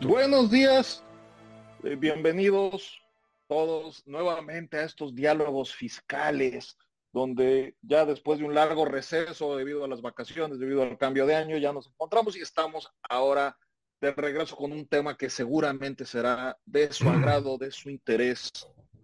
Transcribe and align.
Buenos 0.00 0.50
días, 0.50 1.04
eh, 1.84 1.96
bienvenidos 1.96 3.00
todos 3.46 4.02
nuevamente 4.06 4.78
a 4.78 4.84
estos 4.84 5.14
diálogos 5.14 5.74
fiscales, 5.74 6.76
donde 7.12 7.76
ya 7.82 8.04
después 8.04 8.38
de 8.38 8.46
un 8.46 8.54
largo 8.54 8.84
receso 8.84 9.56
debido 9.56 9.84
a 9.84 9.88
las 9.88 10.02
vacaciones, 10.02 10.58
debido 10.58 10.82
al 10.82 10.98
cambio 10.98 11.26
de 11.26 11.36
año, 11.36 11.56
ya 11.56 11.72
nos 11.72 11.86
encontramos 11.88 12.36
y 12.36 12.40
estamos 12.40 12.90
ahora 13.08 13.56
de 14.00 14.12
regreso 14.12 14.56
con 14.56 14.72
un 14.72 14.86
tema 14.86 15.16
que 15.16 15.30
seguramente 15.30 16.04
será 16.04 16.58
de 16.64 16.92
su 16.92 17.08
agrado, 17.10 17.56
de 17.56 17.70
su 17.70 17.90
interés 17.90 18.50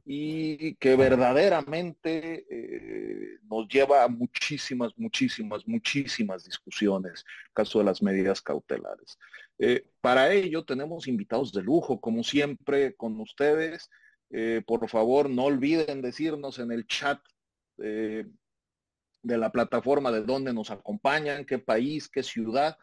y 0.04 0.74
que 0.76 0.96
verdaderamente 0.96 2.44
eh, 2.50 3.38
nos 3.44 3.68
lleva 3.68 4.02
a 4.02 4.08
muchísimas, 4.08 4.92
muchísimas, 4.96 5.66
muchísimas 5.66 6.44
discusiones, 6.44 7.24
caso 7.52 7.78
de 7.78 7.84
las 7.84 8.02
medidas 8.02 8.42
cautelares. 8.42 9.16
Eh, 9.64 9.86
para 10.00 10.32
ello 10.32 10.64
tenemos 10.64 11.06
invitados 11.06 11.52
de 11.52 11.62
lujo, 11.62 12.00
como 12.00 12.24
siempre, 12.24 12.96
con 12.96 13.20
ustedes. 13.20 13.88
Eh, 14.30 14.62
por 14.66 14.88
favor, 14.88 15.30
no 15.30 15.44
olviden 15.44 16.02
decirnos 16.02 16.58
en 16.58 16.72
el 16.72 16.86
chat 16.86 17.20
de 17.76 19.38
la 19.38 19.50
plataforma 19.50 20.10
de 20.10 20.22
dónde 20.22 20.52
nos 20.52 20.70
acompañan, 20.70 21.44
qué 21.44 21.58
país, 21.58 22.08
qué 22.08 22.22
ciudad. 22.22 22.76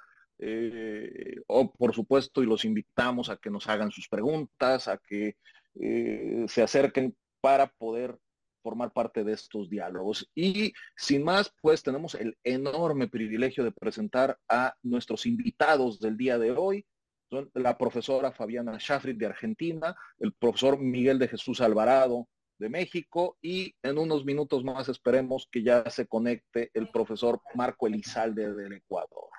o 1.47 1.71
por 1.73 1.93
supuesto, 1.93 2.41
y 2.41 2.45
los 2.45 2.63
invitamos 2.65 3.30
a 3.30 3.38
que 3.38 3.49
nos 3.49 3.67
hagan 3.67 3.91
sus 3.91 4.07
preguntas, 4.07 4.88
a 4.88 4.97
que 4.97 5.35
eh, 5.75 6.45
se 6.47 6.61
acerquen 6.61 7.16
para 7.41 7.67
poder 7.67 8.17
formar 8.61 8.91
parte 8.91 9.23
de 9.23 9.33
estos 9.33 9.69
diálogos. 9.69 10.29
Y 10.35 10.73
sin 10.95 11.23
más, 11.23 11.53
pues 11.61 11.83
tenemos 11.83 12.15
el 12.15 12.38
enorme 12.43 13.07
privilegio 13.07 13.63
de 13.63 13.71
presentar 13.71 14.38
a 14.47 14.75
nuestros 14.83 15.25
invitados 15.25 15.99
del 15.99 16.17
día 16.17 16.38
de 16.38 16.52
hoy. 16.52 16.85
Son 17.30 17.49
la 17.53 17.77
profesora 17.77 18.31
Fabiana 18.31 18.80
Schafrid 18.80 19.17
de 19.17 19.27
Argentina, 19.27 19.95
el 20.17 20.33
profesor 20.33 20.80
Miguel 20.80 21.19
de 21.19 21.27
Jesús 21.27 21.61
Alvarado 21.61 22.27
de 22.59 22.69
México 22.69 23.37
y 23.41 23.73
en 23.81 23.97
unos 23.97 24.25
minutos 24.25 24.63
más 24.63 24.89
esperemos 24.89 25.47
que 25.49 25.63
ya 25.63 25.89
se 25.89 26.07
conecte 26.07 26.69
el 26.73 26.89
profesor 26.89 27.41
Marco 27.55 27.87
Elizalde 27.87 28.53
del 28.53 28.73
Ecuador. 28.73 29.30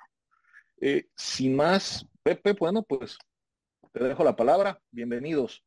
Eh, 0.81 1.09
sin 1.15 1.55
más, 1.55 2.07
Pepe, 2.23 2.53
bueno, 2.53 2.81
pues 2.81 3.17
te 3.93 4.03
dejo 4.03 4.23
la 4.23 4.35
palabra. 4.35 4.81
Bienvenidos. 4.89 5.63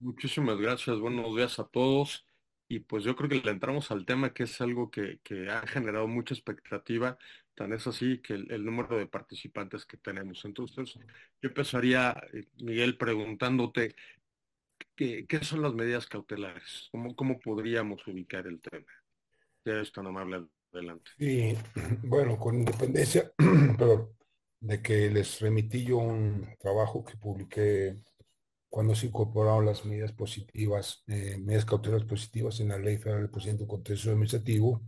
Muchísimas 0.00 0.58
gracias, 0.58 0.98
buenos 0.98 1.34
días 1.36 1.58
a 1.58 1.64
todos. 1.64 2.26
Y 2.68 2.80
pues 2.80 3.04
yo 3.04 3.14
creo 3.14 3.28
que 3.28 3.40
le 3.40 3.50
entramos 3.50 3.90
al 3.90 4.04
tema 4.04 4.32
que 4.32 4.44
es 4.44 4.60
algo 4.60 4.90
que, 4.90 5.20
ha 5.50 5.66
generado 5.66 6.08
mucha 6.08 6.34
expectativa, 6.34 7.16
tan 7.54 7.72
es 7.72 7.86
así 7.86 8.18
que 8.18 8.34
el, 8.34 8.64
número 8.64 8.98
de 8.98 9.06
participantes 9.06 9.86
que 9.86 9.96
tenemos. 9.96 10.44
Entonces, 10.44 10.94
yo 10.94 11.48
empezaría, 11.48 12.10
eh, 12.32 12.44
Miguel, 12.60 12.96
preguntándote, 12.96 13.94
¿qué, 14.96 15.26
qué 15.26 15.44
son 15.44 15.62
las 15.62 15.74
medidas 15.74 16.06
cautelares? 16.06 16.88
¿Cómo, 16.90 17.14
¿Cómo 17.14 17.38
podríamos 17.38 18.06
ubicar 18.06 18.46
el 18.46 18.60
tema? 18.60 18.86
Ya 19.64 19.80
es 19.80 19.92
tan 19.92 20.06
amable, 20.06 20.46
adelante. 20.72 21.10
Sí, 21.18 21.54
bueno, 22.02 22.36
con 22.36 22.56
independencia, 22.56 23.30
pero 23.78 24.16
de 24.60 24.82
que 24.82 25.10
les 25.10 25.40
remití 25.40 25.84
yo 25.84 25.98
un 25.98 26.48
trabajo 26.58 27.04
que 27.04 27.16
publiqué 27.16 27.94
cuando 28.76 28.94
se 28.94 29.06
incorporaron 29.06 29.64
las 29.64 29.86
medidas 29.86 30.12
positivas, 30.12 31.02
eh, 31.06 31.38
medidas 31.38 31.64
cautelares 31.64 32.06
positivas 32.06 32.60
en 32.60 32.68
la 32.68 32.76
Ley 32.76 32.98
Federal 32.98 33.22
del 33.22 33.30
Procedimiento 33.30 33.66
Contencioso 33.66 34.10
Administrativo, 34.10 34.82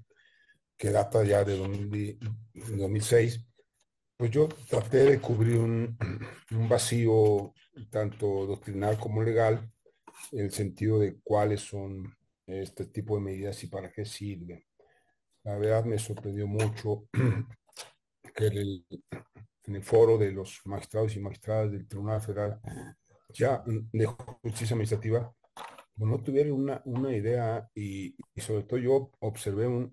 que 0.76 0.90
data 0.90 1.24
ya 1.24 1.42
de 1.42 1.56
2006, 1.56 3.46
pues 4.14 4.30
yo 4.30 4.46
traté 4.68 5.04
de 5.04 5.18
cubrir 5.18 5.56
un, 6.50 6.68
vacío 6.68 7.54
tanto 7.88 8.44
doctrinal 8.44 8.98
como 8.98 9.22
legal, 9.22 9.72
en 10.32 10.44
el 10.44 10.52
sentido 10.52 10.98
de 10.98 11.18
cuáles 11.22 11.62
son 11.62 12.14
este 12.46 12.84
tipo 12.84 13.16
de 13.16 13.22
medidas 13.22 13.64
y 13.64 13.68
para 13.68 13.90
qué 13.90 14.04
sirven. 14.04 14.62
La 15.44 15.56
verdad 15.56 15.86
me 15.86 15.98
sorprendió 15.98 16.46
mucho 16.46 17.08
que 18.34 18.48
en 18.48 19.76
el 19.76 19.82
foro 19.82 20.18
de 20.18 20.30
los 20.30 20.60
magistrados 20.66 21.16
y 21.16 21.20
magistradas 21.20 21.72
del 21.72 21.88
Tribunal 21.88 22.20
Federal 22.20 22.60
ya 23.28 23.62
de 23.66 24.06
justicia 24.42 24.74
administrativa, 24.74 25.32
no 25.96 26.22
tuvieron 26.22 26.52
una, 26.52 26.82
una 26.84 27.14
idea 27.14 27.68
y, 27.74 28.14
sobre 28.36 28.62
todo 28.62 28.78
yo 28.78 29.10
observé 29.20 29.66
un, 29.66 29.92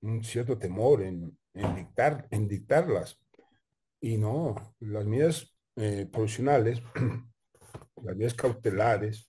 un, 0.00 0.24
cierto 0.24 0.58
temor 0.58 1.02
en, 1.02 1.36
en, 1.54 1.74
dictar, 1.74 2.26
en 2.30 2.48
dictarlas. 2.48 3.18
Y 4.00 4.16
no, 4.18 4.54
las 4.80 5.04
medidas 5.04 5.52
eh, 5.76 6.08
las 8.02 8.16
medidas 8.16 8.34
cautelares, 8.34 9.28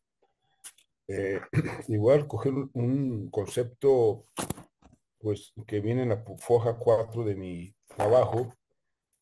eh, 1.07 1.39
igual 1.87 2.27
coger 2.27 2.53
un 2.73 3.29
concepto 3.29 4.27
pues 5.19 5.53
que 5.65 5.79
viene 5.79 6.03
en 6.03 6.09
la 6.09 6.23
foja 6.37 6.77
4 6.77 7.23
de 7.23 7.35
mi 7.35 7.73
trabajo 7.87 8.53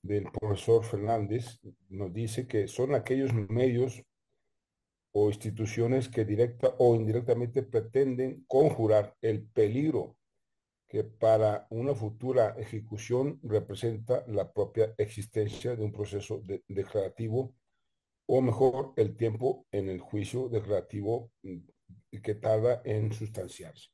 del 0.02 0.24
profesor 0.32 0.84
Fernández, 0.84 1.60
nos 1.90 2.12
dice 2.12 2.48
que 2.48 2.68
son 2.68 2.96
aquellos 2.96 3.32
medios 3.34 4.04
o 5.14 5.30
instituciones 5.30 6.08
que 6.08 6.26
directa 6.26 6.74
o 6.78 6.96
indirectamente 6.96 7.64
pretenden 7.64 8.46
conjurar 8.48 9.16
el 9.22 9.44
peligro 9.44 10.18
que 10.88 11.04
para 11.04 11.68
una 11.70 11.96
futura 11.96 12.56
ejecución 12.58 13.40
representa 13.44 14.26
la 14.28 14.52
propia 14.52 14.94
existencia 14.98 15.76
de 15.76 15.84
un 15.86 15.92
proceso 15.92 16.44
declarativo 16.68 17.56
o 18.26 18.42
mejor 18.42 18.94
el 18.98 19.16
tiempo 19.16 19.66
en 19.72 19.90
el 19.90 20.00
juicio 20.00 20.50
declarativo 20.50 21.32
mm, 21.44 21.60
que 22.22 22.36
tarda 22.36 22.82
en 22.84 23.12
sustanciarse. 23.14 23.90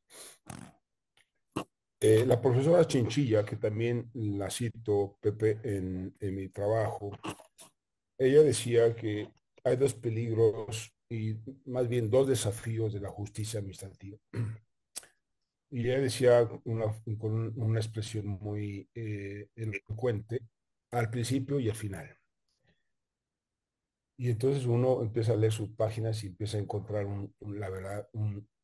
Eh, 1.99 2.25
la 2.25 2.39
profesora 2.39 2.85
Chinchilla, 2.85 3.43
que 3.43 3.55
también 3.55 4.09
la 4.13 4.49
cito, 4.49 5.17
Pepe, 5.19 5.59
en 5.63 6.15
mi 6.19 6.49
trabajo, 6.49 7.11
ella 8.17 8.41
decía 8.41 8.95
que 8.95 9.29
hay 9.63 9.75
dos 9.75 9.93
peligros 9.93 10.96
y 11.09 11.35
más 11.65 11.87
bien 11.87 12.09
dos 12.09 12.27
desafíos 12.27 12.93
de 12.93 12.99
la 12.99 13.09
justicia 13.09 13.59
administrativa. 13.59 14.17
Y 15.69 15.81
ella 15.81 15.99
decía 15.99 16.47
con 16.47 17.53
una 17.57 17.79
expresión 17.79 18.25
muy 18.25 18.89
eh, 18.95 19.49
elocuente 19.53 20.39
al 20.91 21.09
principio 21.09 21.59
y 21.59 21.69
al 21.69 21.75
final. 21.75 22.17
Y 24.17 24.29
entonces 24.29 24.65
uno 24.65 25.01
empieza 25.01 25.33
a 25.33 25.35
leer 25.35 25.51
sus 25.51 25.69
páginas 25.71 26.23
y 26.23 26.27
empieza 26.27 26.57
a 26.57 26.61
encontrar, 26.61 27.05
la 27.41 27.69
verdad, 27.69 28.07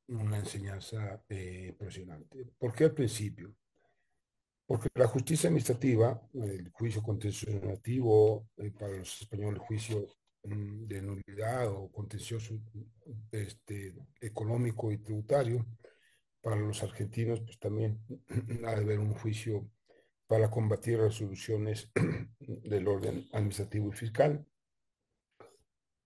una 0.08 0.38
enseñanza 0.38 1.24
eh, 1.30 1.68
impresionante. 1.70 2.46
¿Por 2.58 2.74
qué 2.74 2.86
al 2.86 2.94
principio? 2.94 3.54
Porque 4.66 4.90
la 4.96 5.08
justicia 5.08 5.50
administrativa, 5.50 6.22
el 6.34 6.70
juicio 6.72 7.04
contencioso 7.04 8.48
eh, 8.58 8.72
para 8.72 8.98
los 8.98 9.22
españoles, 9.22 9.60
el 9.60 9.68
juicio 9.68 10.08
de 10.44 11.02
nulidad 11.02 11.70
o 11.70 11.90
contencioso 11.92 12.59
este, 13.31 13.94
económico 14.20 14.92
y 14.92 14.98
tributario. 14.98 15.66
Para 16.42 16.58
los 16.58 16.84
argentinos, 16.84 17.40
pues 17.40 17.58
también 17.58 18.00
ha 18.66 18.76
de 18.76 18.81
haber 18.81 19.00
un 19.00 19.14
juicio 19.14 19.70
para 20.28 20.50
combatir 20.50 21.00
resoluciones 21.00 21.92
del 22.40 22.88
orden 22.88 23.26
administrativo 23.31 23.90
y 23.90 23.94
fiscal. 23.94 24.46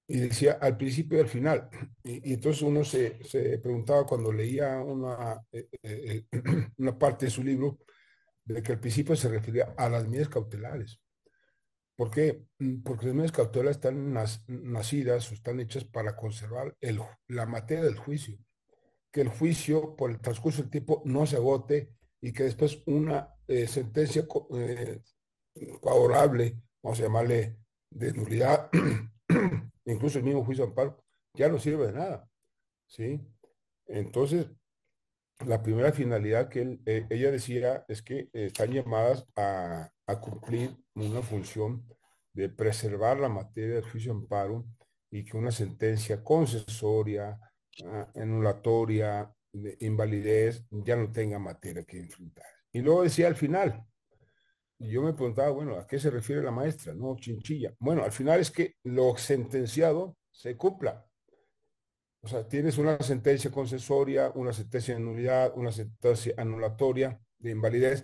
Y 0.09 0.20
decía 0.20 0.54
al 0.62 0.78
principio 0.78 1.18
y 1.18 1.22
al 1.22 1.28
final. 1.28 1.69
Y, 2.04 2.34
entonces 2.34 2.62
uno 2.62 2.84
se, 2.84 3.24
se, 3.24 3.57
preguntaba 3.60 4.06
cuando 4.06 4.31
leía 4.31 4.80
una, 4.80 5.42
eh, 5.51 5.68
eh, 5.81 6.25
eh, 6.31 6.39
una 6.78 6.98
parte 6.98 7.25
de 7.25 7.31
su 7.31 7.44
libro, 7.44 7.80
de 8.45 8.62
que 8.62 8.74
al 8.74 8.80
principio 8.80 9.16
se 9.16 9.28
refería 9.28 9.74
a 9.75 9.89
las 9.89 10.07
medidas 10.07 10.30
cautelares. 10.30 11.01
¿Por 11.98 12.12
qué? 12.12 12.46
Mm, 12.60 12.84
porque 12.84 13.08
las 13.08 13.16
medidas 13.16 13.32
cautelares 13.32 13.78
están 13.78 14.14
nacidas 14.14 15.32
o 15.32 15.34
están 15.34 15.60
hechas 15.60 15.84
para 15.84 16.16
conservar 16.16 16.78
la 17.28 17.46
materia 17.48 17.84
del 17.84 17.98
juicio. 17.98 18.38
Que 19.12 19.22
el 19.22 19.30
juicio, 19.30 19.96
por 19.96 20.12
el 20.12 20.20
transcurso 20.20 20.62
del 20.62 20.72
tiempo, 20.72 21.02
no 21.06 21.26
se 21.26 21.38
agote 21.38 21.90
y 22.22 22.32
que 22.32 22.44
después 22.44 22.84
una 22.86 23.34
eh, 23.48 23.68
sentencia 23.68 24.28
eh, 24.54 25.02
favorable, 25.82 26.62
vamos 26.84 27.00
a 27.00 27.04
llamarle 27.04 27.58
de 27.90 28.14
nulidad, 28.14 28.70
incluso 29.86 30.20
el 30.20 30.24
mismo 30.24 30.46
juicio 30.46 30.66
de 30.66 30.70
amparo, 30.70 31.04
ya 31.34 31.50
no 31.50 31.58
sirve 31.58 31.88
de 31.88 31.94
nada. 31.94 32.30
¿sí? 32.86 33.20
Entonces, 33.88 34.48
la 35.45 35.62
primera 35.62 35.92
finalidad 35.92 36.50
que 36.50 36.80
eh, 36.86 37.06
ella 37.10 37.31
decía 37.31 37.86
es 37.88 38.01
que 38.01 38.30
están 38.34 38.72
llamadas 38.72 39.25
a, 39.36 39.92
cumplir 40.22 40.75
una 40.95 41.22
función 41.22 41.86
de 42.34 42.48
preservar 42.48 43.19
la 43.19 43.28
materia 43.28 43.75
del 43.75 43.89
juicio 43.92 44.13
amparo 44.13 44.66
y 45.12 45.25
que 45.25 45.36
una 45.36 45.51
sentencia 45.51 46.24
concesoria, 46.24 47.38
ah, 47.86 48.12
anulatoria, 48.16 49.30
de 49.51 49.78
invalidez, 49.81 50.63
ya 50.69 50.95
no 50.95 51.12
tenga 51.12 51.39
materia 51.39 51.84
que 51.84 52.00
enfrentar. 52.00 52.45
Y 52.72 52.81
luego 52.81 53.04
decía 53.04 53.28
al 53.28 53.36
final, 53.36 53.86
yo 54.80 55.01
me 55.01 55.13
preguntaba, 55.13 55.50
bueno, 55.50 55.75
¿a 55.78 55.88
qué 55.88 56.00
se 56.00 56.10
refiere 56.10 56.44
la 56.44 56.51
maestra? 56.51 56.94
No, 56.94 57.16
chinchilla. 57.18 57.74
Bueno, 57.80 58.04
al 58.04 58.12
final 58.12 58.39
es 58.39 58.51
que 58.51 58.75
lo 58.84 59.18
sentenciado 59.18 60.16
se 60.31 60.56
cumpla. 60.56 61.06
O 62.27 62.29
sea, 62.29 62.45
tienes 62.45 62.77
una 62.77 63.00
sentencia 63.00 63.50
concesoria, 63.50 64.33
una 64.35 64.51
sentencia 64.51 64.94
de 64.94 65.00
nulidad, 65.00 65.53
una 65.56 65.71
sentencia 65.71 66.33
anulatoria 66.35 67.18
de 67.39 67.51
invalidez, 67.51 68.03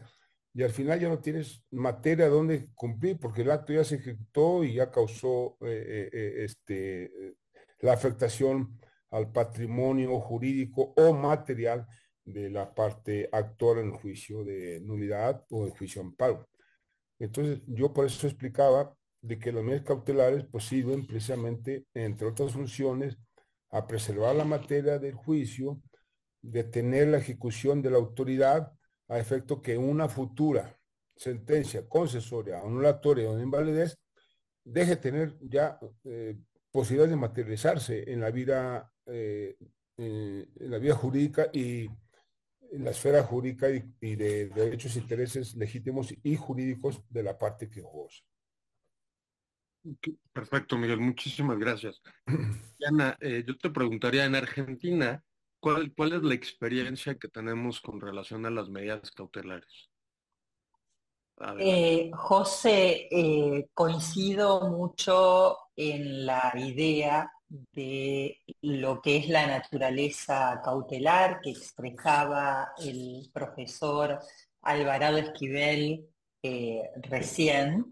y 0.53 0.63
al 0.63 0.69
final 0.69 0.97
ya 0.97 1.09
no 1.09 1.19
tienes 1.19 1.61
materia 1.71 2.29
donde 2.29 2.69
cumplir, 2.73 3.19
porque 3.19 3.41
el 3.41 3.51
acto 3.51 3.73
ya 3.73 3.83
se 3.83 3.95
ejecutó 3.95 4.63
y 4.63 4.75
ya 4.75 4.89
causó 4.89 5.57
eh, 5.59 5.83
eh, 5.85 6.09
eh, 6.13 6.33
este, 6.45 7.11
la 7.79 7.91
afectación 7.91 8.79
al 9.11 9.29
patrimonio 9.29 10.17
jurídico 10.21 10.93
o 10.95 11.11
material 11.11 11.85
de 12.23 12.49
la 12.49 12.73
parte 12.73 13.27
actora 13.29 13.81
en 13.81 13.87
el 13.87 13.97
juicio 13.97 14.45
de 14.45 14.79
nulidad 14.85 15.43
o 15.49 15.65
el 15.65 15.71
juicio 15.71 16.01
amparo. 16.01 16.47
Entonces, 17.19 17.59
yo 17.67 17.91
por 17.91 18.05
eso 18.05 18.25
explicaba 18.25 18.95
de 19.19 19.37
que 19.37 19.51
las 19.51 19.65
medidas 19.65 19.83
cautelares 19.83 20.45
pues 20.49 20.63
sirven 20.63 21.05
precisamente, 21.05 21.87
entre 21.93 22.27
otras 22.27 22.53
funciones, 22.53 23.17
a 23.73 23.87
preservar 23.87 24.35
la 24.35 24.45
materia 24.45 24.99
del 24.99 25.15
juicio, 25.15 25.81
detener 26.41 27.07
la 27.07 27.17
ejecución 27.17 27.81
de 27.81 27.89
la 27.89 27.97
autoridad 27.97 28.71
a 29.07 29.17
efecto 29.17 29.61
que 29.61 29.77
una 29.77 30.07
futura 30.07 30.79
sentencia 31.15 31.87
concesoria, 31.89 32.59
anulatoria 32.59 33.29
o 33.29 33.35
de 33.35 33.43
invalidez 33.43 33.97
deje 34.63 34.95
tener 34.97 35.35
ya 35.41 35.79
eh, 36.03 36.37
posibilidades 36.71 37.11
de 37.11 37.17
materializarse 37.17 38.11
en 38.11 38.21
la 38.21 38.29
vida, 38.29 38.91
eh, 39.07 39.55
en 39.97 40.71
la 40.71 40.77
vida 40.77 40.93
jurídica 40.93 41.49
y 41.51 41.85
en 42.71 42.83
la 42.83 42.91
esfera 42.91 43.23
jurídica 43.23 43.69
y, 43.69 44.15
de 44.15 44.49
derechos 44.49 44.95
e 44.95 44.99
intereses 44.99 45.55
legítimos 45.55 46.13
y 46.21 46.35
jurídicos 46.35 47.01
de 47.09 47.23
la 47.23 47.37
parte 47.37 47.69
que 47.69 47.81
goza. 47.81 48.23
Perfecto, 50.31 50.77
Miguel, 50.77 50.99
muchísimas 50.99 51.57
gracias. 51.57 52.01
Ana, 52.87 53.17
eh, 53.19 53.43
yo 53.45 53.57
te 53.57 53.69
preguntaría, 53.69 54.25
en 54.25 54.35
Argentina, 54.35 55.23
¿cuál, 55.59 55.93
¿cuál 55.95 56.13
es 56.13 56.23
la 56.23 56.33
experiencia 56.33 57.15
que 57.15 57.27
tenemos 57.27 57.81
con 57.81 57.99
relación 57.99 58.45
a 58.45 58.49
las 58.49 58.69
medidas 58.69 59.11
cautelares? 59.11 59.89
Eh, 61.59 62.11
José, 62.13 63.07
eh, 63.11 63.67
coincido 63.73 64.69
mucho 64.69 65.57
en 65.75 66.25
la 66.25 66.53
idea 66.55 67.29
de 67.49 68.39
lo 68.61 69.01
que 69.01 69.17
es 69.17 69.27
la 69.27 69.47
naturaleza 69.47 70.61
cautelar 70.63 71.41
que 71.41 71.49
expresaba 71.49 72.71
el 72.77 73.29
profesor 73.33 74.19
Alvarado 74.61 75.17
Esquivel 75.17 76.07
recién, 77.09 77.91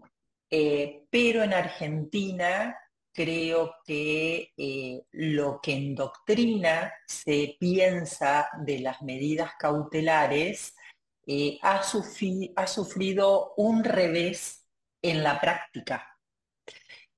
eh, 0.52 1.06
pero 1.10 1.42
en 1.42 1.54
Argentina 1.54 2.78
creo 3.12 3.74
que 3.84 4.52
eh, 4.56 5.02
lo 5.12 5.60
que 5.60 5.72
en 5.72 5.94
doctrina 5.94 6.92
se 7.06 7.56
piensa 7.58 8.48
de 8.64 8.78
las 8.80 9.02
medidas 9.02 9.52
cautelares 9.58 10.74
ha, 11.62 11.80
ha 12.56 12.66
sufrido 12.66 13.54
un 13.56 13.84
revés 13.84 14.66
en 15.02 15.22
la 15.22 15.40
práctica. 15.40 16.18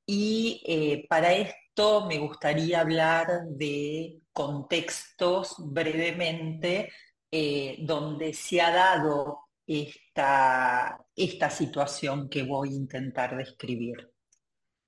Y 0.07 1.07
para 1.09 1.33
esto 1.33 2.07
me 2.07 2.19
gustaría 2.19 2.81
hablar 2.81 3.45
de 3.47 4.21
contextos 4.33 5.55
brevemente 5.59 6.91
eh, 7.37 7.79
donde 7.81 8.33
se 8.33 8.61
ha 8.61 8.71
dado 8.71 9.44
esta, 9.67 11.05
esta, 11.15 11.51
situación 11.51 12.29
que 12.29 12.43
voy 12.43 12.71
a 12.71 12.77
intentar 12.77 13.37
describir. 13.37 14.11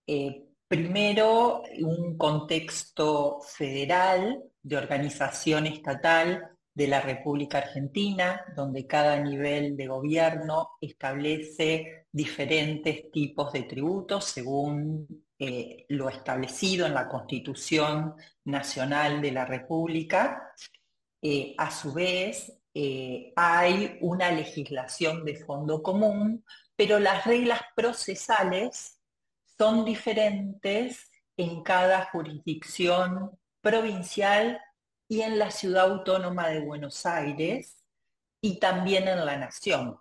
Eh, 0.07 0.45
primero, 0.69 1.63
un 1.81 2.17
contexto 2.17 3.41
federal 3.41 4.43
de 4.63 4.77
organización 4.77 5.67
estatal 5.67 6.57
de 6.77 6.89
la 6.89 7.01
República 7.01 7.59
Argentina, 7.59 8.45
donde 8.55 8.87
cada 8.87 9.19
nivel 9.19 9.79
de 9.79 9.87
gobierno 9.87 10.73
establece 10.79 12.07
diferentes 12.13 13.11
tipos 13.11 13.51
de 13.53 13.63
tributos 13.63 14.27
según 14.27 15.25
eh, 15.39 15.87
lo 15.89 16.11
establecido 16.11 16.87
en 16.87 16.93
la 16.95 17.09
Constitución 17.09 18.15
Nacional 18.45 19.23
de 19.23 19.33
la 19.33 19.47
República. 19.47 20.53
Eh, 21.23 21.55
a 21.57 21.71
su 21.71 21.95
vez, 21.95 22.53
eh, 22.79 23.33
hay 23.37 23.97
una 24.03 24.31
legislación 24.31 25.25
de 25.25 25.35
fondo 25.35 25.83
común, 25.83 26.45
pero 26.77 26.99
las 26.99 27.25
reglas 27.25 27.63
procesales 27.75 29.01
son 29.57 29.87
diferentes 29.87 31.11
en 31.39 31.63
cada 31.63 32.05
jurisdicción 32.11 33.31
provincial 33.63 34.61
y 35.09 35.23
en 35.23 35.39
la 35.39 35.51
ciudad 35.51 35.91
autónoma 35.91 36.49
de 36.49 36.61
Buenos 36.61 37.07
Aires 37.07 37.83
y 38.43 38.59
también 38.59 39.09
en 39.09 39.25
la 39.25 39.39
nación. 39.39 39.99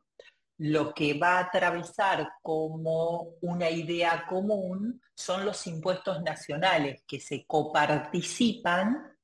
Lo 0.57 0.93
que 0.93 1.17
va 1.17 1.37
a 1.37 1.43
atravesar 1.45 2.29
como 2.41 3.35
una 3.39 3.69
idea 3.69 4.25
común 4.27 5.01
son 5.13 5.45
los 5.45 5.65
impuestos 5.65 6.21
nacionales 6.23 7.05
que 7.07 7.21
se 7.21 7.45
coparticipan, 7.45 9.14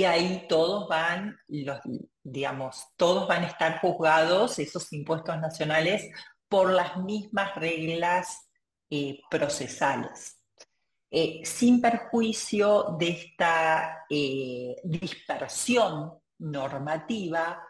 que 0.00 0.06
ahí 0.06 0.46
todos 0.48 0.88
van, 0.88 1.38
digamos, 2.22 2.86
todos 2.96 3.28
van 3.28 3.44
a 3.44 3.48
estar 3.48 3.80
juzgados, 3.80 4.58
esos 4.58 4.90
impuestos 4.94 5.38
nacionales, 5.38 6.10
por 6.48 6.72
las 6.72 6.96
mismas 6.96 7.54
reglas 7.56 8.48
eh, 8.88 9.20
procesales. 9.30 10.42
Eh, 11.10 11.42
sin 11.44 11.82
perjuicio 11.82 12.96
de 12.98 13.08
esta 13.10 14.06
eh, 14.08 14.74
dispersión 14.84 16.14
normativa, 16.38 17.62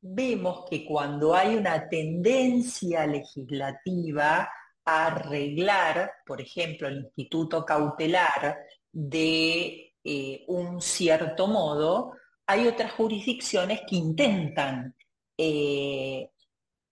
vemos 0.00 0.64
que 0.70 0.86
cuando 0.86 1.34
hay 1.34 1.54
una 1.54 1.86
tendencia 1.86 3.06
legislativa 3.06 4.50
a 4.86 5.06
arreglar, 5.06 6.12
por 6.24 6.40
ejemplo, 6.40 6.88
el 6.88 7.00
instituto 7.00 7.62
cautelar 7.62 8.58
de 8.90 9.93
eh, 10.06 10.44
un 10.48 10.82
cierto 10.82 11.46
modo, 11.46 12.12
hay 12.46 12.66
otras 12.66 12.92
jurisdicciones 12.92 13.80
que 13.88 13.96
intentan 13.96 14.94
eh, 15.38 16.30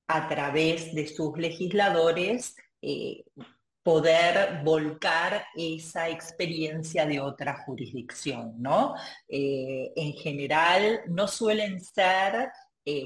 a 0.09 0.29
través 0.29 0.95
de 0.95 1.07
sus 1.07 1.37
legisladores 1.37 2.57
eh, 2.81 3.23
poder 3.83 4.63
volcar 4.65 5.45
esa 5.55 6.09
experiencia 6.09 7.05
de 7.05 7.21
otra 7.21 7.63
jurisdicción, 7.65 8.55
¿no? 8.63 8.95
en 9.29 10.13
general 10.15 11.01
no 11.09 11.27
suelen 11.27 11.81
ser 11.81 12.49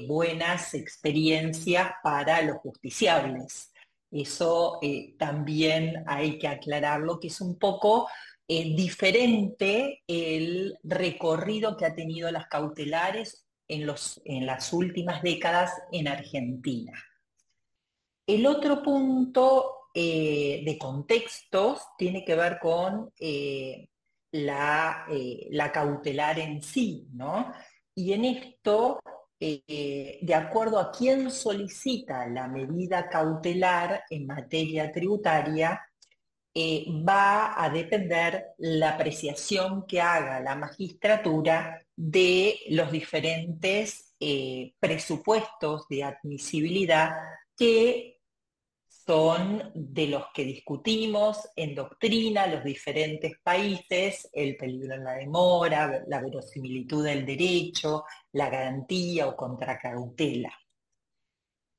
buenas 0.07 0.75
experiencias 0.75 1.89
para 2.03 2.43
los 2.43 2.57
justiciables. 2.57 3.73
Eso 4.11 4.79
también 5.17 6.03
hay 6.05 6.37
que 6.37 6.47
aclararlo, 6.47 7.19
que 7.19 7.29
es 7.29 7.41
un 7.41 7.57
poco 7.57 8.07
eh, 8.47 8.75
diferente 8.75 10.03
el 10.07 10.77
recorrido 10.83 11.75
que 11.75 11.85
ha 11.85 11.95
tenido 11.95 12.31
las 12.31 12.47
cautelares 12.47 13.45
en, 13.67 13.85
los, 13.85 14.21
en 14.25 14.45
las 14.45 14.71
últimas 14.73 15.21
décadas 15.21 15.73
en 15.91 16.07
Argentina. 16.07 16.93
El 18.25 18.45
otro 18.45 18.83
punto 18.83 19.73
de 19.95 20.77
contextos 20.79 21.81
tiene 21.97 22.23
que 22.23 22.35
ver 22.35 22.59
con 22.59 23.11
la, 24.31 25.07
la, 25.49 25.71
cautelar 25.71 26.37
en 26.37 26.61
sí, 26.61 27.07
¿no? 27.13 27.51
Y 27.95 28.13
en 28.13 28.25
esto 28.25 28.99
eh, 29.39 30.17
de 30.19 30.33
acuerdo 30.33 30.79
a 30.79 30.91
quién 30.91 31.29
solicita 31.29 32.25
la 32.27 32.47
medida 32.47 33.07
cautelar 33.07 34.03
en 34.09 34.25
materia 34.25 34.91
tributaria, 34.91 35.79
eh, 36.59 36.87
va 37.07 37.63
a 37.63 37.69
depender 37.69 38.55
la 38.57 38.95
apreciación 38.95 39.85
que 39.85 40.01
haga 40.01 40.39
la 40.39 40.55
magistratura 40.55 41.85
de 41.95 42.61
los 42.69 42.91
diferentes 42.91 44.15
eh, 44.19 44.73
presupuestos 44.79 45.87
de 45.87 46.03
admisibilidad 46.03 47.11
que 47.55 48.21
son 48.87 49.71
de 49.75 50.07
los 50.07 50.23
que 50.33 50.45
discutimos 50.45 51.47
en 51.55 51.75
doctrina 51.75 52.47
los 52.47 52.63
diferentes 52.63 53.33
países, 53.43 54.27
el 54.33 54.57
peligro 54.57 54.95
en 54.95 55.03
la 55.03 55.13
demora, 55.13 56.03
la 56.07 56.21
verosimilitud 56.21 57.05
del 57.05 57.23
derecho, 57.23 58.05
la 58.31 58.49
garantía 58.49 59.27
o 59.27 59.35
contracautela. 59.35 60.51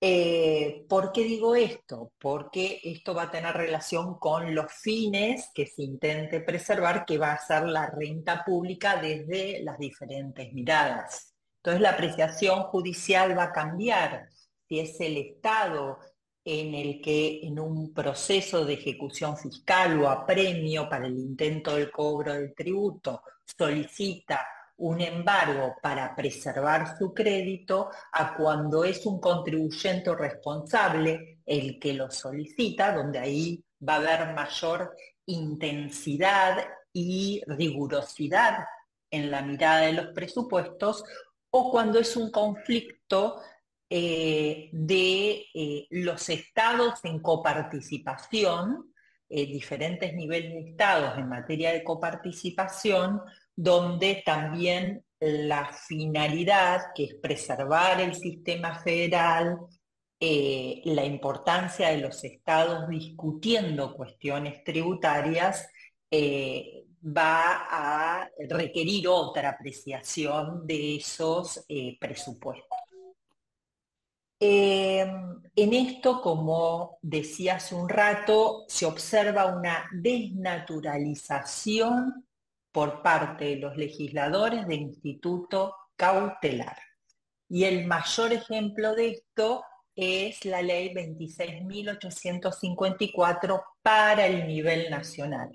Eh, 0.00 0.87
¿Por 0.88 1.11
qué 1.11 1.25
digo 1.25 1.57
esto? 1.57 2.12
Porque 2.19 2.81
esto 2.85 3.14
va 3.14 3.25
a 3.25 3.31
tener 3.31 3.55
relación 3.57 4.19
con 4.19 4.55
los 4.55 4.73
fines 4.73 5.50
que 5.52 5.67
se 5.67 5.83
intente 5.83 6.40
preservar, 6.40 7.05
que 7.05 7.19
va 7.19 7.33
a 7.33 7.47
ser 7.47 7.64
la 7.64 7.90
renta 7.90 8.45
pública 8.45 9.00
desde 9.00 9.61
las 9.64 9.76
diferentes 9.78 10.52
miradas. 10.52 11.35
Entonces 11.57 11.83
la 11.83 11.90
apreciación 11.90 12.62
judicial 12.64 13.37
va 13.37 13.45
a 13.45 13.52
cambiar. 13.52 14.28
Si 14.69 14.78
es 14.78 15.00
el 15.00 15.17
Estado 15.17 15.99
en 16.45 16.75
el 16.75 17.00
que 17.02 17.40
en 17.43 17.59
un 17.59 17.93
proceso 17.93 18.64
de 18.64 18.75
ejecución 18.75 19.37
fiscal 19.37 20.00
o 20.00 20.09
apremio 20.09 20.88
para 20.88 21.07
el 21.07 21.19
intento 21.19 21.75
del 21.75 21.90
cobro 21.90 22.35
del 22.35 22.55
tributo 22.55 23.23
solicita 23.45 24.47
un 24.79 25.01
embargo 25.01 25.77
para 25.83 26.15
preservar 26.15 26.97
su 26.99 27.13
crédito 27.13 27.91
a 28.13 28.37
cuando 28.37 28.85
es 28.85 29.05
un 29.07 29.21
contribuyente 29.21 30.15
responsable 30.15 31.41
el 31.45 31.79
que 31.79 31.95
lo 31.95 32.11
solicita, 32.11 32.95
donde 32.95 33.19
ahí 33.19 33.65
va 33.87 33.95
a 33.95 33.97
haber 33.97 34.35
mayor 34.35 34.95
intensidad 35.27 36.65
y 36.93 37.43
rigurosidad 37.47 38.65
en 39.11 39.31
la 39.31 39.43
mirada 39.43 39.81
de 39.81 39.95
los 39.95 40.07
presupuestos, 40.09 41.03
o 41.51 41.71
cuando 41.71 41.99
es 41.99 42.17
un 42.17 42.31
conflicto 42.31 43.41
eh, 43.91 44.69
de 44.73 45.47
eh, 45.55 45.87
los 45.91 46.29
estados 46.29 47.01
en 47.05 47.21
coparticipación, 47.21 48.93
eh, 49.29 49.47
diferentes 49.47 50.15
niveles 50.15 50.53
de 50.53 50.71
estados 50.71 51.19
en 51.19 51.29
materia 51.29 51.73
de 51.73 51.83
coparticipación, 51.83 53.21
donde 53.61 54.23
también 54.25 55.05
la 55.19 55.73
finalidad, 55.73 56.93
que 56.95 57.07
es 57.07 57.15
preservar 57.17 58.00
el 58.00 58.15
sistema 58.15 58.79
federal, 58.79 59.59
la 60.21 61.05
importancia 61.05 61.88
de 61.88 61.99
los 61.99 62.23
estados 62.23 62.88
discutiendo 62.88 63.97
cuestiones 63.97 64.62
tributarias, 64.62 65.69
va 67.03 67.67
a 67.69 68.31
requerir 68.49 69.09
otra 69.09 69.49
apreciación 69.49 70.65
de 70.65 70.97
esos 70.97 71.67
presupuestos. 71.99 72.79
Em, 74.41 75.43
en 75.57 75.75
esto, 75.75 76.23
como 76.23 76.99
decía 77.03 77.57
hace 77.57 77.75
un 77.75 77.88
rato, 77.88 78.67
se 78.69 78.87
observa 78.87 79.47
una 79.47 79.91
desnaturalización 79.93 82.28
por 82.79 83.03
parte 83.03 83.45
de 83.47 83.57
los 83.57 83.77
legisladores 83.77 84.69
del 84.69 84.83
instituto 84.83 85.75
cautelar. 85.97 86.79
Y 87.49 87.65
el 87.65 87.89
mayor 87.89 88.33
ejemplo 88.33 88.95
de 88.95 89.15
esto 89.15 89.65
es 89.97 90.45
la 90.45 90.63
ley 90.63 90.95
26.854 90.95 93.65
para 93.83 94.27
el 94.27 94.47
nivel 94.47 94.89
nacional. 94.91 95.51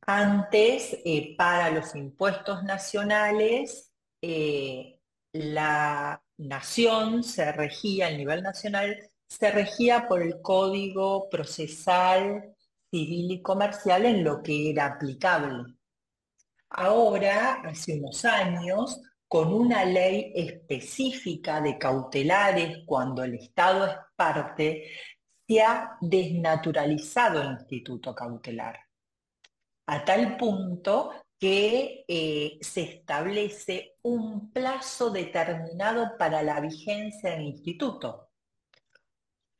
Antes, 0.00 0.98
eh, 1.04 1.36
para 1.38 1.70
los 1.70 1.94
impuestos 1.94 2.64
nacionales, 2.64 3.92
eh, 4.20 4.98
la 5.30 6.20
nación 6.38 7.22
se 7.22 7.52
regía, 7.52 8.08
a 8.08 8.10
nivel 8.10 8.42
nacional, 8.42 8.98
se 9.28 9.52
regía 9.52 10.08
por 10.08 10.22
el 10.22 10.42
Código 10.42 11.28
Procesal 11.30 12.52
Civil 12.90 13.30
y 13.30 13.42
Comercial 13.42 14.06
en 14.06 14.24
lo 14.24 14.42
que 14.42 14.70
era 14.70 14.86
aplicable. 14.86 15.75
Ahora, 16.78 17.62
hace 17.64 17.98
unos 17.98 18.22
años, 18.26 19.00
con 19.26 19.50
una 19.50 19.82
ley 19.86 20.30
específica 20.34 21.58
de 21.62 21.78
cautelares 21.78 22.84
cuando 22.84 23.24
el 23.24 23.34
Estado 23.36 23.86
es 23.86 23.96
parte, 24.14 24.84
se 25.48 25.62
ha 25.62 25.96
desnaturalizado 26.02 27.40
el 27.40 27.52
instituto 27.52 28.14
cautelar, 28.14 28.78
a 29.86 30.04
tal 30.04 30.36
punto 30.36 31.12
que 31.38 32.04
eh, 32.06 32.58
se 32.60 32.82
establece 32.82 33.96
un 34.02 34.52
plazo 34.52 35.08
determinado 35.08 36.18
para 36.18 36.42
la 36.42 36.60
vigencia 36.60 37.30
del 37.30 37.46
instituto 37.46 38.25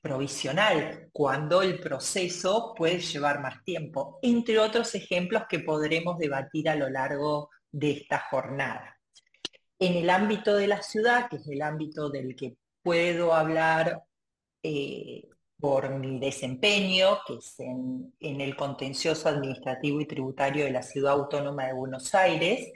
provisional, 0.07 1.09
cuando 1.11 1.63
el 1.63 1.81
proceso 1.81 2.75
puede 2.77 3.01
llevar 3.01 3.41
más 3.41 3.65
tiempo, 3.65 4.21
entre 4.23 4.61
otros 4.61 4.95
ejemplos 4.95 5.43
que 5.49 5.59
podremos 5.59 6.17
debatir 6.17 6.69
a 6.69 6.77
lo 6.77 6.89
largo 6.89 7.51
de 7.73 7.91
esta 7.91 8.21
jornada. 8.31 8.97
En 9.81 9.95
el 9.95 10.09
ámbito 10.09 10.55
de 10.55 10.69
la 10.69 10.81
ciudad, 10.81 11.29
que 11.29 11.37
es 11.37 11.49
el 11.49 11.61
ámbito 11.61 12.09
del 12.09 12.37
que 12.37 12.57
puedo 12.83 13.35
hablar 13.35 14.05
eh, 14.63 15.29
por 15.59 15.91
mi 15.99 16.21
desempeño, 16.21 17.19
que 17.27 17.35
es 17.35 17.59
en, 17.59 18.13
el 18.21 18.55
contencioso 18.55 19.29
administrativo 19.29 20.01
y 20.01 20.07
tributario 20.07 20.67
de 20.67 20.71
la 20.71 20.83
Ciudad 20.83 21.15
Autónoma 21.15 21.67
de 21.67 21.73
Buenos 21.73 22.15
Aires, 22.15 22.73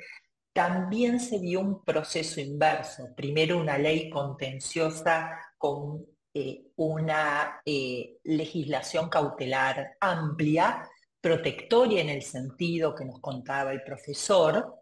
también 0.52 1.20
se 1.20 1.38
dio 1.38 1.60
un 1.60 1.84
proceso 1.84 2.40
inverso. 2.40 3.14
Primero 3.14 3.56
una 3.58 3.78
ley 3.78 4.10
contenciosa 4.10 5.38
con 5.56 6.04
eh, 6.32 6.66
una 6.76 7.60
eh, 7.64 8.18
legislación 8.24 9.08
cautelar 9.08 9.96
amplia, 10.00 10.88
protectoria 11.20 12.00
en 12.00 12.08
el 12.08 12.22
sentido 12.22 12.94
que 12.94 13.04
nos 13.04 13.20
contaba 13.20 13.72
el 13.72 13.82
profesor, 13.82 14.76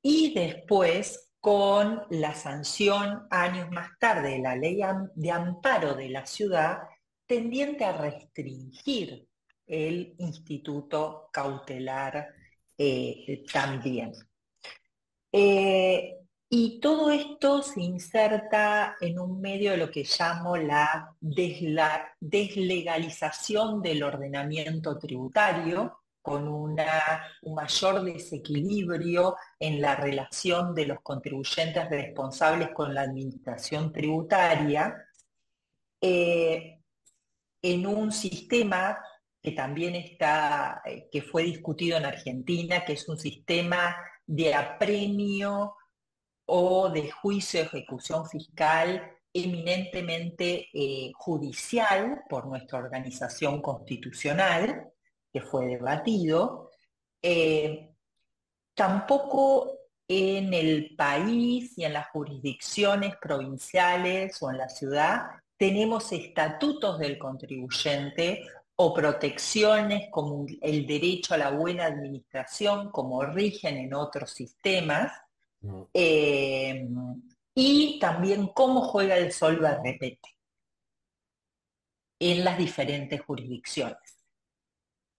y 0.00 0.32
después 0.32 1.32
con 1.40 2.02
la 2.10 2.34
sanción 2.34 3.26
años 3.30 3.70
más 3.70 3.90
tarde 3.98 4.30
de 4.30 4.38
la 4.40 4.56
ley 4.56 4.80
de 5.14 5.30
amparo 5.30 5.94
de 5.94 6.08
la 6.08 6.26
ciudad 6.26 6.78
tendiente 7.26 7.84
a 7.84 7.92
restringir 7.92 9.28
el 9.66 10.14
instituto 10.18 11.28
cautelar 11.32 12.28
eh, 12.76 13.44
también. 13.52 14.12
Y 16.50 16.80
todo 16.80 17.10
esto 17.10 17.62
se 17.62 17.82
inserta 17.82 18.96
en 19.00 19.18
un 19.18 19.40
medio 19.40 19.72
de 19.72 19.76
lo 19.76 19.90
que 19.90 20.04
llamo 20.04 20.56
la 20.56 21.14
deslegalización 21.20 23.82
del 23.82 24.02
ordenamiento 24.02 24.98
tributario, 24.98 25.98
con 26.22 26.48
una, 26.48 27.22
un 27.42 27.54
mayor 27.54 28.02
desequilibrio 28.02 29.36
en 29.58 29.80
la 29.80 29.96
relación 29.96 30.74
de 30.74 30.86
los 30.86 31.00
contribuyentes 31.00 31.88
responsables 31.88 32.70
con 32.74 32.94
la 32.94 33.02
administración 33.02 33.92
tributaria, 33.92 35.06
eh, 36.00 36.80
en 37.62 37.86
un 37.86 38.12
sistema 38.12 38.98
que 39.42 39.52
también 39.52 39.94
está, 39.96 40.82
eh, 40.84 41.08
que 41.10 41.22
fue 41.22 41.42
discutido 41.44 41.96
en 41.98 42.04
Argentina, 42.06 42.84
que 42.84 42.92
es 42.94 43.08
un 43.08 43.18
sistema 43.18 43.96
de 44.26 44.54
apremio 44.54 45.74
o 46.48 46.88
de 46.90 47.10
juicio 47.10 47.60
de 47.60 47.66
ejecución 47.66 48.26
fiscal 48.28 49.18
eminentemente 49.32 50.68
eh, 50.72 51.12
judicial 51.14 52.22
por 52.28 52.46
nuestra 52.46 52.78
organización 52.78 53.60
constitucional, 53.60 54.90
que 55.32 55.40
fue 55.40 55.66
debatido. 55.66 56.70
Eh, 57.22 57.90
tampoco 58.74 59.72
en 60.08 60.54
el 60.54 60.94
país 60.96 61.76
y 61.76 61.84
en 61.84 61.92
las 61.92 62.08
jurisdicciones 62.08 63.16
provinciales 63.20 64.42
o 64.42 64.50
en 64.50 64.58
la 64.58 64.68
ciudad 64.68 65.26
tenemos 65.58 66.12
estatutos 66.12 66.98
del 66.98 67.18
contribuyente 67.18 68.42
o 68.76 68.94
protecciones 68.94 70.08
como 70.10 70.46
el 70.62 70.86
derecho 70.86 71.34
a 71.34 71.38
la 71.38 71.50
buena 71.50 71.86
administración, 71.86 72.90
como 72.90 73.22
rigen 73.24 73.76
en 73.76 73.92
otros 73.92 74.30
sistemas, 74.30 75.12
eh, 75.92 76.88
y 77.54 77.98
también 77.98 78.48
cómo 78.48 78.82
juega 78.82 79.16
el 79.16 79.32
sol 79.32 79.58
repete 79.58 80.36
en 82.20 82.44
las 82.44 82.58
diferentes 82.58 83.20
jurisdicciones. 83.20 84.18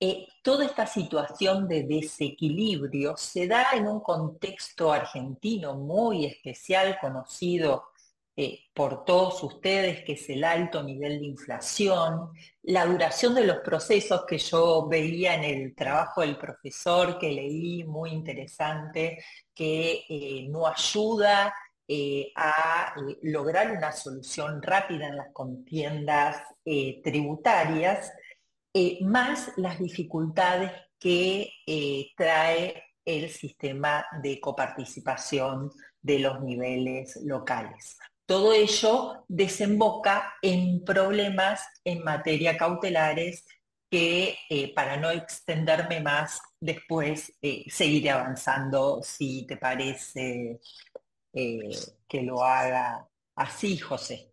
Eh, 0.02 0.28
toda 0.44 0.66
esta 0.66 0.88
situación 0.88 1.68
de 1.68 1.84
desequilibrio 1.84 3.18
se 3.18 3.48
da 3.48 3.72
en 3.74 3.88
un 3.88 4.00
contexto 4.00 4.94
argentino 4.94 5.76
muy 5.76 6.26
especial, 6.26 6.98
conocido 7.02 7.90
eh, 8.42 8.70
por 8.74 9.04
todos 9.04 9.44
ustedes, 9.44 10.06
que 10.06 10.14
es 10.14 10.30
el 10.30 10.46
alto 10.46 10.82
nivel 10.82 11.20
de 11.20 11.26
inflación, 11.26 12.30
la 12.62 12.86
duración 12.86 13.36
de 13.36 13.46
los 13.46 13.58
procesos 13.58 14.24
que 14.26 14.38
yo 14.38 14.88
veía 14.88 15.36
en 15.36 15.44
el 15.44 15.76
trabajo 15.76 16.22
del 16.22 16.38
profesor 16.38 17.20
que 17.20 17.34
leí, 17.34 17.84
muy 17.84 18.12
interesante, 18.12 19.22
que 19.54 20.06
eh, 20.08 20.48
no 20.50 20.68
ayuda 20.68 21.54
eh, 21.86 22.32
a 22.34 22.96
lograr 23.24 23.72
una 23.76 23.92
solución 23.92 24.62
rápida 24.62 25.08
en 25.08 25.18
las 25.18 25.34
contiendas 25.34 26.42
tributarias, 26.64 28.14
más 29.02 29.52
las 29.58 29.80
dificultades 29.80 30.72
que 30.98 31.52
trae 32.16 32.84
el 33.04 33.30
sistema 33.32 34.06
de 34.22 34.40
coparticipación 34.40 35.72
de 36.02 36.20
los 36.20 36.40
niveles 36.42 37.20
locales. 37.26 37.98
Todo 38.30 38.54
ello 38.54 39.26
desemboca 39.28 40.36
en 40.44 40.86
problemas 40.86 41.66
en 41.84 42.04
materia 42.04 42.56
cautelares 42.56 43.44
que, 43.90 44.38
eh, 44.52 44.72
para 44.76 44.98
no 44.98 45.10
extenderme 45.10 46.00
más, 46.00 46.40
después 46.60 47.34
eh, 47.42 47.66
seguiré 47.72 48.12
avanzando 48.12 49.02
si 49.02 49.48
te 49.48 49.58
parece 49.58 50.60
eh, 51.34 51.70
que 52.08 52.22
lo 52.22 52.44
haga 52.44 53.10
así, 53.34 53.80
José. 53.80 54.32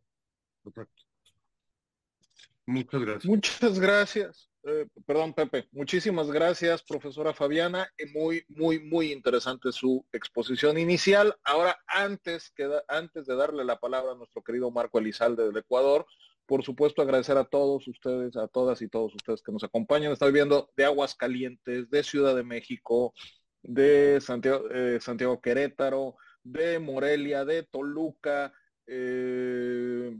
Muchas 2.67 3.01
gracias. 3.01 3.25
Muchas 3.25 3.79
gracias. 3.79 4.46
Eh, 4.69 4.89
perdón, 5.07 5.33
Pepe. 5.33 5.69
Muchísimas 5.71 6.29
gracias, 6.29 6.83
profesora 6.83 7.33
Fabiana. 7.33 7.89
Muy, 8.13 8.45
muy, 8.49 8.81
muy 8.81 9.13
interesante 9.13 9.71
su 9.71 10.05
exposición 10.13 10.77
inicial. 10.77 11.37
Ahora, 11.45 11.79
antes, 11.87 12.51
que 12.51 12.69
antes 12.89 13.27
de 13.27 13.37
darle 13.37 13.65
la 13.65 13.79
palabra 13.79 14.13
a 14.13 14.17
nuestro 14.17 14.43
querido 14.43 14.73
Marco 14.73 14.99
Elizalde 14.99 15.47
del 15.47 15.57
Ecuador, 15.57 16.05
por 16.47 16.65
supuesto, 16.65 17.01
agradecer 17.01 17.37
a 17.37 17.45
todos 17.45 17.87
ustedes, 17.87 18.37
a 18.37 18.49
todas 18.49 18.83
y 18.83 18.89
todos 18.89 19.15
ustedes 19.15 19.41
que 19.41 19.53
nos 19.53 19.63
acompañan. 19.63 20.11
Estoy 20.11 20.33
viendo 20.33 20.69
de 20.77 20.85
Aguascalientes, 20.85 21.89
de 21.89 22.03
Ciudad 22.03 22.35
de 22.35 22.43
México, 22.43 23.15
de 23.63 24.21
Santiago, 24.21 24.69
eh, 24.73 24.99
Santiago 25.01 25.41
Querétaro, 25.41 26.17
de 26.43 26.81
Morelia, 26.81 27.45
de 27.45 27.63
Toluca, 27.63 28.53
eh, 28.89 30.13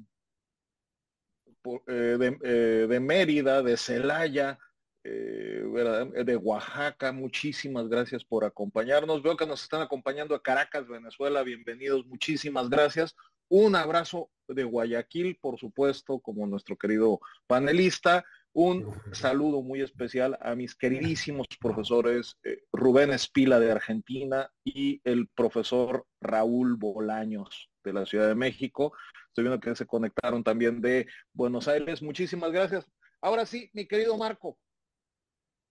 eh, 1.87 2.39
eh, 2.43 2.87
de, 2.89 3.01
Mérida, 3.01 3.63
de 3.63 3.77
Celaya, 3.77 4.59
de 5.03 6.37
Oaxaca. 6.43 7.13
Muchísimas 7.13 7.89
gracias 7.89 8.25
por 8.25 8.45
acompañarnos. 8.45 9.23
Veo 9.23 9.37
que 9.37 9.47
nos 9.47 9.63
están 9.63 9.83
acompañando 9.83 10.35
a 10.35 10.43
Caracas, 10.43 10.89
Venezuela. 10.89 11.45
Bienvenidos, 11.45 12.07
muchísimas 12.07 12.69
gracias. 12.69 13.15
Un 13.49 13.77
abrazo 13.77 14.31
de 14.49 14.65
Guayaquil, 14.65 15.39
por 15.41 15.61
supuesto, 15.61 16.19
como 16.19 16.47
nuestro 16.47 16.77
querido 16.77 17.21
panelista. 17.47 18.25
Un 18.53 18.93
saludo 19.13 19.63
muy 19.63 19.81
especial 19.81 20.39
a 20.41 20.57
mis 20.57 20.75
queridísimos 20.75 21.47
profesores 21.61 22.37
Rubén 22.73 23.13
Espila 23.13 23.61
de 23.61 23.71
Argentina 23.71 24.51
y 24.65 25.01
el 25.05 25.29
profesor 25.29 26.07
Raúl 26.21 26.77
Bolaños 26.77 27.71
de 27.85 27.93
la 27.93 28.07
Ciudad 28.07 28.27
de 28.27 28.35
México. 28.35 28.93
Estoy 29.37 29.51
viendo 29.51 29.61
que 29.61 29.77
se 29.77 29.85
conectaron 29.85 30.43
también 30.43 30.81
de 30.81 31.07
Buenos 31.35 31.69
Aires. 31.69 32.01
Muchísimas 32.01 32.51
gracias. 32.53 32.91
Ahora 33.21 33.45
sí, 33.45 33.69
mi 33.75 33.87
querido 33.87 34.17
Marco, 34.17 34.59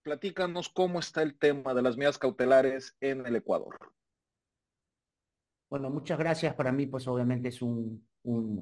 platícanos 0.04 0.68
cómo 0.68 1.00
está 1.00 1.22
el 1.22 1.36
tema 1.36 1.74
de 1.74 1.82
las 1.82 1.96
medidas 1.96 2.16
cautelares 2.16 2.96
en 3.00 3.26
el 3.26 3.34
Ecuador. 3.34 3.76
Bueno, 5.68 5.90
muchas 5.90 6.16
gracias. 6.16 6.54
Para 6.54 6.70
mí, 6.70 6.86
pues 6.86 7.08
obviamente 7.08 7.48
es 7.48 7.60
un, 7.60 8.06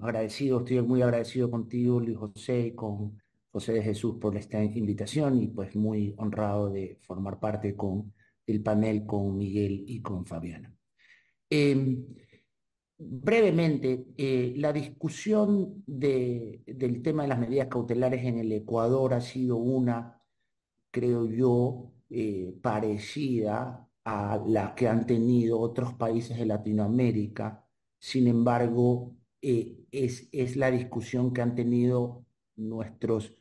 agradecido, 0.00 0.60
estoy 0.60 0.80
muy 0.80 1.02
agradecido 1.02 1.50
contigo, 1.50 2.00
Luis 2.00 2.16
José, 2.16 2.68
y 2.68 2.74
con 2.74 3.20
José 3.52 3.74
de 3.74 3.82
Jesús 3.82 4.16
por 4.18 4.38
esta 4.38 4.64
invitación 4.64 5.42
y 5.42 5.48
pues 5.48 5.76
muy 5.76 6.14
honrado 6.16 6.70
de 6.70 6.96
formar 7.02 7.38
parte 7.38 7.76
con 7.76 8.14
el 8.46 8.62
panel 8.62 9.04
con 9.04 9.36
Miguel 9.36 9.84
y 9.86 10.00
con 10.00 10.24
Fabiana. 10.24 10.74
Em, 11.50 12.06
brevemente, 12.98 14.06
eh, 14.16 14.54
la 14.56 14.72
discusión 14.72 15.82
del 15.86 17.02
tema 17.02 17.22
de 17.22 17.28
las 17.28 17.38
medidas 17.38 17.68
cautelares 17.68 18.24
en 18.24 18.38
el 18.38 18.52
Ecuador 18.52 19.14
ha 19.14 19.20
sido 19.20 19.56
una, 19.56 20.20
creo 20.90 21.26
yo, 21.26 21.92
eh, 22.10 22.54
parecida 22.62 23.88
a 24.04 24.42
la 24.46 24.74
que 24.74 24.88
han 24.88 25.06
tenido 25.06 25.60
otros 25.60 25.94
países 25.94 26.38
de 26.38 26.46
Latinoamérica. 26.46 27.66
Sin 27.98 28.28
embargo, 28.28 29.16
eh, 29.42 29.86
es, 29.90 30.28
es, 30.32 30.56
la 30.56 30.70
discusión 30.70 31.32
que 31.32 31.42
han 31.42 31.54
tenido 31.54 32.26
nuestros 32.56 33.34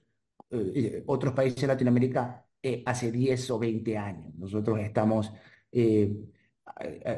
otros 1.08 1.34
países 1.34 1.62
de 1.62 1.68
Latinoamérica 1.68 2.46
hace 2.86 3.12
10 3.12 3.52
o 3.52 3.60
20 3.60 3.98
años. 3.98 4.36
Nosotros 4.36 4.80
estamos 4.82 5.32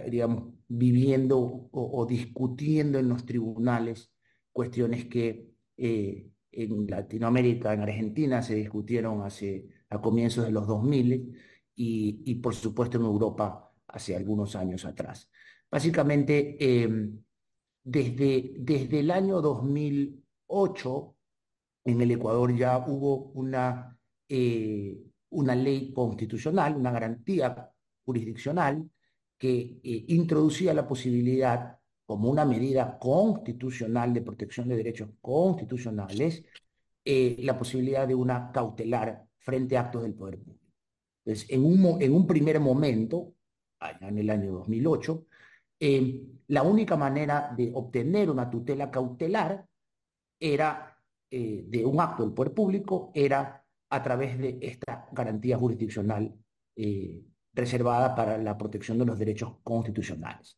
digamos, 0.09 0.54
viviendo 0.67 1.69
o, 1.71 2.05
discutiendo 2.05 2.99
en 2.99 3.09
los 3.09 3.25
tribunales 3.25 4.11
cuestiones 4.51 5.05
que 5.05 5.49
eh, 5.77 6.29
en 6.51 6.87
Latinoamérica, 6.87 7.73
en 7.73 7.81
Argentina, 7.81 8.41
se 8.41 8.55
discutieron 8.55 9.21
hace, 9.23 9.67
a 9.89 10.01
comienzos 10.01 10.45
de 10.45 10.51
los 10.51 10.67
2000 10.67 11.37
y, 11.75 12.35
por 12.35 12.55
supuesto 12.55 12.97
en 12.97 13.03
Europa 13.03 13.71
hace 13.87 14.15
algunos 14.15 14.55
años 14.55 14.85
atrás. 14.85 15.29
Básicamente, 15.69 16.57
em, 16.83 17.21
desde, 17.83 18.53
desde 18.57 18.99
el 19.01 19.11
año 19.11 19.41
2008, 19.41 21.15
en 21.83 22.01
el 22.01 22.11
Ecuador 22.11 22.55
ya 22.55 22.77
hubo 22.87 23.31
una, 23.33 23.99
eh, 24.29 24.97
una 25.29 25.55
ley 25.55 25.93
constitucional, 25.93 26.75
una 26.75 26.91
garantía 26.91 27.71
jurisdiccional 28.05 28.89
que 29.37 29.79
eh, 29.83 30.05
introducía 30.07 30.73
la 30.73 30.87
posibilidad, 30.87 31.77
como 32.05 32.29
una 32.29 32.45
medida 32.45 32.97
constitucional 32.99 34.13
de 34.13 34.21
protección 34.21 34.67
de 34.69 34.77
derechos 34.77 35.09
constitucionales, 35.21 36.43
eh, 37.03 37.37
la 37.39 37.57
posibilidad 37.57 38.07
de 38.07 38.15
una 38.15 38.51
cautelar 38.51 39.25
frente 39.37 39.77
a 39.77 39.81
actos 39.81 40.03
del 40.03 40.13
poder 40.13 40.39
público. 40.39 40.65
Entonces, 41.23 41.49
en 41.49 41.65
un, 41.65 42.01
en 42.01 42.13
un 42.13 42.27
primer 42.27 42.59
momento, 42.59 43.33
en 44.01 44.17
el 44.17 44.29
año 44.29 44.53
2008, 44.53 45.25
eh, 45.79 46.21
la 46.47 46.63
única 46.63 46.95
manera 46.95 47.53
de 47.55 47.71
obtener 47.73 48.29
una 48.29 48.49
tutela 48.49 48.89
cautelar 48.89 49.65
era 50.39 50.91
de 51.29 51.85
un 51.85 51.99
acto 51.99 52.23
del 52.23 52.33
poder 52.33 52.53
público 52.53 53.11
era 53.13 53.61
a 53.89 54.03
través 54.03 54.37
de 54.37 54.57
esta 54.61 55.09
garantía 55.11 55.57
jurisdiccional 55.57 56.33
reservada 57.55 58.13
para 58.13 58.37
la 58.37 58.57
protección 58.57 58.99
de 58.99 59.05
los 59.05 59.17
derechos 59.17 59.53
constitucionales. 59.63 60.57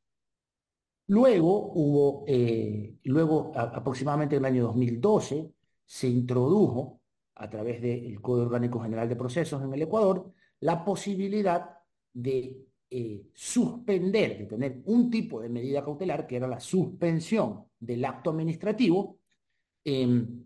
Luego 1.08 1.72
hubo, 1.74 2.26
eh, 2.28 2.98
luego 3.04 3.52
aproximadamente 3.56 4.36
en 4.36 4.42
el 4.42 4.52
año 4.52 4.64
2012, 4.66 5.52
se 5.86 6.08
introdujo 6.08 7.00
a 7.36 7.50
través 7.50 7.82
del 7.82 8.20
Código 8.20 8.48
Orgánico 8.48 8.80
General 8.82 9.08
de 9.08 9.16
Procesos 9.16 9.64
en 9.64 9.74
el 9.74 9.84
Ecuador 9.84 10.34
la 10.60 10.84
posibilidad 10.84 11.70
de 12.12 12.66
eh, 12.90 13.28
suspender, 13.34 14.40
de 14.40 14.46
tener 14.46 14.82
un 14.86 15.10
tipo 15.10 15.40
de 15.40 15.50
medida 15.50 15.84
cautelar 15.84 16.26
que 16.26 16.38
era 16.38 16.48
la 16.48 16.60
suspensión 16.60 17.66
del 17.80 18.04
acto 18.04 18.32
administrativo 18.32 19.20
em, 19.86 20.44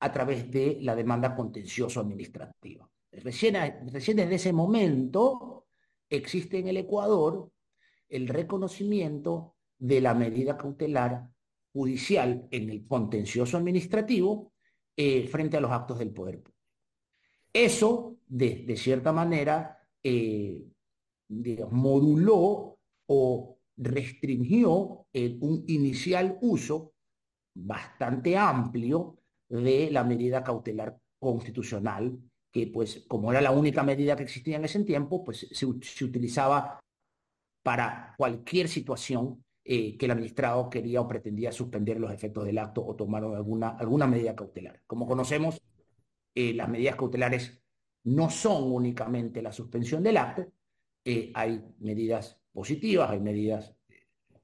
a 0.00 0.10
través 0.10 0.50
de 0.50 0.78
la 0.80 0.96
demanda 0.96 1.36
contencioso 1.36 2.00
administrativa. 2.00 2.88
Recién, 3.12 3.56
recién 3.92 4.16
desde 4.16 4.36
ese 4.36 4.52
momento 4.52 5.61
existe 6.16 6.58
en 6.58 6.68
el 6.68 6.76
Ecuador 6.76 7.50
el 8.08 8.28
reconocimiento 8.28 9.56
de 9.78 10.00
la 10.00 10.14
medida 10.14 10.56
cautelar 10.56 11.28
judicial 11.72 12.46
en 12.50 12.70
el 12.70 12.86
contencioso 12.86 13.56
administrativo 13.56 14.52
eh, 14.96 15.26
frente 15.26 15.56
a 15.56 15.60
los 15.60 15.70
actos 15.70 15.98
del 15.98 16.12
poder 16.12 16.42
público. 16.42 16.52
Eso, 17.52 18.18
de, 18.26 18.76
cierta 18.76 19.12
manera, 19.12 19.78
eh, 20.02 20.62
moduló 21.70 22.78
o 23.06 23.58
restringió 23.76 25.06
un 25.40 25.64
inicial 25.66 26.38
uso 26.42 26.94
bastante 27.54 28.36
amplio 28.36 29.18
de 29.48 29.90
la 29.90 30.04
medida 30.04 30.42
cautelar 30.42 30.98
constitucional 31.18 32.18
que 32.52 32.66
pues 32.66 33.04
como 33.08 33.32
era 33.32 33.40
la 33.40 33.50
única 33.50 33.82
medida 33.82 34.14
que 34.14 34.24
existía 34.24 34.56
en 34.56 34.66
ese 34.66 34.84
tiempo, 34.84 35.24
pues 35.24 35.48
se, 35.50 35.66
utilizaba 35.66 36.78
para 37.62 38.14
cualquier 38.18 38.68
situación 38.68 39.42
eh, 39.64 39.96
que 39.96 40.04
el 40.04 40.10
administrado 40.12 40.68
quería 40.68 41.00
o 41.00 41.08
pretendía 41.08 41.50
suspender 41.50 41.98
los 41.98 42.12
efectos 42.12 42.44
del 42.44 42.58
acto 42.58 42.84
o 42.84 42.94
tomar 42.94 43.24
alguna, 43.24 43.70
alguna 43.70 44.06
medida 44.06 44.36
cautelar. 44.36 44.82
Como 44.86 45.06
conocemos, 45.06 45.62
eh, 46.34 46.52
las 46.52 46.68
medidas 46.68 46.96
cautelares 46.96 47.58
no 48.04 48.28
son 48.28 48.70
únicamente 48.70 49.40
la 49.40 49.52
suspensión 49.52 50.02
del 50.02 50.18
acto, 50.18 50.52
eh, 51.04 51.32
hay 51.34 51.62
medidas 51.78 52.38
positivas, 52.52 53.10
hay 53.10 53.20
medidas 53.20 53.74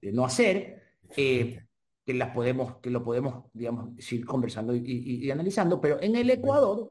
de 0.01 0.13
no 0.13 0.25
hacer, 0.25 0.83
que 1.15 1.67
las 2.07 2.31
podemos, 2.31 2.77
que 2.79 2.91
lo 2.91 3.05
podemos, 3.05 3.45
digamos, 3.53 4.13
ir 4.13 4.25
conversando 4.25 4.75
y 4.75 5.31
analizando, 5.31 5.81
pero 5.81 6.01
en 6.01 6.17
el 6.17 6.31
Ecuador 6.31 6.91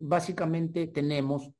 básicamente 0.00 0.88
tenemos 0.88 1.50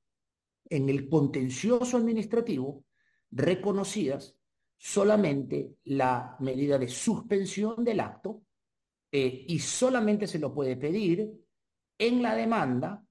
en 0.68 0.88
el 0.88 1.08
contencioso 1.08 1.96
administrativo 1.96 2.84
reconocidas 3.30 4.36
solamente 4.76 5.76
la 5.84 6.36
medida 6.40 6.78
de 6.78 6.88
suspensión 6.88 7.84
del 7.84 8.00
acto 8.00 8.42
eh, 9.12 9.44
y 9.46 9.58
solamente 9.58 10.26
se 10.26 10.38
lo 10.38 10.54
puede 10.54 10.76
pedir 10.76 11.30
en 11.98 12.22
la 12.22 12.34
demanda 12.34 13.04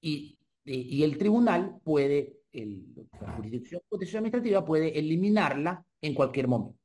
y, 0.00 0.38
y 0.64 1.02
el 1.02 1.16
tribunal 1.16 1.78
puede, 1.82 2.40
la 2.52 3.36
jurisdicción 3.36 3.82
administrativa 3.90 4.64
puede 4.64 4.98
eliminarla 4.98 5.84
en 6.00 6.14
cualquier 6.14 6.48
momento. 6.48 6.78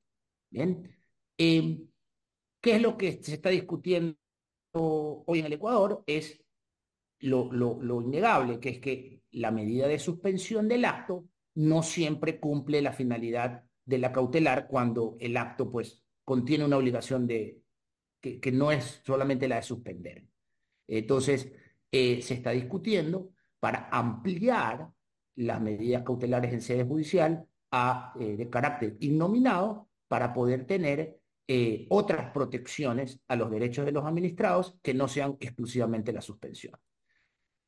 Bien. 0.50 0.96
Eh, 1.38 1.80
¿Qué 2.62 2.76
es 2.76 2.82
lo 2.82 2.96
que 2.96 3.24
se 3.24 3.34
está 3.34 3.50
discutiendo 3.50 4.18
hoy 4.70 5.40
en 5.40 5.46
el 5.46 5.54
Ecuador? 5.54 6.04
Es 6.06 6.44
lo, 7.22 8.02
innegable, 8.02 8.60
que 8.60 8.70
es 8.70 8.80
que 8.80 9.24
la 9.32 9.52
medida 9.52 9.88
de 9.88 10.00
suspensión 10.00 10.68
del 10.68 10.86
acto 10.86 11.26
no 11.56 11.84
siempre 11.84 12.40
cumple 12.40 12.82
la 12.82 12.94
finalidad 12.94 13.64
de 13.86 13.98
la 13.98 14.12
cautelar 14.12 14.68
cuando 14.68 15.18
el 15.20 15.38
acto 15.38 15.70
pues 15.72 16.04
contiene 16.24 16.66
una 16.66 16.78
obligación 16.78 17.28
de 17.28 17.62
que, 18.20 18.52
no 18.52 18.72
es 18.72 19.02
solamente 19.04 19.48
la 19.48 19.56
de 19.58 19.64
suspender. 19.64 20.26
Entonces, 20.88 21.52
eh, 21.92 22.22
se 22.22 22.36
está 22.36 22.52
discutiendo 22.52 23.32
para 23.60 23.90
ampliar 23.92 24.90
las 25.36 25.62
medidas 25.62 26.04
cautelares 26.04 26.54
en 26.54 26.62
sede 26.62 26.84
judicial 26.84 27.46
a, 27.72 28.14
eh, 28.20 28.38
de 28.38 28.50
carácter 28.50 28.98
innominado 29.00 29.90
para 30.08 30.34
poder 30.34 30.66
tener 30.66 31.20
eh, 31.48 31.88
otras 31.90 32.32
protecciones 32.32 33.20
a 33.28 33.36
los 33.36 33.50
derechos 33.50 33.86
de 33.86 33.92
los 33.92 34.06
administrados 34.06 34.78
que 34.82 34.94
no 34.94 35.08
sean 35.08 35.38
exclusivamente 35.40 36.14
la 36.14 36.22
suspensión. 36.22 36.80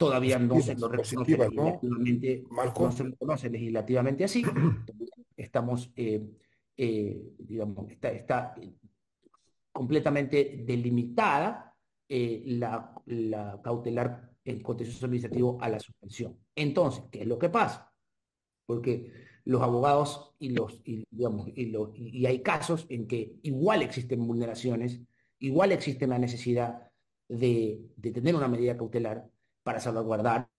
Todavía 0.05 0.39
no 0.39 0.59
se 0.61 0.75
lo 0.75 0.87
reconoce 0.87 1.17
legislativamente, 1.17 2.43
¿no? 2.49 2.91
se 2.91 3.03
reconoce 3.03 3.49
legislativamente 3.49 4.23
así. 4.23 4.43
Estamos, 5.35 5.91
digamos, 6.75 7.91
está, 7.91 8.11
está 8.11 8.55
completamente 9.71 10.63
delimitada 10.65 11.75
la, 12.09 12.93
la 13.05 13.61
cautelar 13.63 14.33
el 14.45 14.61
contencioso 14.61 15.05
administrativo 15.05 15.57
a 15.61 15.69
la 15.69 15.79
suspensión. 15.79 16.37
Entonces, 16.55 17.03
¿qué 17.11 17.21
es 17.21 17.27
lo 17.27 17.39
que 17.39 17.49
pasa? 17.49 17.93
Porque 18.65 19.11
los 19.45 19.61
abogados 19.61 20.35
y 20.39 20.49
los, 20.49 20.81
y, 20.85 21.05
digamos, 21.09 21.47
y, 21.55 21.73
y 21.95 22.25
hay 22.25 22.41
casos 22.41 22.85
en 22.89 23.07
que 23.07 23.37
igual 23.43 23.81
existen 23.81 24.25
vulneraciones, 24.25 25.01
igual 25.39 25.71
existe 25.71 26.07
la 26.07 26.19
necesidad 26.19 26.89
de, 27.27 27.81
de 27.95 28.11
tener 28.11 28.35
una 28.35 28.47
medida 28.47 28.77
cautelar 28.77 29.29
para 29.63 29.79
salvaguardar 29.79 30.49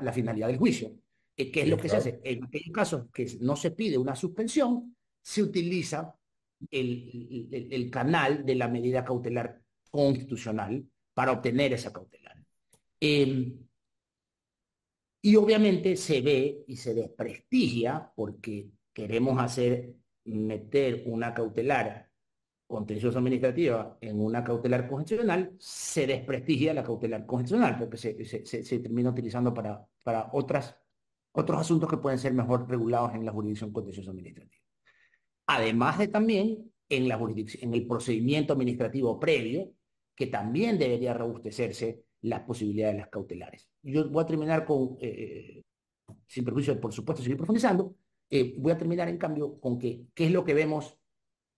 la 0.00 0.12
finalidad 0.12 0.48
del 0.48 0.58
juicio. 0.58 0.96
Eh, 1.36 1.50
¿Qué 1.50 1.62
es 1.62 1.68
lo 1.68 1.76
que 1.76 1.88
se 1.88 1.96
hace? 1.96 2.20
En 2.22 2.44
aquellos 2.44 2.72
casos 2.72 3.06
que 3.12 3.26
no 3.40 3.56
se 3.56 3.72
pide 3.72 3.98
una 3.98 4.14
suspensión, 4.14 4.96
se 5.20 5.42
utiliza 5.42 6.14
el, 6.70 7.48
el, 7.50 7.72
el, 7.72 7.90
canal 7.90 8.44
de 8.44 8.54
la 8.54 8.68
medida 8.68 9.04
cautelar 9.04 9.60
constitucional 9.90 10.84
para 11.12 11.32
obtener 11.32 11.72
esa 11.72 11.92
cautelar. 11.92 12.36
Em, 13.00 13.58
y 15.22 15.36
obviamente 15.36 15.96
se 15.96 16.20
ve 16.20 16.64
y 16.66 16.76
se 16.76 16.94
desprestigia 16.94 18.12
porque 18.14 18.70
queremos 18.92 19.40
hacer, 19.40 19.94
meter 20.24 21.02
una 21.06 21.34
cautelar 21.34 22.10
contencioso 22.66 23.18
administrativa 23.18 23.96
en 24.00 24.20
una 24.20 24.42
cautelar 24.42 24.88
constitucional, 24.88 25.54
se 25.58 26.06
desprestigia 26.06 26.74
la 26.74 26.82
cautelar 26.82 27.26
constitucional 27.26 27.78
porque 27.78 27.96
se, 27.96 28.24
se, 28.24 28.78
termina 28.78 29.10
utilizando 29.10 29.52
para, 29.52 29.86
para 30.02 30.30
otras, 30.32 30.76
otros 31.32 31.60
asuntos 31.60 31.88
que 31.88 31.98
pueden 31.98 32.18
ser 32.18 32.32
mejor 32.32 32.68
regulados 32.68 33.14
en 33.14 33.24
la 33.24 33.32
jurisdicción 33.32 33.72
contencioso 33.72 34.10
administrativa. 34.10 34.62
Además 35.46 35.98
de 35.98 36.08
también 36.08 36.72
en, 36.88 37.08
la 37.08 37.18
en 37.60 37.74
el 37.74 37.86
procedimiento 37.86 38.54
administrativo 38.54 39.20
previo, 39.20 39.70
que 40.14 40.26
también 40.26 40.78
debería 40.78 41.12
robustecerse 41.12 42.04
las 42.22 42.40
posibilidades 42.40 42.94
de 42.94 43.00
las 43.00 43.10
cautelares. 43.10 43.68
Yo 43.82 44.08
voy 44.08 44.22
a 44.22 44.26
terminar 44.26 44.64
con, 44.64 44.96
eh, 45.00 45.62
sin 46.26 46.44
perjuicio 46.44 46.80
por 46.80 46.92
supuesto, 46.92 47.22
seguir 47.22 47.36
profundizando, 47.36 47.94
eh, 48.30 48.54
voy 48.58 48.72
a 48.72 48.78
terminar 48.78 49.08
en 49.08 49.18
cambio 49.18 49.60
con 49.60 49.78
que, 49.78 50.06
qué 50.14 50.26
es 50.26 50.32
lo 50.32 50.44
que 50.44 50.54
vemos 50.54 50.98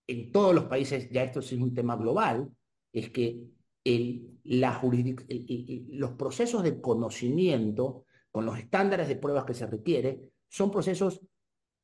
en 0.07 0.31
todos 0.31 0.55
los 0.55 0.65
países, 0.65 1.09
ya 1.11 1.23
esto 1.23 1.41
es 1.41 1.51
un 1.51 1.73
tema 1.73 1.95
global, 1.97 2.49
es 2.91 3.09
que 3.11 3.43
el, 3.83 4.39
los 4.43 6.11
procesos 6.11 6.63
de 6.63 6.81
conocimiento, 6.81 8.05
con 8.31 8.45
los 8.45 8.57
estándares 8.57 9.07
de 9.07 9.17
pruebas 9.17 9.45
que 9.45 9.53
se 9.53 9.67
requiere, 9.67 10.31
son 10.47 10.71
procesos 10.71 11.21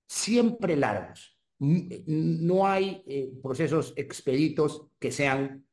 siempre 0.07 0.75
largos. 0.75 1.38
No 1.59 2.67
hay 2.67 3.03
eh, 3.05 3.31
procesos 3.41 3.93
expeditos 3.95 4.88
que 4.99 5.12
sean 5.12 5.65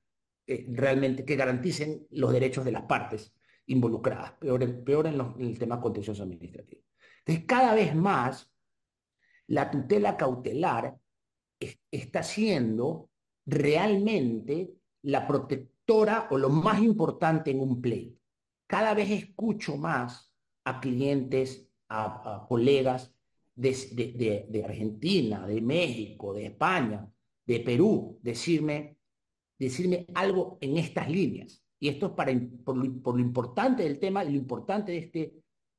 eh, 0.47 0.67
realmente 0.69 1.25
que 1.25 1.37
garanticen 1.37 2.07
los 2.11 2.33
derechos 2.33 2.65
de 2.65 2.73
las 2.73 2.83
partes 2.83 3.33
involucradas, 3.67 4.33
peor, 4.33 4.63
en, 4.63 4.85
peor 4.85 5.07
en, 5.07 5.21
el 5.41 5.59
tema 5.59 5.81
contencioso 5.81 6.23
administrativo. 6.23 6.83
Entonces, 7.19 7.45
cada 7.47 7.75
vez 7.75 7.95
más, 7.95 8.53
la 9.47 9.71
tutela 9.71 10.17
cautelar 10.17 10.97
está 11.91 12.23
siendo 12.23 13.11
realmente 13.47 14.75
la 15.03 15.27
protectora 15.27 16.29
o 16.31 16.39
lo 16.39 16.49
más 16.49 16.83
importante 16.83 17.51
en 17.51 17.61
un 17.61 17.81
pleito. 17.81 18.19
Cada 18.67 18.95
vez 18.95 19.11
escucho 19.11 19.77
más 19.77 20.33
a 20.65 20.81
clientes, 20.81 21.69
a, 21.89 22.47
colegas 22.49 23.13
de, 23.55 24.63
Argentina, 24.65 25.47
de 25.47 25.61
México, 25.61 26.33
de 26.33 26.47
España, 26.47 27.11
de 27.45 27.61
Perú, 27.61 28.19
decirme, 28.23 28.97
decirme 29.59 30.07
algo 30.15 30.59
en 30.61 30.77
estas 30.77 31.11
líneas. 31.11 31.65
Y 31.81 31.89
esto 31.89 32.07
es 32.07 32.13
para, 32.13 32.33
por, 32.65 32.77
lo, 32.77 33.19
importante 33.19 33.83
del 33.83 33.99
tema 33.99 34.25
y 34.25 34.31
lo 34.31 34.37
importante 34.37 34.93
de 34.93 34.99
este, 34.99 35.19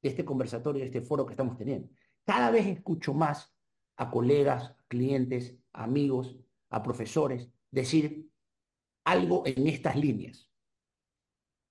de 0.01 0.09
este 0.09 0.25
conversatorio, 0.25 0.81
de 0.81 0.87
este 0.87 1.01
foro 1.01 1.25
que 1.25 1.33
estamos 1.33 1.57
teniendo. 1.57 1.89
Cada 2.25 2.51
vez 2.51 2.65
escucho 2.65 3.13
más 3.13 3.55
a 4.01 4.09
colegas, 4.09 4.75
clientes, 4.87 5.55
amigos, 5.73 6.35
a 6.71 6.81
profesores 6.81 7.51
decir 7.69 8.27
algo 9.05 9.43
en 9.45 9.67
estas 9.67 9.95
líneas. 9.95 10.49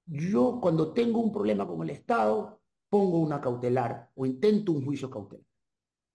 Yo 0.07 0.61
cuando 0.63 0.93
tengo 0.93 1.19
un 1.19 1.33
problema 1.33 1.67
con 1.67 1.83
el 1.83 1.91
Estado, 1.91 2.61
pongo 2.89 3.19
una 3.19 3.41
cautelar 3.41 4.13
o 4.15 4.27
intento 4.27 4.71
un 4.71 4.85
juicio 4.85 5.11
cautelar. 5.11 5.45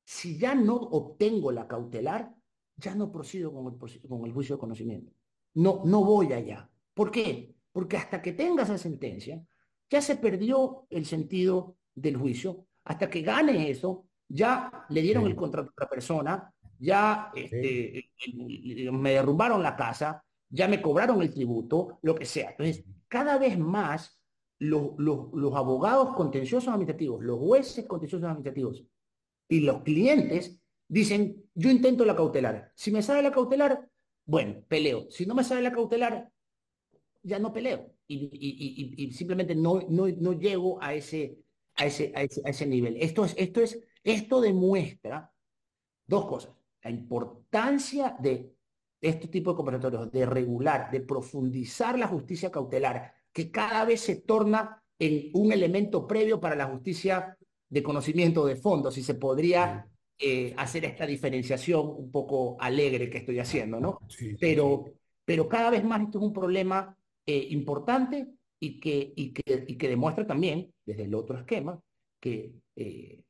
Si 0.06 0.38
ya 0.38 0.56
no 0.56 0.76
obtengo 0.76 1.52
la 1.52 1.68
cautelar, 1.68 2.34
ya 2.78 2.96
no 2.96 3.12
procedo 3.12 3.52
con 3.54 3.74
el, 3.74 4.02
con 4.08 4.26
el 4.26 4.32
juicio 4.32 4.56
de 4.56 4.60
conocimiento. 4.62 5.12
No, 5.56 5.82
no 5.84 6.02
voy 6.06 6.32
allá. 6.32 6.70
¿Por 6.94 7.12
qué? 7.12 7.58
Porque 7.74 7.98
hasta 7.98 8.22
que 8.22 8.32
tenga 8.32 8.64
esa 8.64 8.78
sentencia, 8.78 9.46
ya 9.90 10.02
se 10.02 10.16
perdió 10.16 10.88
el 10.90 11.06
sentido 11.06 11.76
del 11.94 12.16
juicio. 12.16 12.68
Hasta 12.86 13.10
que 13.10 13.22
gane 13.22 13.70
eso, 13.70 14.08
ya 14.36 14.86
le 14.90 15.02
dieron 15.02 15.26
el 15.26 15.36
contrato 15.36 15.70
a 15.70 15.72
otra 15.72 15.90
persona, 15.90 16.54
ya 16.78 17.32
este, 17.34 18.12
me 18.92 19.12
derrumbaron 19.12 19.64
la 19.64 19.76
casa, 19.76 20.24
ya 20.50 20.68
me 20.68 20.82
cobraron 20.82 21.22
el 21.22 21.34
tributo, 21.34 22.00
lo 22.02 22.16
que 22.16 22.26
sea. 22.26 22.52
Entonces, 22.52 22.84
cada 23.08 23.38
vez 23.38 23.58
más 23.58 24.20
los, 24.60 24.92
los, 24.98 25.32
los 25.34 25.56
abogados 25.56 26.16
contenciosos 26.16 26.68
administrativos, 26.68 27.24
los 27.24 27.40
jueces 27.40 27.86
contenciosos 27.86 28.26
administrativos 28.26 28.84
y 29.48 29.62
los 29.62 29.82
clientes 29.84 30.60
dicen, 30.88 31.44
yo 31.54 31.70
intento 31.70 32.06
la 32.06 32.16
cautelar. 32.16 32.72
Si 32.76 32.92
me 32.92 33.02
sale 33.02 33.22
la 33.22 33.32
cautelar, 33.32 33.88
bueno, 34.26 34.64
peleo. 34.68 35.10
Si 35.10 35.26
no 35.26 35.36
me 35.36 35.44
sale 35.44 35.62
la 35.62 35.72
cautelar, 35.72 36.30
ya 37.24 37.40
no 37.40 37.54
peleo. 37.54 37.92
Y, 38.08 39.12
simplemente 39.14 39.56
no, 39.56 39.82
no, 39.90 40.08
no, 40.08 40.34
llego 40.34 40.82
a 40.82 40.94
ese, 40.94 41.38
a 41.76 41.86
ese, 41.86 42.12
a 42.16 42.24
ese, 42.24 42.42
a 42.46 42.50
ese 42.50 42.66
nivel. 42.66 42.98
Esto, 43.00 43.26
es, 43.26 43.34
esto, 43.38 43.62
es, 43.62 43.80
esto 44.06 44.40
demuestra 44.40 45.34
dos 46.08 46.26
cosas. 46.28 46.56
La 46.84 46.92
importancia 46.92 48.16
de 48.20 48.54
este 49.02 49.28
tipo 49.28 49.52
de 49.52 49.58
conversatorios, 49.58 50.12
de 50.12 50.26
regular, 50.26 50.90
de 50.92 51.02
profundizar 51.02 51.98
la 51.98 52.08
justicia 52.08 52.52
cautelar, 52.52 53.14
que 53.34 53.52
cada 53.52 53.84
vez 53.84 54.02
se 54.02 54.18
torna 54.18 54.82
en 54.98 55.32
un 55.34 55.52
elemento 55.52 56.08
previo 56.08 56.40
para 56.40 56.56
la 56.56 56.68
justicia 56.68 57.38
de 57.68 57.84
conocimiento 57.84 58.46
de 58.46 58.56
fondo, 58.56 58.92
si 58.92 59.04
se 59.04 59.16
podría 59.16 59.88
eh, 60.18 60.54
hacer 60.58 60.86
esta 60.86 61.06
diferenciación 61.06 61.88
un 61.88 62.12
poco 62.12 62.56
alegre 62.60 63.10
que 63.10 63.18
estoy 63.18 63.40
haciendo, 63.40 63.80
¿no? 63.80 64.00
pero, 64.40 64.86
pero 65.26 65.50
cada 65.50 65.72
vez 65.72 65.84
más 65.84 66.04
esto 66.04 66.20
es 66.20 66.24
un 66.24 66.34
problema 66.34 66.96
eh, 67.26 67.48
importante 67.50 68.28
y 68.60 68.80
que, 68.80 69.14
y, 69.16 69.34
que, 69.34 69.66
y 69.68 69.76
que 69.76 69.90
demuestra 69.90 70.26
también, 70.26 70.72
desde 70.86 71.04
el 71.04 71.16
otro 71.16 71.38
esquema, 71.40 71.80
que 72.22 72.54
eh, 72.76 73.24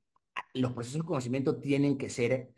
los 0.55 0.73
procesos 0.73 1.01
de 1.01 1.07
conocimiento 1.07 1.57
tienen 1.57 1.97
que 1.97 2.09
ser 2.09 2.51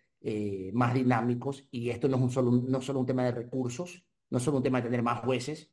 más 0.73 0.93
dinámicos 0.93 1.67
y 1.71 1.89
esto 1.89 2.10
no 2.10 2.17
es 2.17 2.23
un 2.23 2.31
solo, 2.31 2.51
no 2.51 2.81
solo 2.81 2.99
un 2.99 3.05
tema 3.05 3.23
de 3.23 3.31
recursos, 3.31 4.03
no 4.29 4.39
es 4.39 4.43
solo 4.43 4.57
un 4.57 4.63
tema 4.63 4.79
de 4.79 4.86
tener 4.86 5.01
más 5.01 5.19
jueces, 5.21 5.71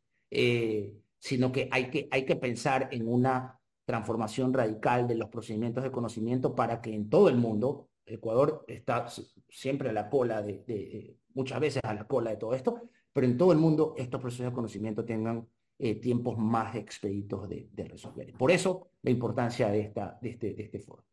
sino 1.19 1.51
que 1.51 1.69
hay, 1.73 1.91
que 1.91 2.09
hay 2.11 2.25
que 2.25 2.37
pensar 2.37 2.89
en 2.93 3.09
una 3.09 3.59
transformación 3.85 4.53
radical 4.53 5.07
de 5.07 5.17
los 5.17 5.29
procedimientos 5.29 5.85
de 5.85 5.91
conocimiento 5.91 6.55
para 6.55 6.81
que 6.81 6.95
en 6.95 7.09
todo 7.09 7.29
el 7.29 7.37
mundo 7.37 7.89
Ecuador 8.07 8.65
está 8.69 9.07
siempre 9.49 9.89
a 9.89 9.93
la 9.93 10.09
cola 10.09 10.43
de, 10.43 11.17
muchas 11.35 11.61
veces 11.61 11.83
a 11.85 11.95
la 11.95 12.07
cola 12.07 12.31
de 12.31 12.37
todo 12.37 12.55
esto, 12.55 12.81
pero 13.13 13.27
en 13.27 13.37
todo 13.37 13.53
el 13.53 13.59
mundo 13.59 13.95
estos 13.97 14.21
procesos 14.21 14.47
de 14.47 14.53
conocimiento 14.53 15.05
tengan 15.05 15.47
eh, 15.79 15.97
tiempos 15.97 16.39
más 16.39 16.75
expeditos 16.77 17.49
de, 17.49 17.69
resolver. 17.89 18.33
Por 18.35 18.51
eso 18.51 18.89
la 19.03 19.11
importancia 19.11 19.69
de, 19.69 19.81
esta, 19.81 20.19
de, 20.21 20.31
este, 20.31 20.55
de 20.55 20.63
este 20.65 20.81
foro. 20.81 21.05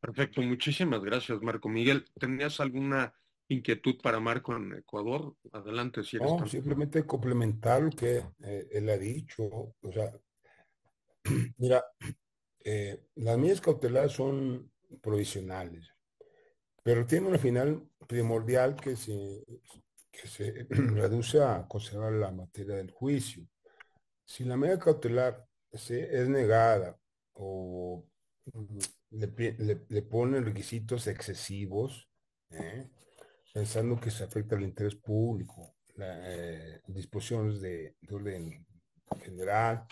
Perfecto, 0.00 0.42
muchísimas 0.42 1.02
gracias, 1.02 1.40
Marco. 1.42 1.68
Miguel, 1.68 2.04
¿tenías 2.18 2.60
alguna 2.60 3.14
inquietud 3.48 3.96
para 4.02 4.20
Marco 4.20 4.54
en 4.56 4.74
Ecuador? 4.74 5.34
Adelante, 5.52 6.02
si 6.02 6.16
eres 6.16 6.30
No, 6.30 6.46
simplemente 6.46 7.04
complementar 7.04 7.82
lo 7.82 7.90
que 7.90 8.22
eh, 8.44 8.68
él 8.72 8.88
ha 8.88 8.98
dicho. 8.98 9.44
O 9.44 9.92
sea, 9.92 10.12
mira, 11.58 11.84
eh, 12.64 13.06
las 13.16 13.38
medidas 13.38 13.60
cautelares 13.60 14.12
son 14.12 14.70
provisionales. 15.00 15.92
Pero 16.82 17.06
tiene 17.06 17.28
una 17.28 17.38
final 17.38 17.88
primordial 18.06 18.76
que 18.76 18.96
se, 18.96 19.44
que 20.10 20.28
se 20.28 20.66
reduce 20.70 21.42
a 21.42 21.66
conservar 21.66 22.12
la 22.12 22.30
materia 22.30 22.76
del 22.76 22.90
juicio. 22.90 23.46
Si 24.24 24.44
la 24.44 24.56
medida 24.56 24.78
cautelar 24.78 25.46
es 25.72 26.28
negada 26.28 26.98
o 27.34 28.04
mm, 28.52 28.78
le, 29.10 30.02
ponen 30.02 30.44
requisitos 30.44 31.06
excesivos, 31.06 32.08
¿eh? 32.50 32.90
pensando 33.52 33.98
que 34.00 34.10
se 34.10 34.24
afecta 34.24 34.56
al 34.56 34.62
interés 34.62 34.96
público, 34.96 35.74
las 35.94 36.82
disposiciones 36.88 37.60
de, 37.60 37.96
orden 38.10 38.66
general, 39.22 39.86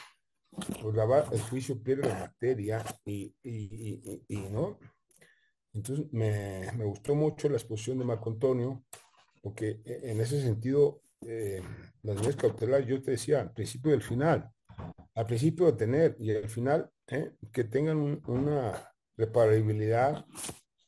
pues 0.82 1.32
el 1.32 1.40
juicio 1.40 1.82
pierde 1.82 2.08
la 2.08 2.20
materia 2.20 2.84
y, 3.04 3.34
y 3.42 4.36
no, 4.50 4.78
entonces, 5.74 6.06
me, 6.12 6.70
gustó 6.84 7.14
mucho 7.16 7.48
la 7.48 7.56
exposición 7.56 7.98
de 7.98 8.04
Marco 8.04 8.30
Antonio, 8.30 8.84
porque 9.42 9.80
e, 9.84 10.12
en 10.12 10.20
ese 10.20 10.40
sentido, 10.40 11.02
eh, 11.26 11.60
las 12.02 12.16
medidas 12.16 12.36
cautelares, 12.36 12.86
yo 12.86 13.02
te 13.02 13.12
decía, 13.12 13.40
al 13.40 13.52
principio 13.52 13.90
y 13.90 13.94
al 13.94 14.02
final, 14.02 14.50
al 15.14 15.26
principio 15.26 15.66
de 15.66 15.72
tener 15.72 16.16
y 16.18 16.30
al 16.30 16.48
final, 16.48 16.88
eh, 17.08 17.32
que 17.52 17.64
tengan 17.64 18.20
una 18.26 18.94
reparabilidad, 19.16 20.24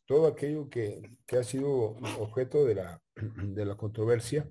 todo 0.06 0.26
aquello 0.26 0.68
que, 0.70 1.02
ha 1.38 1.42
sido 1.42 1.96
objeto 2.18 2.64
de 2.64 2.76
la, 2.76 3.02
de 3.16 3.64
la 3.64 3.76
controversia, 3.76 4.48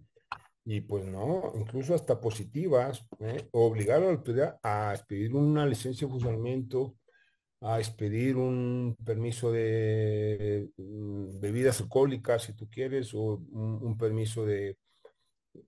y 0.65 0.81
pues 0.81 1.05
no, 1.05 1.53
incluso 1.55 1.93
hasta 1.93 2.19
positivas, 2.19 3.05
eh, 3.19 3.47
obligar 3.51 3.97
a 3.97 4.05
la 4.05 4.11
autoridad 4.11 4.59
a 4.63 4.93
expedir 4.95 5.35
una 5.35 5.65
licencia 5.65 6.07
de 6.07 6.11
funcionamiento, 6.11 6.95
a 7.61 7.79
expedir 7.79 8.35
un 8.37 8.95
permiso 9.05 9.51
de 9.51 10.69
mm, 10.77 11.39
bebidas 11.39 11.81
alcohólicas, 11.81 12.43
si 12.43 12.53
tú 12.53 12.69
quieres, 12.69 13.13
o 13.13 13.41
un, 13.51 13.97
permiso 13.97 14.45
de, 14.45 14.77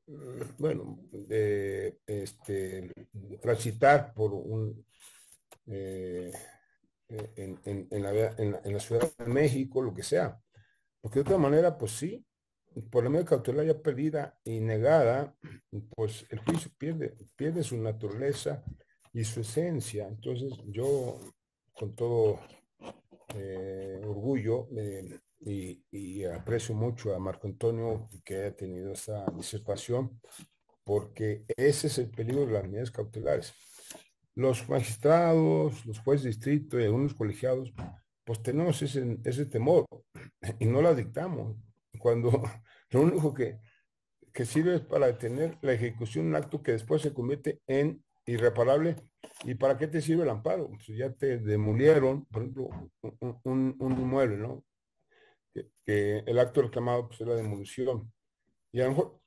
mm, 0.08 0.42
bueno, 0.58 1.00
de 1.12 2.00
este, 2.08 2.92
transitar 3.42 4.14
por 4.14 4.34
un, 4.34 4.86
eh, 5.68 6.32
en, 7.10 7.90
la, 8.02 8.80
Ciudad 8.80 9.12
de 9.18 9.26
México, 9.26 9.82
lo 9.82 9.94
que 9.94 10.04
sea. 10.04 10.40
Porque 11.02 11.20
de 11.20 11.22
otra 11.22 11.38
manera, 11.38 11.78
pues 11.78 11.92
sí, 11.92 12.26
por 12.92 13.04
la 13.04 13.10
medio 13.10 13.26
cautelar 13.26 13.66
ya 13.66 13.82
perdida 13.82 14.40
y 14.44 14.60
negada, 14.60 15.36
pues 15.96 16.26
el 16.30 16.40
juicio 16.40 16.72
pierde, 16.78 17.16
pierde 17.36 17.64
su 17.64 17.78
naturaleza 17.78 18.64
y 19.14 19.24
su 19.24 19.42
esencia. 19.42 20.08
Entonces 20.08 20.54
yo 20.68 21.20
con 21.74 21.96
todo 21.96 22.40
eh, 23.36 24.00
orgullo 24.04 24.68
eh, 24.76 25.20
y, 25.92 26.24
aprecio 26.26 26.76
mucho 26.76 27.14
a 27.14 27.20
Marco 27.20 27.48
Antonio 27.48 28.10
que 28.24 28.36
haya 28.36 28.56
tenido 28.56 28.92
esa 28.92 29.26
disertación, 29.36 30.20
porque 30.84 31.46
ese 31.56 31.88
es 31.88 31.98
el 32.00 32.10
peligro 32.10 32.46
de 32.46 32.54
las 32.54 32.64
medidas 32.64 32.92
cautelares. 32.92 33.54
Los 34.38 34.70
magistrados, 34.70 35.84
los 35.88 35.98
jueces 35.98 36.24
de 36.24 36.30
distrito 36.30 36.80
y 36.80 36.84
algunos 36.84 37.16
colegiados, 37.16 37.74
pues 38.24 38.44
tenemos 38.44 38.80
ese, 38.84 39.18
ese 39.24 39.48
temor 39.48 39.88
y 40.60 40.66
no 40.68 40.80
la 40.84 40.94
dictamos. 40.94 41.58
Cuando 41.98 42.44
lo 42.92 43.02
único 43.02 43.34
que, 43.34 43.60
que 44.32 44.46
sirve 44.46 44.76
es 44.76 44.82
para 44.82 45.08
detener 45.08 45.58
la 45.62 45.74
ejecución 45.74 46.26
de 46.26 46.30
un 46.30 46.36
acto 46.36 46.62
que 46.62 46.74
después 46.74 47.02
se 47.02 47.14
convierte 47.14 47.62
en 47.66 48.04
irreparable. 48.28 48.96
¿Y 49.44 49.56
para 49.56 49.76
qué 49.76 49.88
te 49.88 50.02
sirve 50.02 50.24
el 50.24 50.30
amparo? 50.30 50.70
Si 50.86 50.96
ya 50.96 51.12
te 51.12 51.40
demolieron, 51.40 52.26
por 52.26 52.44
ejemplo, 52.44 52.70
un, 53.44 53.76
inmueble, 53.80 54.38
¿no? 54.38 54.64
Que, 55.84 56.24
el 56.26 56.38
acto 56.38 56.62
reclamado 56.62 57.08
pues, 57.08 57.22
es 57.22 57.28
la 57.28 57.36
demolición. 57.36 58.14
Y 58.72 58.82
a 58.82 58.84
lo 58.84 58.90
mejor, 58.92 59.20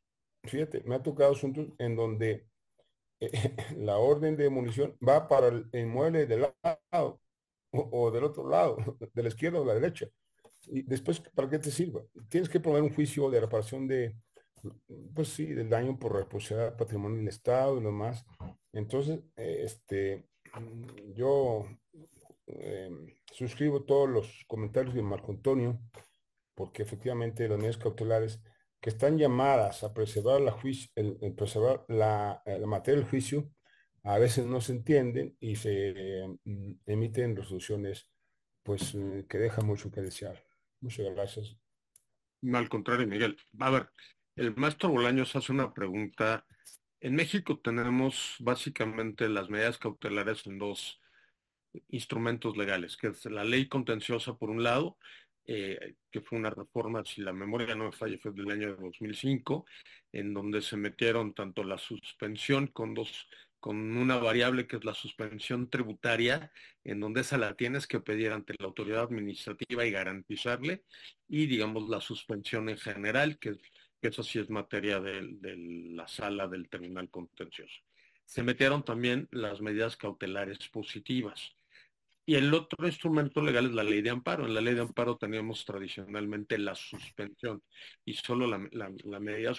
fíjate, 0.45 0.85
me 0.85 0.95
ha 0.95 1.03
tocado 1.03 1.33
asuntos 1.33 1.69
en 1.79 1.97
donde 1.97 2.47
la 3.77 3.99
orden 3.99 4.37
de 4.37 4.45
demolición 4.45 4.97
va 5.07 5.29
para 5.29 5.49
el 5.49 5.69
inmueble 5.73 6.27
del 6.27 6.47
lado 6.63 7.21
o, 7.73 8.11
del 8.11 8.25
otro 8.25 8.49
lado, 8.49 8.77
de 9.15 9.23
la 9.23 9.29
izquierda 9.29 9.59
o 9.59 9.63
de 9.63 9.69
la 9.69 9.81
derecha. 9.81 10.09
Y 10.67 10.83
después, 10.83 11.21
¿para 11.21 11.49
qué 11.49 11.59
te 11.59 11.71
sirva? 11.71 12.03
Tienes 12.29 12.49
que 12.49 12.61
promover 12.61 12.85
un 12.85 12.95
juicio 12.95 13.31
de 13.31 13.41
reparación 13.41 13.87
de, 13.87 14.17
pues 15.15 15.29
sí, 15.29 15.47
del 15.47 15.69
daño 15.69 15.99
por 15.99 16.15
responsabilidad 16.15 16.77
patrimonio 16.77 17.19
del 17.19 17.29
Estado 17.29 17.79
y 17.79 17.83
lo 17.83 17.93
más. 17.93 18.25
Entonces, 18.73 19.21
este, 19.37 20.29
yo 21.15 21.67
em, 22.47 23.15
suscribo 23.33 23.85
todos 23.85 24.09
los 24.09 24.45
comentarios 24.47 24.95
de 24.95 25.03
Marco 25.03 25.33
Antonio, 25.33 25.81
porque 26.55 26.83
efectivamente 26.83 27.49
las 27.49 27.59
medidas 27.59 27.79
cautelares 27.79 28.41
que 28.81 28.91
están 28.91 29.19
llamadas 29.19 29.85
a 29.85 29.93
preservar 29.93 30.41
la, 30.41 30.53
juicio, 30.53 30.91
el, 30.95 31.35
preservar 31.35 31.85
la, 31.89 32.43
la, 32.47 32.67
materia 32.67 33.01
del 33.01 33.11
juicio, 33.11 33.51
a 34.03 34.19
veces 34.19 34.47
no 34.47 34.61
se 34.61 34.73
entienden 34.73 35.37
y 35.41 35.57
se 35.57 36.21
em, 36.23 36.79
emiten 36.87 37.37
resoluciones 37.37 38.09
pues 38.63 38.97
que 39.29 39.39
dejan 39.39 39.67
mucho 39.67 39.91
que 39.91 40.01
desear. 40.01 40.43
Muchas 40.81 41.07
gracias. 41.15 41.57
Al 42.53 42.69
contrario, 42.69 43.07
Miguel. 43.07 43.37
A 43.59 43.71
ver, 43.71 43.91
el 44.37 44.55
maestro 44.57 44.89
Bolaños 44.89 45.37
hace 45.37 45.53
una 45.53 45.75
pregunta. 45.75 46.47
En 47.01 47.15
México 47.15 47.59
tenemos 47.59 48.37
básicamente 48.41 49.29
las 49.29 49.51
medidas 49.51 49.79
cautelares 49.79 50.47
en 50.47 50.59
dos 50.59 51.01
instrumentos 51.89 52.57
legales, 52.57 52.97
que 52.97 53.09
es 53.09 53.25
la 53.27 53.45
ley 53.45 53.69
contenciosa 53.69 54.35
por 54.35 54.51
un 54.51 54.63
lado, 54.63 54.97
eh, 55.53 55.97
que 56.13 56.21
fue 56.21 56.39
una 56.39 56.51
reforma, 56.51 57.05
si 57.05 57.23
la 57.23 57.33
memoria 57.33 57.75
no 57.75 57.87
me 57.87 57.93
falla, 57.93 58.17
fue 58.23 58.31
del 58.31 58.53
año 58.53 58.77
2005, 58.77 59.67
en 60.13 60.33
donde 60.33 60.63
se 60.63 60.77
metieron 60.77 61.35
tanto 61.35 61.65
la 61.65 61.77
suspensión 61.77 62.69
con 62.69 62.95
dos 62.95 63.27
con 63.59 63.97
una 63.97 64.17
variable 64.17 64.69
que 64.69 64.77
es 64.77 64.85
la 64.85 64.95
suspensión 64.95 65.69
tributaria, 65.69 66.53
en 66.85 67.01
donde 67.01 67.23
esa 67.23 67.37
la 67.37 67.57
tienes 67.57 67.89
que 67.89 67.99
pedir 67.99 68.31
ante 68.31 68.55
la 68.61 68.67
autoridad 68.67 69.03
administrativa 69.03 69.85
y 69.85 69.91
garantizarle, 69.91 70.85
y 71.27 71.47
digamos 71.47 71.89
la 71.89 72.01
suspensión 72.01 72.69
en 72.69 72.79
general, 72.79 73.39
que 73.41 73.51
es 73.51 73.59
que 74.01 74.09
eso 74.09 74.23
sí 74.23 74.39
es 74.39 74.49
materia 74.51 75.01
de, 75.01 75.57
la 75.97 76.07
sala 76.07 76.47
del 76.47 76.69
terminal 76.69 77.11
contencioso. 77.11 77.75
Se 78.25 78.45
metieron 78.45 78.85
también 78.85 79.29
las 79.33 79.61
medidas 79.61 79.97
cautelares 79.97 80.69
positivas. 80.69 81.57
Y 82.31 82.37
el 82.37 82.55
otro 82.55 82.87
instrumento 82.87 83.43
legal 83.43 83.67
es 83.67 83.73
la 83.73 83.83
ley 83.83 84.03
de 84.03 84.11
amparo. 84.11 84.47
En 84.47 84.55
la 84.55 84.61
ley 84.61 84.75
de 84.75 84.83
amparo 84.83 85.17
teníamos 85.17 85.65
tradicionalmente 85.65 86.59
la 86.59 86.77
suspensión 86.77 87.61
y 88.05 88.15
solo 88.15 88.47
la, 88.47 88.69
la, 88.71 89.19
medida 89.19 89.53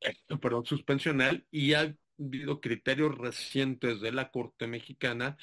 eh, 0.00 0.14
perdón, 0.40 0.64
suspensional 0.64 1.46
y 1.50 1.74
ha 1.74 1.94
habido 2.18 2.62
criterios 2.62 3.18
recientes 3.18 4.00
de 4.00 4.12
la 4.12 4.30
Corte 4.30 4.66
Mexicana 4.66 5.36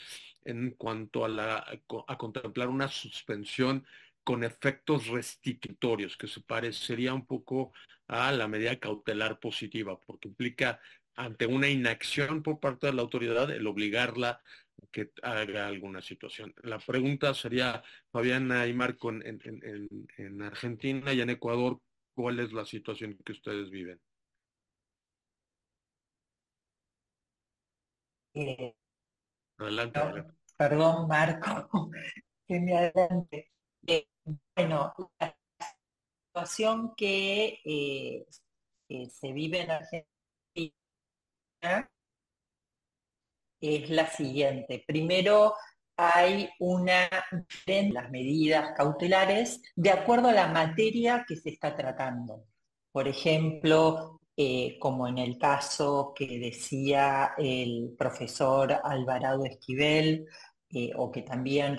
en 0.43 0.71
cuanto 0.71 1.23
a, 1.23 1.29
la, 1.29 1.63
a 2.07 2.17
contemplar 2.17 2.69
una 2.69 2.87
suspensión 2.87 3.85
con 4.23 4.43
efectos 4.43 5.05
restitutorios, 5.05 6.17
que 6.17 6.25
se 6.25 6.41
parecería 6.41 7.13
un 7.13 7.27
poco 7.27 7.73
a 8.07 8.31
la 8.31 8.47
medida 8.47 8.79
cautelar 8.79 9.39
positiva, 9.39 9.99
porque 9.99 10.29
implica 10.29 10.79
ante 11.15 11.45
una 11.45 11.69
inacción 11.69 12.41
por 12.41 12.59
parte 12.59 12.87
de 12.87 12.93
la 12.93 13.03
autoridad 13.03 13.51
el 13.51 13.67
obligarla 13.67 14.41
que 14.91 15.11
haga 15.23 15.67
alguna 15.67 16.01
situación. 16.01 16.53
La 16.63 16.79
pregunta 16.79 17.33
sería, 17.33 17.83
Fabiana 18.11 18.65
y 18.67 18.73
Marco, 18.73 19.09
en, 19.09 20.41
Argentina 20.41 21.13
y 21.13 21.21
en 21.21 21.29
Ecuador, 21.29 21.81
¿cuál 22.13 22.39
es 22.39 22.53
la 22.53 22.65
situación 22.65 23.17
que 23.25 23.33
ustedes 23.33 23.69
viven? 23.69 23.99
Eh, 28.33 28.75
adelante, 29.57 29.99
Perdón, 30.57 31.07
Marco, 31.07 31.91
que 32.47 32.59
me 32.59 32.77
adelante. 32.77 33.51
Eh, 33.87 34.07
bueno, 34.55 34.93
la 35.19 35.37
situación 36.27 36.93
que 36.95 37.59
eh, 37.63 38.25
se 39.09 39.31
vive 39.33 39.61
en 39.61 39.71
Argentina 39.71 40.15
es 43.65 43.89
la 43.89 44.07
siguiente. 44.07 44.83
Primero, 44.85 45.53
hay 45.97 46.49
una 46.59 47.09
de 47.65 47.89
las 47.91 48.09
medidas 48.11 48.73
cautelares 48.75 49.61
de 49.75 49.91
acuerdo 49.91 50.29
a 50.29 50.33
la 50.33 50.47
materia 50.47 51.25
que 51.27 51.35
se 51.35 51.49
está 51.49 51.75
tratando. 51.75 52.45
Por 52.91 53.07
ejemplo, 53.07 54.19
eh, 54.37 54.77
como 54.79 55.07
en 55.07 55.17
el 55.17 55.37
caso 55.37 56.13
que 56.15 56.39
decía 56.39 57.33
el 57.37 57.95
profesor 57.97 58.81
Alvarado 58.83 59.45
Esquivel, 59.45 60.27
eh, 60.77 60.91
o 60.97 61.09
que 61.09 61.21
también 61.21 61.77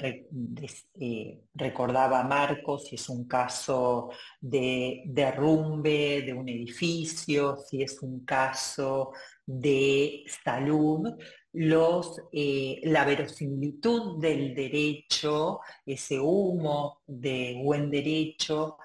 eh, 0.95 1.43
recordaba 1.53 2.23
Marcos, 2.23 2.87
si 2.87 2.95
es 2.95 3.09
un 3.11 3.27
caso 3.29 4.09
de 4.41 5.03
derrumbe 5.07 6.23
de 6.23 6.33
un 6.33 6.49
edificio, 6.49 7.59
si 7.59 7.83
es 7.83 8.01
un 8.01 8.25
caso 8.25 9.13
de 9.45 10.25
salud, 10.43 11.15
los, 11.57 12.23
eh, 12.33 12.81
la 12.85 13.05
verosimilitud 13.05 14.21
del 14.21 14.55
derecho, 14.55 15.61
ese 15.85 16.19
humo 16.21 17.01
de 17.07 17.61
buen 17.63 17.91
derecho 17.91 18.79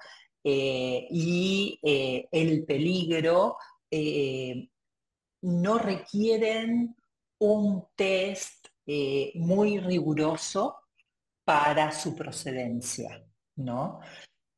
y 0.44 1.78
el 1.82 2.64
peligro 2.64 3.56
no 5.42 5.78
requieren 5.78 6.96
un 7.38 7.86
test 7.96 8.68
eh, 8.86 9.32
muy 9.34 9.78
riguroso 9.78 10.76
para 11.44 11.90
su 11.90 12.14
procedencia, 12.14 13.24
¿no? 13.56 14.00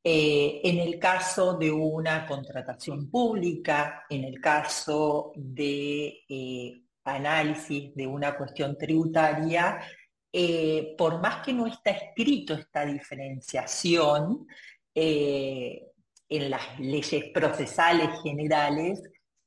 Eh, 0.03 0.61
en 0.64 0.79
el 0.79 0.98
caso 0.98 1.57
de 1.57 1.70
una 1.70 2.27
contratación 2.27 3.11
pública, 3.11 4.05
en 4.09 4.24
el 4.24 4.38
caso 4.38 5.33
de 5.35 6.24
eh, 6.29 6.84
análisis 7.05 7.95
de 7.95 8.07
una 8.07 8.37
cuestión 8.37 8.77
tributaria, 8.79 9.81
por 10.99 11.21
más 11.21 11.45
que 11.45 11.53
no 11.53 11.67
está 11.67 11.90
escrito 11.90 12.55
esta 12.55 12.85
diferenciación, 12.85 14.47
en 14.95 16.51
las 16.51 16.81
leyes 16.81 17.27
procesales 17.33 18.09
generales, 18.23 19.03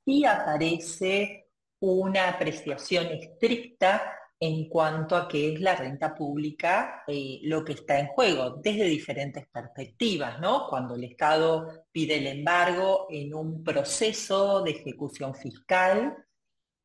sí 0.06 0.24
aparece 0.26 1.48
una 1.80 2.30
apreciación 2.30 3.08
estricta 3.08 4.14
en 4.40 4.70
cuanto 4.70 5.16
a 5.16 5.28
qué 5.28 5.54
es 5.54 5.60
la 5.60 5.76
renta 5.76 6.14
pública, 6.14 7.04
eh, 7.08 7.40
lo 7.44 7.64
que 7.66 7.74
está 7.74 8.00
en 8.00 8.08
juego, 8.08 8.52
desde 8.64 8.86
diferentes 8.86 9.48
perspectivas, 9.48 10.40
¿no? 10.40 10.68
Cuando 10.70 10.96
el 10.96 11.06
Estado 11.06 11.86
pide 11.92 12.18
el 12.18 12.28
embargo 12.28 13.08
en 13.10 13.34
un 13.34 13.64
proceso 13.64 14.62
de 14.62 14.72
ejecución 14.72 15.34
fiscal 15.34 16.16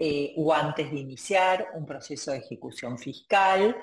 eh, 0.05 0.35
o 0.37 0.53
antes 0.53 0.91
de 0.91 0.99
iniciar 0.99 1.69
un 1.75 1.87
proceso 1.87 2.33
de 2.33 2.39
ejecución 2.39 2.99
fiscal, 2.99 3.77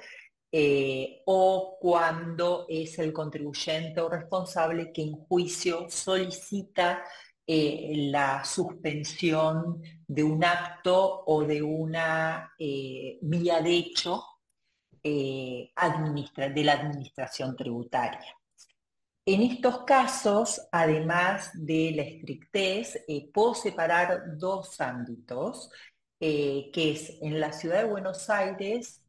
eh, 0.52 1.22
o 1.26 1.78
cuando 1.80 2.66
es 2.68 3.00
el 3.00 3.14
contribuyente 3.14 4.02
o 4.02 4.10
responsable 4.10 4.92
que 4.92 5.04
en 5.04 5.14
juicio 5.14 5.90
solicita 5.90 7.06
eh, 7.48 8.10
la 8.12 8.44
suspensión 8.44 9.82
de 10.06 10.22
un 10.22 10.44
acto 10.44 11.24
o 11.26 11.46
de 11.46 11.62
una 11.62 12.54
vía 12.58 13.62
de 13.62 13.78
hecho 13.78 14.22
de 15.02 15.72
la 16.66 16.74
administración 16.74 17.56
tributaria. 17.56 18.36
En 19.26 19.42
estos 19.44 19.86
casos, 19.86 20.68
además 20.70 21.52
de 21.54 21.94
la 21.96 22.02
estrictez, 22.02 23.06
puedo 23.32 23.54
separar 23.54 24.38
dos 24.38 24.82
ámbitos, 24.82 25.70
que 26.20 26.72
es 26.74 27.18
en 27.22 27.40
la 27.40 27.54
ciudad 27.54 27.84
de 27.84 27.90
Buenos 27.90 28.30
Aires, 28.30 29.04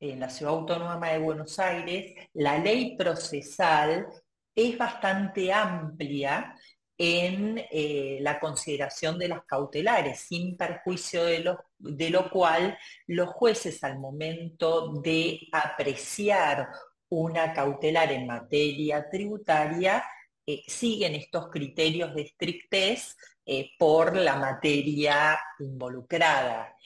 en 0.00 0.20
la 0.20 0.30
ciudad 0.30 0.54
autónoma 0.54 1.10
de 1.10 1.18
Buenos 1.18 1.58
Aires, 1.58 2.14
la 2.34 2.58
ley 2.58 2.96
procesal 2.96 4.06
es 4.54 4.78
bastante 4.78 5.52
amplia 5.52 6.54
en 6.98 7.62
eh, 7.70 8.18
la 8.22 8.40
consideración 8.40 9.18
de 9.18 9.28
las 9.28 9.44
cautelares, 9.44 10.20
sin 10.20 10.56
perjuicio 10.56 11.24
de 11.24 11.40
lo, 11.40 11.58
de 11.78 12.10
lo 12.10 12.30
cual 12.30 12.78
los 13.06 13.28
jueces 13.28 13.84
al 13.84 13.98
momento 13.98 14.92
de 15.02 15.40
apreciar 15.52 16.68
una 17.08 17.52
cautelar 17.52 18.12
en 18.12 18.26
materia 18.26 19.08
tributaria 19.10 20.04
eh, 20.46 20.62
siguen 20.66 21.14
estos 21.14 21.48
criterios 21.50 22.14
de 22.14 22.22
estrictez 22.22 23.16
eh, 23.46 23.70
por 23.78 24.16
la 24.16 24.36
materia 24.36 25.38
involucrada. 25.60 26.76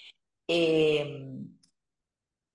Em, 0.47 1.59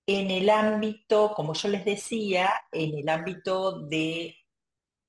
en 0.06 0.30
el 0.30 0.48
ámbito, 0.50 1.32
como 1.34 1.54
yo 1.54 1.68
les 1.68 1.84
decía, 1.84 2.50
en 2.70 2.98
el 2.98 3.08
ámbito 3.08 3.80
de 3.80 4.36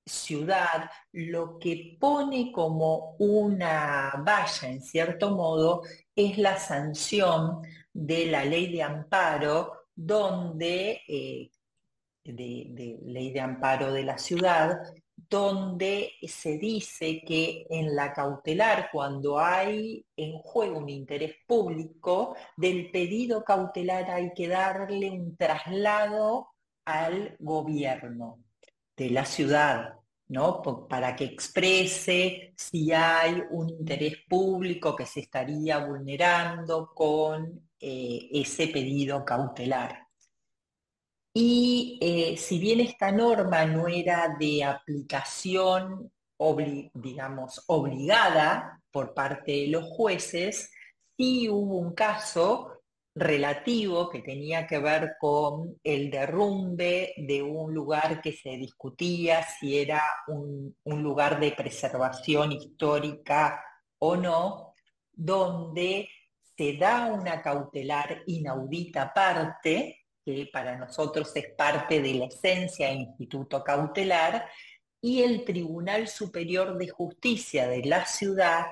ciudad, 0.04 0.90
lo 1.12 1.58
que 1.58 1.96
pone 2.00 2.50
como 2.52 3.14
una 3.18 4.14
valla, 4.26 4.68
en 4.68 4.82
cierto 4.82 5.30
modo, 5.30 5.82
es 6.16 6.38
la 6.38 6.58
sanción 6.58 7.62
de 7.92 8.26
la 8.26 8.44
ley 8.44 8.72
de 8.72 8.82
amparo, 8.82 9.86
donde, 9.94 11.02
eh, 11.06 11.50
de, 12.24 12.98
ley 13.04 13.32
de 13.32 13.40
amparo 13.40 13.92
de 13.92 14.02
la 14.04 14.18
ciudad, 14.18 14.80
donde 15.30 16.12
se 16.26 16.56
dice 16.58 17.22
que 17.26 17.66
en 17.68 17.94
la 17.94 18.12
cautelar, 18.12 18.88
cuando 18.90 19.38
hay 19.38 20.04
en 20.16 20.38
juego 20.38 20.78
un 20.78 20.88
interés 20.88 21.34
público, 21.46 22.34
del 22.56 22.90
pedido 22.90 23.44
cautelar 23.44 24.10
hay 24.10 24.32
que 24.32 24.48
darle 24.48 25.10
un 25.10 25.36
traslado 25.36 26.48
al 26.84 27.36
gobierno 27.38 28.38
de 28.96 29.10
la 29.10 29.26
ciudad, 29.26 29.94
¿no? 30.28 30.62
para 30.88 31.14
que 31.14 31.24
exprese 31.24 32.54
si 32.56 32.92
hay 32.92 33.42
un 33.50 33.68
interés 33.68 34.16
público 34.28 34.96
que 34.96 35.06
se 35.06 35.20
estaría 35.20 35.78
vulnerando 35.78 36.92
con 36.94 37.68
eh, 37.78 38.28
ese 38.32 38.68
pedido 38.68 39.24
cautelar. 39.24 40.07
Y 41.32 41.98
eh, 42.00 42.36
si 42.36 42.58
bien 42.58 42.80
esta 42.80 43.12
norma 43.12 43.64
no 43.66 43.86
era 43.86 44.36
de 44.38 44.64
aplicación, 44.64 46.10
digamos, 46.94 47.64
obligada 47.66 48.80
por 48.90 49.14
parte 49.14 49.52
de 49.52 49.68
los 49.68 49.84
jueces, 49.84 50.70
sí 51.16 51.48
hubo 51.48 51.78
un 51.78 51.94
caso 51.94 52.78
relativo 53.18 54.08
que 54.08 54.20
tenía 54.20 54.66
que 54.66 54.78
ver 54.78 55.16
con 55.18 55.78
el 55.82 56.10
derrumbe 56.10 57.14
de 57.16 57.42
un 57.42 57.74
lugar 57.74 58.20
que 58.22 58.32
se 58.32 58.50
discutía 58.50 59.42
si 59.42 59.78
era 59.78 60.02
un, 60.28 60.76
lugar 60.84 61.40
de 61.40 61.52
preservación 61.52 62.52
histórica 62.52 63.62
o 63.98 64.16
no, 64.16 64.74
donde 65.12 66.08
se 66.56 66.76
da 66.76 67.06
una 67.06 67.42
cautelar 67.42 68.22
inaudita 68.26 69.02
aparte, 69.02 69.97
que 70.28 70.50
para 70.52 70.76
nosotros 70.76 71.34
es 71.36 71.54
parte 71.54 72.02
de 72.02 72.12
la 72.12 72.26
esencia 72.26 72.92
instituto 72.92 73.64
cautelar, 73.64 74.46
y 75.00 75.22
el 75.22 75.42
Tribunal 75.42 76.06
Superior 76.06 76.76
de 76.76 76.90
Justicia 76.90 77.66
de 77.66 77.82
la 77.84 78.04
ciudad 78.04 78.66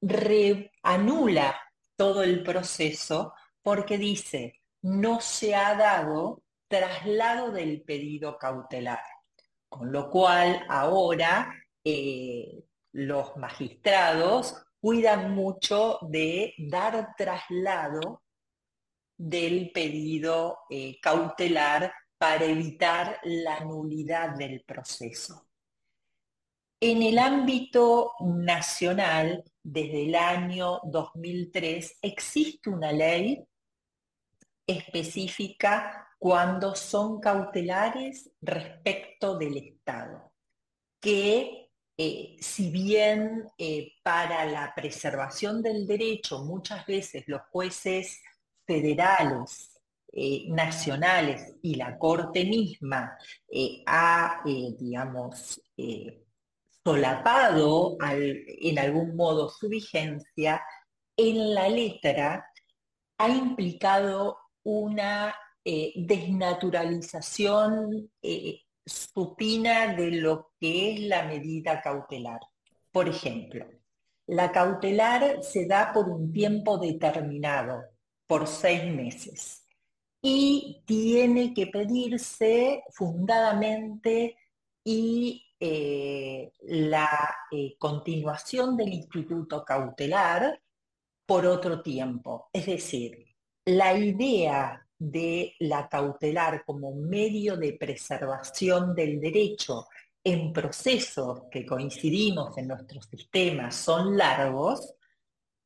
reanula 0.00 1.56
todo 1.94 2.24
el 2.24 2.42
proceso 2.42 3.32
porque 3.62 3.96
dice, 3.96 4.60
no 4.82 5.20
se 5.20 5.54
ha 5.54 5.76
dado 5.76 6.42
traslado 6.66 7.52
del 7.52 7.82
pedido 7.82 8.36
cautelar. 8.36 9.02
Con 9.68 9.92
lo 9.92 10.10
cual 10.10 10.64
ahora 10.68 11.54
eh, 11.84 12.64
los 12.90 13.36
magistrados 13.36 14.56
cuidan 14.80 15.32
mucho 15.32 16.00
de 16.02 16.54
dar 16.58 17.14
traslado 17.16 18.22
del 19.18 19.72
pedido 19.72 20.60
eh, 20.70 20.98
cautelar 21.02 21.92
para 22.16 22.44
evitar 22.44 23.18
la 23.24 23.60
nulidad 23.60 24.36
del 24.36 24.62
proceso. 24.62 25.48
En 26.80 27.02
el 27.02 27.18
ámbito 27.18 28.12
nacional, 28.20 29.42
desde 29.62 30.06
el 30.06 30.14
año 30.14 30.80
2003, 30.84 31.98
existe 32.00 32.70
una 32.70 32.92
ley 32.92 33.44
específica 34.64 36.08
cuando 36.18 36.76
son 36.76 37.20
cautelares 37.20 38.30
respecto 38.40 39.36
del 39.36 39.56
Estado, 39.56 40.32
que 41.00 41.70
eh, 41.96 42.36
si 42.38 42.70
bien 42.70 43.50
eh, 43.58 43.94
para 44.04 44.44
la 44.44 44.72
preservación 44.72 45.60
del 45.62 45.84
derecho 45.84 46.44
muchas 46.44 46.86
veces 46.86 47.24
los 47.26 47.42
jueces 47.50 48.20
federales, 48.68 49.80
eh, 50.12 50.44
nacionales 50.50 51.56
y 51.62 51.74
la 51.74 51.98
Corte 51.98 52.44
misma 52.44 53.18
ha, 53.86 54.42
digamos, 54.44 55.60
solapado 56.84 57.96
en 58.00 58.78
algún 58.78 59.16
modo 59.16 59.48
su 59.48 59.68
vigencia, 59.68 60.62
en 61.16 61.54
la 61.54 61.68
letra 61.68 62.48
ha 63.18 63.28
implicado 63.28 64.38
una 64.62 65.34
eh, 65.64 65.92
desnaturalización 65.96 68.10
eh, 68.22 68.60
supina 68.86 69.94
de 69.94 70.12
lo 70.12 70.52
que 70.58 70.94
es 70.94 71.00
la 71.00 71.24
medida 71.24 71.82
cautelar. 71.82 72.40
Por 72.92 73.08
ejemplo, 73.08 73.66
la 74.26 74.52
cautelar 74.52 75.42
se 75.42 75.66
da 75.66 75.92
por 75.92 76.08
un 76.08 76.32
tiempo 76.32 76.78
determinado, 76.78 77.82
por 78.28 78.46
seis 78.46 78.84
meses, 78.84 79.64
y 80.22 80.82
tiene 80.86 81.52
que 81.54 81.66
pedirse 81.66 82.84
fundadamente 82.90 84.36
y 84.84 85.44
eh, 85.58 86.52
la 86.62 87.36
continuación 87.78 88.76
del 88.76 88.90
instituto 88.90 89.64
cautelar 89.64 90.60
por 91.26 91.46
otro 91.46 91.82
tiempo. 91.82 92.48
Es 92.52 92.66
decir, 92.66 93.26
la 93.64 93.96
idea 93.96 94.86
de 94.98 95.54
la 95.60 95.88
cautelar 95.88 96.64
como 96.64 96.94
medio 96.94 97.56
de 97.56 97.74
preservación 97.74 98.94
del 98.94 99.20
derecho 99.20 99.88
en 100.24 100.52
procesos 100.52 101.42
que 101.50 101.64
coincidimos 101.64 102.56
en 102.58 102.68
nuestros 102.68 103.06
sistemas 103.06 103.76
son 103.76 104.16
largos, 104.16 104.94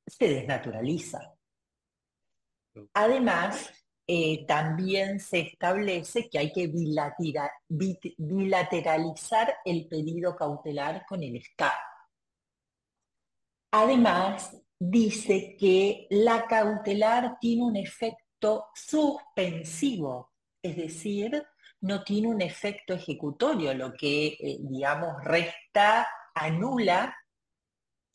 se 0.06 0.28
desnaturaliza. 0.28 1.31
Además, 2.94 3.70
eh, 4.06 4.44
también 4.46 5.20
se 5.20 5.40
establece 5.40 6.28
que 6.28 6.38
hay 6.38 6.52
que 6.52 6.66
bilateralizar 8.18 9.54
el 9.64 9.86
pedido 9.88 10.34
cautelar 10.36 11.04
con 11.08 11.22
el 11.22 11.36
Estado. 11.36 11.78
Además, 13.72 14.56
dice 14.78 15.56
que 15.58 16.06
la 16.10 16.46
cautelar 16.46 17.38
tiene 17.40 17.62
un 17.62 17.76
efecto 17.76 18.66
suspensivo, 18.74 20.32
es 20.62 20.76
decir, 20.76 21.42
no 21.80 22.02
tiene 22.02 22.28
un 22.28 22.42
efecto 22.42 22.94
ejecutorio, 22.94 23.72
lo 23.74 23.92
que, 23.92 24.26
eh, 24.26 24.58
digamos, 24.60 25.22
resta, 25.24 26.08
anula 26.34 27.16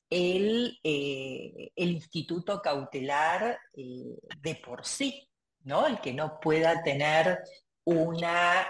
el, 0.10 0.80
eh, 0.84 1.72
el 1.76 1.92
instituto 1.92 2.62
cautelar 2.62 3.60
eh, 3.74 4.18
de 4.42 4.56
por 4.56 4.86
sí, 4.86 5.30
¿no? 5.64 5.86
El 5.88 6.00
que 6.00 6.14
no 6.14 6.40
pueda 6.40 6.82
tener 6.84 7.40
una, 7.86 8.68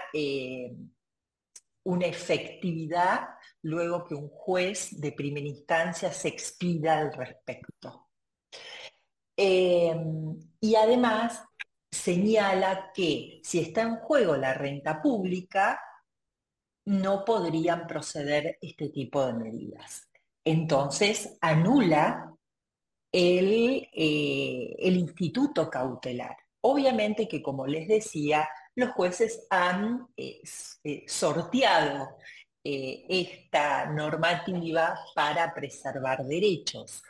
una 1.84 2.06
efectividad 2.06 3.28
luego 3.62 4.04
que 4.04 4.14
un 4.14 4.28
juez 4.28 5.00
de 5.00 5.12
primera 5.12 5.46
instancia 5.46 6.12
se 6.12 6.28
expida 6.28 6.98
al 6.98 7.12
respecto. 7.12 8.08
y 9.36 10.74
además 10.74 11.42
señala 11.90 12.90
que 12.94 13.40
si 13.42 13.60
está 13.60 13.82
en 13.82 13.96
juego 13.96 14.36
la 14.36 14.54
renta 14.54 15.00
pública, 15.00 15.80
no 16.88 17.24
podrían 17.24 17.86
proceder 17.86 18.58
este 18.62 18.88
tipo 18.88 19.24
de 19.26 19.34
medidas. 19.34 20.07
Entonces, 20.48 21.36
anula 21.42 22.34
el, 23.12 23.86
eh, 23.92 24.76
el 24.78 24.96
instituto 24.96 25.68
cautelar. 25.68 26.38
Obviamente 26.62 27.28
que, 27.28 27.42
como 27.42 27.66
les 27.66 27.86
decía, 27.86 28.48
los 28.74 28.92
jueces 28.92 29.46
han 29.50 30.08
eh, 30.16 30.40
sorteado 31.06 32.16
eh, 32.64 33.04
esta 33.10 33.90
normativa 33.90 34.98
para 35.14 35.52
preservar 35.52 36.24
derechos. 36.24 37.02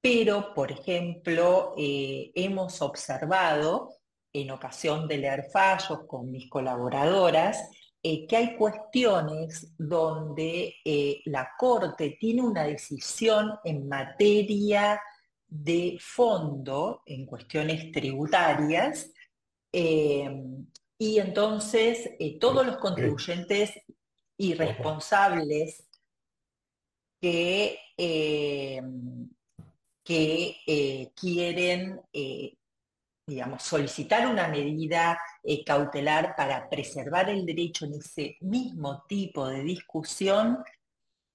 Pero, 0.00 0.54
por 0.54 0.70
ejemplo, 0.70 1.74
hemos 1.76 2.80
observado 2.82 3.96
en 4.32 4.52
ocasión 4.52 5.08
de 5.08 5.18
leer 5.18 5.48
fallos 5.50 6.04
con 6.06 6.30
mis 6.30 6.48
colaboradoras, 6.48 7.68
eh, 8.08 8.24
que 8.24 8.36
hay 8.36 8.56
cuestiones 8.56 9.74
donde 9.76 10.76
eh, 10.84 11.22
la 11.24 11.50
Corte 11.58 12.16
tiene 12.20 12.40
una 12.40 12.62
decisión 12.62 13.58
en 13.64 13.88
materia 13.88 15.02
de 15.48 15.98
fondo, 16.00 17.02
en 17.04 17.26
cuestiones 17.26 17.90
tributarias, 17.90 19.10
eh, 19.72 20.40
y 20.96 21.18
entonces 21.18 22.10
todos 22.38 22.64
los 22.64 22.76
contribuyentes 22.76 23.72
irresponsables 24.36 25.88
que, 27.20 27.80
que 30.04 31.12
quieren 31.16 32.00
digamos, 33.26 33.62
solicitar 33.64 34.26
una 34.28 34.46
medida 34.46 35.20
eh, 35.42 35.64
cautelar 35.64 36.36
para 36.36 36.68
preservar 36.68 37.28
el 37.28 37.44
derecho 37.44 37.84
en 37.86 37.94
ese 37.94 38.36
mismo 38.40 39.04
tipo 39.08 39.48
de 39.48 39.62
discusión, 39.62 40.58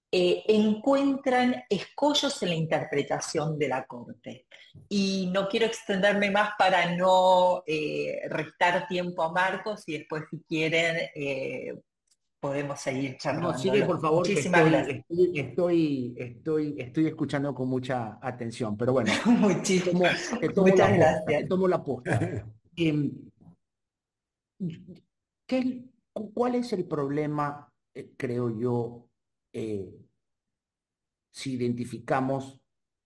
eh, 0.09 0.43
encuentran 0.47 1.63
escollos 1.69 2.41
en 2.43 2.49
la 2.49 2.55
interpretación 2.55 3.59
de 3.59 3.67
la 3.67 3.85
Corte. 3.85 4.45
Y 4.87 5.29
no 5.33 5.49
quiero 5.49 5.65
extenderme 5.65 6.31
más 6.31 6.51
para 6.57 6.95
no 6.95 7.63
eh, 7.67 8.21
restar 8.29 8.87
tiempo 8.87 9.23
a 9.23 9.31
Marcos 9.31 9.83
y 9.87 9.97
después 9.97 10.23
si 10.29 10.39
quieren 10.47 10.97
podemos 12.41 12.79
seguir 12.79 13.17
charlando. 13.17 13.51
No, 13.51 13.57
sigue 13.57 13.85
por 13.85 14.01
favor. 14.01 14.27
Muchísimas 14.27 14.61
estoy, 14.87 15.39
Estoy, 15.39 16.15
estoy, 16.17 16.75
estoy, 16.79 17.05
escuchando 17.05 17.53
con 17.53 17.69
mucha 17.69 18.17
atención, 18.19 18.75
pero 18.75 18.93
bueno. 18.93 19.11
Muchísimas 19.25 20.31
Muchas 20.57 20.93
gracias. 20.93 21.47
tomo 21.47 21.67
la 21.67 21.81
posta. 21.81 22.45
Em, 22.77 23.11
¿Cuál 26.33 26.55
es 26.55 26.71
el 26.71 26.85
problema, 26.85 27.71
eh, 27.93 28.13
creo 28.17 28.49
yo, 28.57 29.09
eh, 29.53 29.93
si 31.33 31.53
identificamos 31.55 32.61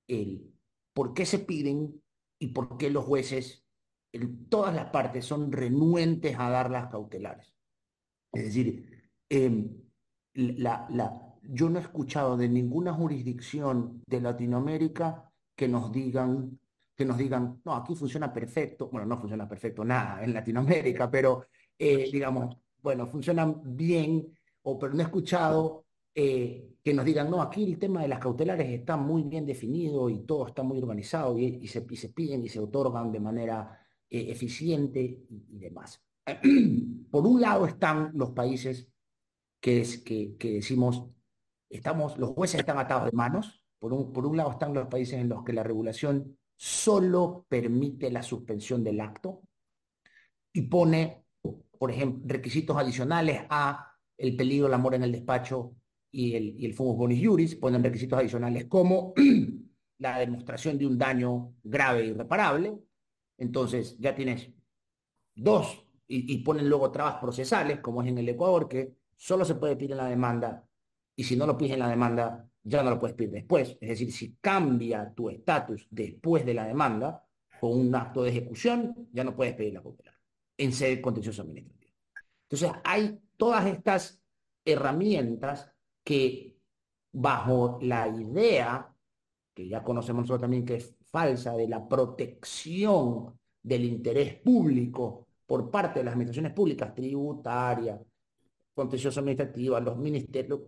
el 0.08 0.54
por 0.94 1.14
qué 1.16 1.26
se 1.26 1.40
piden 1.40 2.02
y 2.40 2.48
por 2.50 2.78
qué 2.78 2.92
los 2.92 3.06
jueces, 3.06 3.66
en 4.14 4.48
todas 4.48 4.74
las 4.76 4.92
partes, 4.92 5.26
son 5.26 5.52
renuentes 5.52 6.38
a 6.38 6.50
dar 6.50 6.70
las 6.70 6.90
cautelares? 6.90 7.56
Es 8.32 8.46
decir, 8.46 8.95
Em, 9.30 9.70
la, 10.34 10.86
la, 10.90 11.36
yo 11.42 11.70
no 11.70 11.80
he 11.80 11.82
escuchado 11.82 12.38
de 12.38 12.50
ninguna 12.50 12.94
jurisdicción 12.94 14.04
de 14.06 14.22
Latinoamérica 14.22 15.32
que 15.56 15.68
nos 15.68 15.92
digan, 15.92 16.60
que 16.96 17.06
nos 17.06 17.18
digan, 17.18 17.62
no, 17.64 17.76
aquí 17.76 17.96
funciona 17.96 18.32
perfecto, 18.34 18.90
bueno, 18.90 19.08
no 19.08 19.18
funciona 19.18 19.48
perfecto 19.48 19.84
nada 19.84 20.24
en 20.24 20.34
Latinoamérica, 20.34 21.10
pero 21.10 21.48
eh, 21.78 22.10
digamos, 22.12 22.58
bueno, 22.82 23.08
funcionan 23.08 23.62
bien, 23.76 24.38
o 24.64 24.78
pero 24.78 24.94
no 24.94 25.00
he 25.00 25.04
escuchado 25.04 25.86
eh, 26.14 26.76
que 26.84 26.94
nos 26.94 27.06
digan, 27.06 27.30
no, 27.30 27.42
aquí 27.42 27.64
el 27.64 27.80
tema 27.80 28.02
de 28.02 28.08
las 28.08 28.20
cautelares 28.20 28.70
está 28.70 28.98
muy 28.98 29.24
bien 29.24 29.46
definido 29.46 30.10
y 30.10 30.20
todo 30.26 30.48
está 30.48 30.64
muy 30.64 30.78
organizado 30.80 31.38
y, 31.40 31.68
se, 31.68 31.86
se, 31.96 32.10
piden 32.10 32.44
y 32.44 32.50
se 32.50 32.60
otorgan 32.60 33.12
de 33.12 33.20
manera 33.20 33.80
eh, 34.10 34.28
eficiente 34.30 35.02
y, 35.02 35.46
y 35.50 35.60
demás. 35.60 36.02
Por 37.12 37.28
un 37.28 37.42
lado 37.42 37.66
están 37.66 38.12
los 38.14 38.32
países 38.32 38.88
que, 39.66 39.82
es, 39.82 39.98
que, 39.98 40.38
decimos, 40.40 41.08
estamos, 41.72 42.20
los 42.20 42.30
jueces 42.36 42.60
están 42.60 42.78
atados 42.78 43.06
de 43.06 43.18
manos. 43.18 43.66
Por 43.80 43.94
un, 43.94 44.14
por 44.14 44.28
un 44.28 44.38
lado 44.38 44.52
están 44.52 44.76
los 44.76 44.88
países 44.88 45.20
en 45.20 45.28
los 45.28 45.44
que 45.44 45.54
la 45.54 45.64
regulación 45.64 46.38
solo 46.56 47.48
permite 47.50 48.12
la 48.12 48.22
suspensión 48.22 48.84
del 48.84 49.02
acto 49.02 49.42
y 50.54 50.62
pone, 50.62 51.26
por 51.80 51.90
ejemplo, 51.90 52.22
requisitos 52.28 52.78
adicionales 52.78 53.42
a 53.50 53.92
el 54.20 54.36
peligro, 54.36 54.68
el 54.68 54.74
amor 54.76 54.94
en 54.94 55.04
el 55.04 55.12
despacho 55.12 55.74
y 56.12 56.36
el, 56.36 56.62
y 56.62 56.68
el 56.68 56.76
fumus 56.76 56.96
bonis 56.96 57.28
juris, 57.28 57.56
ponen 57.56 57.84
requisitos 57.84 58.20
adicionales 58.20 58.66
como 58.66 59.16
la 59.98 60.20
demostración 60.20 60.78
de 60.78 60.86
un 60.86 60.96
daño 60.96 61.56
grave 61.64 62.02
e 62.02 62.08
irreparable. 62.10 62.78
Entonces 63.40 63.98
ya 63.98 64.14
tienes 64.14 64.48
dos 65.34 65.88
y, 66.08 66.32
y, 66.32 66.44
ponen 66.44 66.70
luego 66.70 66.92
trabas 66.92 67.16
procesales, 67.16 67.80
como 67.80 68.04
es 68.04 68.10
en 68.10 68.20
el 68.20 68.30
Ecuador, 68.30 68.70
que 68.70 68.94
solo 69.16 69.46
se 69.46 69.56
puede 69.56 69.76
pedir 69.76 69.92
en 69.92 69.98
la 69.98 70.08
demanda 70.08 70.66
y 71.16 71.24
si 71.24 71.36
no 71.36 71.48
lo 71.48 71.58
pides 71.58 71.74
en 71.74 71.80
la 71.80 71.90
demanda, 71.90 72.48
ya 72.64 72.84
no 72.84 72.90
lo 72.90 73.00
puedes 73.00 73.16
pedir 73.16 73.32
después. 73.32 73.78
Es 73.80 73.90
decir, 73.90 74.12
si 74.12 74.36
cambia 74.42 75.14
tu 75.14 75.30
estatus 75.30 75.88
después 75.90 76.46
de 76.46 76.54
la 76.54 76.66
demanda, 76.66 77.24
con 77.60 77.80
un 77.80 77.96
acto 77.96 78.24
de 78.24 78.32
ejecución, 78.32 79.10
ya 79.12 79.24
no 79.24 79.36
puedes 79.36 79.56
pedir 79.56 79.74
la 79.74 79.82
cautelar 79.82 80.16
en 80.58 80.72
sede 80.74 81.02
contencioso 81.02 81.42
administrativa. 81.42 81.94
Entonces, 82.50 82.72
hay 82.84 83.20
todas 83.38 83.66
estas 83.66 84.22
herramientas 84.64 85.72
que 86.04 86.58
bajo 87.12 87.80
la 87.82 88.08
idea, 88.08 88.94
que 89.54 89.68
ya 89.68 89.84
conocemos 89.84 90.24
nosotros 90.24 90.42
también 90.42 90.66
que 90.66 90.76
es 90.76 90.96
falsa, 91.06 91.56
de 91.56 91.68
la 91.68 91.88
protección 91.88 93.40
del 93.64 93.86
interés 93.86 94.36
público 94.36 95.28
por 95.46 95.72
parte 95.72 96.00
de 96.00 96.06
las 96.06 96.14
administraciones 96.14 96.54
públicas, 96.54 96.94
tributarias, 96.94 98.00
contencioso 98.76 99.22
administrativa, 99.22 99.80
los 99.80 99.98
ministerios 99.98 100.60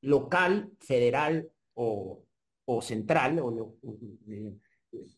local, 0.00 0.72
federal 0.80 1.48
o, 1.74 2.24
central, 2.80 3.38
o, 3.40 3.76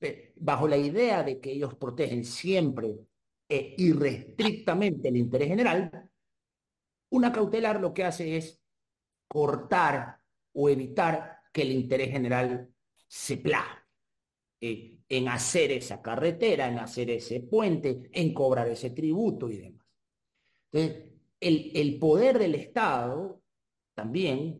eh, 0.01 0.32
bajo 0.36 0.68
la 0.68 0.76
idea 0.76 1.22
de 1.22 1.40
que 1.40 1.53
ellos 1.53 1.74
protegen 1.76 2.24
siempre 2.24 2.99
e 3.49 3.74
irrestrictamente 3.78 5.09
el 5.09 5.16
interés 5.16 5.49
general, 5.49 6.11
una 7.11 7.32
cautelar 7.32 7.80
lo 7.80 7.95
que 7.95 8.05
hace 8.05 8.36
es 8.36 8.61
cortar 9.28 10.18
o 10.55 10.68
evitar 10.68 11.38
que 11.53 11.62
el 11.62 11.72
interés 11.72 12.11
general 12.11 12.68
se 13.07 13.36
plague 13.36 13.82
eh, 14.61 14.99
en 15.09 15.28
hacer 15.28 15.72
esa 15.72 16.01
carretera, 16.01 16.68
en 16.68 16.78
hacer 16.78 17.11
ese 17.11 17.40
puente, 17.40 18.09
en 18.12 18.32
cobrar 18.32 18.68
ese 18.68 18.90
tributo 18.90 19.51
y 19.51 19.59
demás. 19.59 19.86
El, 21.43 21.99
poder 21.99 22.38
del 22.38 22.55
Estado 22.55 23.43
también 23.95 24.59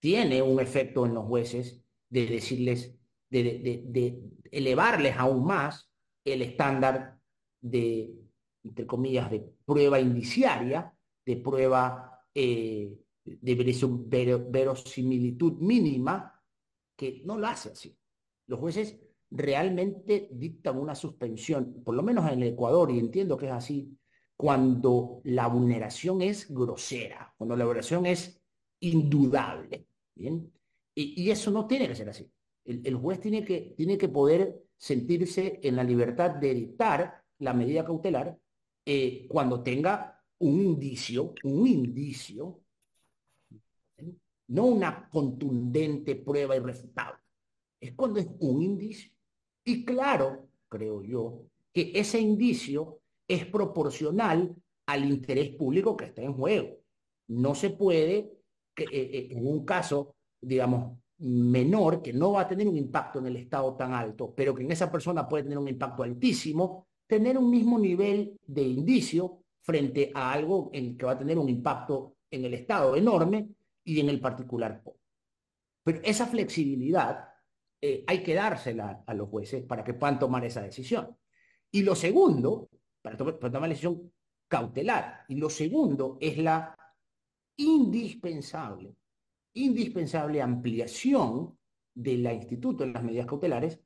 tiene 0.00 0.42
un 0.42 0.60
efecto 0.60 1.06
en 1.06 1.14
los 1.14 1.26
jueces 1.26 1.82
de 2.08 2.26
decirles, 2.26 2.94
de, 3.30 4.20
elevarles 4.50 5.16
aún 5.16 5.44
más 5.44 5.90
el 6.24 6.42
estándar 6.42 7.18
de, 7.60 8.12
entre 8.64 8.86
comillas, 8.86 9.30
de 9.30 9.40
prueba 9.64 10.00
indiciaria, 10.00 10.92
de 11.24 11.36
prueba 11.36 12.20
eh, 12.34 12.98
de 13.24 14.38
verosimilitud 14.50 15.58
mínima, 15.58 16.42
que 16.96 17.22
no 17.24 17.38
lo 17.38 17.46
hace 17.46 17.70
así. 17.70 17.96
Los 18.48 18.58
jueces 18.58 18.98
realmente 19.30 20.28
dictan 20.32 20.78
una 20.78 20.94
suspensión, 20.94 21.82
por 21.84 21.94
lo 21.94 22.02
menos 22.02 22.30
en 22.30 22.42
el 22.42 22.48
Ecuador, 22.52 22.90
y 22.90 22.98
entiendo 22.98 23.36
que 23.36 23.46
es 23.46 23.52
así, 23.52 23.96
cuando 24.42 25.20
la 25.22 25.46
vulneración 25.46 26.20
es 26.20 26.52
grosera, 26.52 27.32
cuando 27.38 27.54
la 27.54 27.64
vulneración 27.64 28.06
es 28.06 28.42
indudable. 28.80 29.86
¿bien? 30.16 30.52
Y, 30.96 31.30
eso 31.30 31.52
no 31.52 31.68
tiene 31.68 31.86
que 31.86 31.94
ser 31.94 32.08
así. 32.08 32.28
El, 32.64 32.96
juez 32.96 33.20
tiene 33.20 33.44
que, 33.44 33.72
tiene 33.76 33.96
que 33.96 34.08
poder 34.08 34.64
sentirse 34.76 35.60
en 35.62 35.76
la 35.76 35.84
libertad 35.84 36.32
de 36.32 36.54
dictar 36.54 37.22
la 37.38 37.54
medida 37.54 37.84
cautelar 37.84 38.36
eh, 38.84 39.28
cuando 39.28 39.62
tenga 39.62 40.20
un 40.38 40.60
indicio, 40.60 41.34
un 41.44 41.68
indicio, 41.68 42.62
no 44.48 44.64
una 44.64 45.08
contundente 45.08 46.16
prueba 46.16 46.56
irrefutable. 46.56 47.22
Es 47.78 47.92
cuando 47.92 48.18
es 48.18 48.26
un 48.40 48.60
indicio. 48.60 49.12
Y 49.64 49.84
claro, 49.84 50.48
creo 50.68 51.00
yo, 51.04 51.44
que 51.72 51.92
ese 51.94 52.18
indicio 52.18 53.01
es 53.34 53.46
proporcional 53.46 54.54
al 54.86 55.04
interés 55.04 55.50
público 55.50 55.96
que 55.96 56.06
está 56.06 56.22
en 56.22 56.34
juego. 56.34 56.78
No 57.28 57.54
se 57.54 57.70
puede, 57.70 58.16
eh, 58.76 58.84
eh, 58.90 59.28
en 59.30 59.46
un 59.46 59.64
caso, 59.64 60.16
digamos, 60.40 60.98
menor, 61.18 62.02
que 62.02 62.12
no 62.12 62.32
va 62.32 62.42
a 62.42 62.48
tener 62.48 62.66
un 62.66 62.76
impacto 62.76 63.20
en 63.20 63.26
el 63.26 63.36
Estado 63.36 63.76
tan 63.76 63.92
alto, 63.92 64.34
pero 64.34 64.54
que 64.54 64.64
en 64.64 64.72
esa 64.72 64.90
persona 64.90 65.28
puede 65.28 65.44
tener 65.44 65.58
un 65.58 65.68
impacto 65.68 66.02
altísimo, 66.02 66.88
tener 67.06 67.38
un 67.38 67.48
mismo 67.48 67.78
nivel 67.78 68.38
de 68.46 68.62
indicio 68.62 69.44
frente 69.62 70.10
a 70.14 70.32
algo 70.32 70.70
en 70.72 70.96
que 70.96 71.06
va 71.06 71.12
a 71.12 71.18
tener 71.18 71.38
un 71.38 71.48
impacto 71.48 72.16
en 72.30 72.44
el 72.44 72.54
Estado 72.54 72.96
enorme 72.96 73.48
y 73.84 74.00
en 74.00 74.08
el 74.08 74.20
particular 74.20 74.82
Pero 75.84 76.00
esa 76.02 76.26
flexibilidad 76.26 77.28
eh, 77.80 78.04
hay 78.06 78.22
que 78.22 78.34
dársela 78.34 79.02
a 79.06 79.14
los 79.14 79.28
jueces 79.28 79.64
para 79.64 79.84
que 79.84 79.94
puedan 79.94 80.18
tomar 80.18 80.44
esa 80.44 80.62
decisión. 80.62 81.16
Y 81.70 81.82
lo 81.82 81.94
segundo, 81.94 82.68
para, 83.02 83.16
tomar 83.16 83.62
la 83.62 83.68
decisión 83.68 84.12
cautelar, 84.48 85.24
y 85.28 85.36
lo 85.36 85.50
segundo 85.50 86.18
es 86.20 86.38
la 86.38 86.74
indispensable, 87.56 88.94
indispensable 89.54 90.40
ampliación 90.40 91.58
de 91.94 92.18
la 92.18 92.32
instituto 92.32 92.84
en 92.84 92.92
las 92.92 93.02
medidas 93.02 93.26
cautelares, 93.26 93.80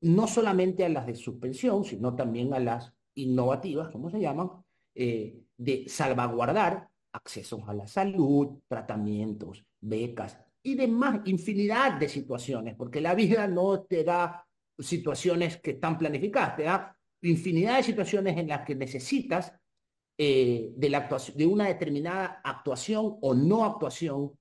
no 0.00 0.26
solamente 0.26 0.84
a 0.84 0.88
las 0.88 1.06
de 1.06 1.14
suspensión, 1.14 1.84
sino 1.84 2.14
también 2.14 2.54
a 2.54 2.58
las 2.58 2.92
innovativas, 3.14 3.90
como 3.90 4.10
se 4.10 4.20
llaman, 4.20 4.50
eh, 4.94 5.42
de 5.56 5.84
salvaguardar 5.88 6.88
accesos 7.12 7.62
a 7.68 7.74
la 7.74 7.86
salud, 7.86 8.58
tratamientos, 8.66 9.64
becas 9.80 10.38
y 10.62 10.74
demás, 10.74 11.20
infinidad 11.24 11.98
de 11.98 12.08
situaciones, 12.08 12.74
porque 12.76 13.00
la 13.00 13.14
vida 13.14 13.46
no 13.46 13.82
te 13.82 14.04
da 14.04 14.46
situaciones 14.78 15.58
que 15.58 15.72
están 15.72 15.98
planificadas, 15.98 16.56
te 16.56 16.62
da 16.64 16.96
infinidad 17.22 17.76
de 17.76 17.82
situaciones 17.84 18.36
en 18.36 18.48
las 18.48 18.64
que 18.66 18.74
necesitas 18.74 19.52
eh, 20.18 20.72
de, 20.76 20.90
la 20.90 21.08
de 21.34 21.46
una 21.46 21.66
determinada 21.66 22.40
actuación 22.44 23.16
o 23.20 23.34
no 23.34 23.64
actuación 23.64 24.32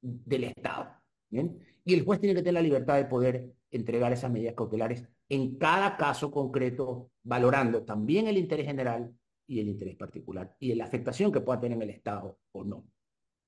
del 0.00 0.44
Estado. 0.44 0.90
Y 1.30 1.94
el 1.94 2.04
juez 2.04 2.20
tiene 2.20 2.34
que 2.34 2.42
tener 2.42 2.54
la 2.54 2.62
libertad 2.62 2.96
de 2.96 3.06
poder 3.06 3.52
entregar 3.70 4.12
esas 4.12 4.30
medidas 4.30 4.54
cautelares 4.54 5.04
en 5.28 5.56
cada 5.56 5.96
caso 5.96 6.30
concreto, 6.30 7.10
valorando 7.24 7.82
también 7.84 8.28
el 8.28 8.38
interés 8.38 8.66
general 8.66 9.12
y 9.48 9.60
el 9.60 9.68
interés 9.68 9.96
particular 9.96 10.54
y 10.60 10.74
la 10.74 10.84
afectación 10.84 11.32
que 11.32 11.40
pueda 11.40 11.60
tener 11.60 11.76
en 11.76 11.82
el 11.82 11.90
Estado 11.90 12.38
o 12.52 12.64
no. 12.64 12.86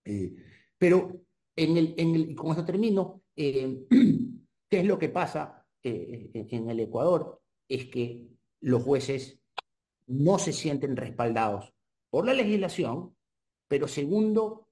Eh, 0.05 0.35
pero 0.77 1.21
en 1.55 1.77
el, 1.77 2.35
con 2.35 2.51
esto 2.51 2.65
termino, 2.65 3.23
eh, 3.37 3.87
¿qué 4.71 4.81
es 4.81 4.85
lo 4.85 4.99
que 4.99 5.09
pasa 5.09 5.67
en 5.83 6.71
el 6.71 6.81
Ecuador? 6.81 7.41
Es 7.69 7.87
que 7.87 8.38
los 8.61 8.83
jueces 8.83 9.41
no 10.07 10.39
se 10.39 10.53
sienten 10.53 10.97
respaldados 10.97 11.73
por 12.11 12.27
la 12.27 12.33
legislación, 12.33 13.15
pero 13.69 13.87
segundo, 13.87 14.69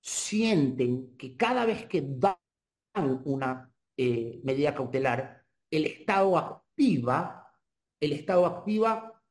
sienten 0.00 1.16
que 1.16 1.36
cada 1.36 1.64
vez 1.64 1.86
que 1.86 2.02
dan 2.02 2.36
una 3.24 3.70
medida 3.96 4.74
cautelar, 4.74 5.44
el 5.70 5.86
Estado 5.86 6.36
activa, 6.38 7.52
el 8.00 8.12
Estado 8.12 8.46
activa 8.46 9.22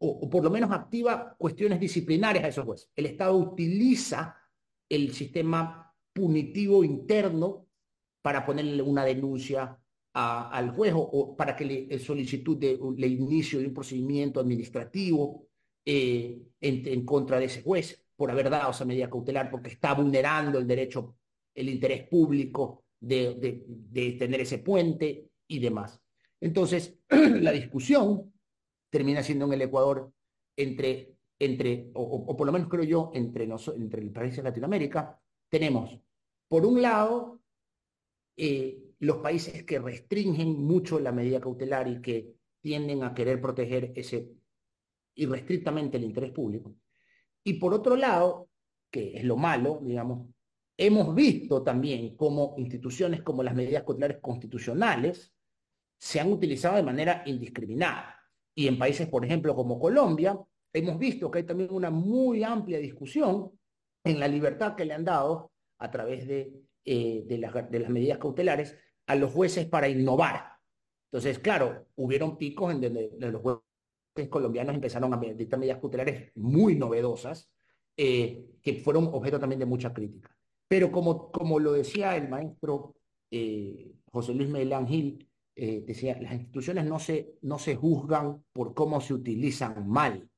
o, 0.00 0.28
por 0.28 0.42
lo 0.42 0.50
menos 0.50 0.70
activa 0.72 1.36
cuestiones 1.38 1.78
disciplinarias 1.78 2.44
a 2.44 2.48
esos 2.48 2.64
jueces. 2.64 2.90
El 2.96 3.06
Estado 3.06 3.36
utiliza 3.36 4.36
el 4.88 5.12
sistema 5.12 5.94
punitivo 6.12 6.82
interno 6.82 7.66
para 8.22 8.44
ponerle 8.44 8.82
una 8.82 9.04
denuncia 9.04 9.78
al 10.12 10.70
juez 10.70 10.92
o, 10.96 11.36
para 11.36 11.54
que 11.54 11.64
le 11.64 11.98
solicitud 11.98 12.56
de 12.56 13.06
inicio 13.06 13.60
de 13.60 13.66
un 13.66 13.74
procedimiento 13.74 14.40
administrativo 14.40 15.46
eh, 15.84 16.42
en, 16.60 17.04
contra 17.04 17.38
de 17.38 17.46
ese 17.46 17.62
juez 17.62 18.04
por 18.16 18.30
haber 18.30 18.50
dado 18.50 18.70
esa 18.70 18.84
medida 18.84 19.08
cautelar 19.08 19.50
porque 19.50 19.70
está 19.70 19.94
vulnerando 19.94 20.58
el 20.58 20.66
derecho, 20.66 21.16
el 21.54 21.68
interés 21.68 22.06
público 22.08 22.84
de, 22.98 23.64
de 23.66 24.12
tener 24.12 24.40
ese 24.42 24.58
puente 24.58 25.30
y 25.46 25.58
demás. 25.58 26.00
Entonces, 26.40 26.98
la 27.08 27.52
discusión 27.52 28.32
termina 28.90 29.22
siendo 29.22 29.46
en 29.46 29.52
el 29.54 29.62
Ecuador 29.62 30.12
entre, 30.56 31.14
entre 31.38 31.90
o, 31.94 32.36
por 32.36 32.46
lo 32.46 32.52
menos 32.52 32.68
creo 32.68 32.84
yo, 32.84 33.10
entre, 33.14 33.44
entre 33.44 34.02
el 34.02 34.10
país 34.10 34.36
de 34.36 34.42
Latinoamérica, 34.42 35.18
tenemos, 35.48 35.98
por 36.48 36.66
un 36.66 36.82
lado, 36.82 37.40
eh, 38.36 38.89
los 39.00 39.18
países 39.18 39.64
que 39.64 39.78
restringen 39.78 40.62
mucho 40.62 41.00
la 41.00 41.12
medida 41.12 41.40
cautelar 41.40 41.88
y 41.88 42.00
que 42.00 42.34
tienden 42.60 43.02
a 43.02 43.14
querer 43.14 43.40
proteger 43.40 43.92
ese 43.94 44.30
irrestrictamente 45.14 45.96
el 45.96 46.04
interés 46.04 46.32
público. 46.32 46.74
Y 47.42 47.54
por 47.54 47.74
otro 47.74 47.96
lado, 47.96 48.48
que 48.90 49.16
es 49.16 49.24
lo 49.24 49.36
malo, 49.36 49.80
digamos, 49.82 50.28
hemos 50.76 51.14
visto 51.14 51.62
también 51.62 52.16
como 52.16 52.54
instituciones 52.58 53.22
como 53.22 53.42
las 53.42 53.54
medidas 53.54 53.82
cautelares 53.84 54.18
constitucionales 54.20 55.32
se 55.98 56.20
han 56.20 56.32
utilizado 56.32 56.76
de 56.76 56.82
manera 56.82 57.22
indiscriminada. 57.26 58.16
Y 58.54 58.66
en 58.66 58.78
países, 58.78 59.08
por 59.08 59.24
ejemplo, 59.24 59.54
como 59.54 59.78
Colombia, 59.78 60.38
hemos 60.72 60.98
visto 60.98 61.30
que 61.30 61.38
hay 61.38 61.44
también 61.44 61.72
una 61.72 61.90
muy 61.90 62.42
amplia 62.42 62.78
discusión 62.78 63.50
en 64.04 64.20
la 64.20 64.28
libertad 64.28 64.74
que 64.74 64.84
le 64.84 64.94
han 64.94 65.04
dado 65.04 65.52
a 65.78 65.90
través 65.90 66.26
de, 66.26 66.52
eh, 66.84 67.24
de, 67.26 67.38
las, 67.38 67.54
medidas 67.90 68.18
cautelares 68.18 68.76
a 69.06 69.14
los 69.14 69.32
jueces 69.32 69.66
para 69.66 69.88
innovar. 69.88 70.50
Entonces, 71.10 71.38
claro, 71.38 71.86
hubieron 71.96 72.36
picos 72.36 72.72
en 72.72 72.80
donde 72.80 73.10
los 73.18 73.42
jueces 73.42 74.28
colombianos 74.28 74.74
empezaron 74.74 75.12
a 75.12 75.16
dictar 75.18 75.58
medidas 75.58 75.78
cautelares 75.78 76.32
muy 76.36 76.76
novedosas, 76.76 77.50
eh, 77.96 78.46
que 78.62 78.74
fueron 78.76 79.06
objeto 79.06 79.38
también 79.38 79.58
de 79.60 79.66
mucha 79.66 79.92
crítica. 79.92 80.34
Pero 80.68 80.92
como, 80.92 81.30
como 81.30 81.58
lo 81.58 81.72
decía 81.72 82.16
el 82.16 82.28
maestro 82.28 82.94
eh, 83.30 83.92
José 84.10 84.34
Luis 84.34 84.48
Melán 84.48 84.86
Gil, 84.86 85.28
eh, 85.56 85.82
decía, 85.86 86.18
las 86.20 86.32
instituciones 86.32 86.86
no 86.86 86.98
se, 86.98 87.38
no 87.42 87.58
se 87.58 87.76
juzgan 87.76 88.44
por 88.52 88.72
cómo 88.72 89.00
se 89.00 89.14
utilizan 89.14 89.88
mal, 89.88 90.30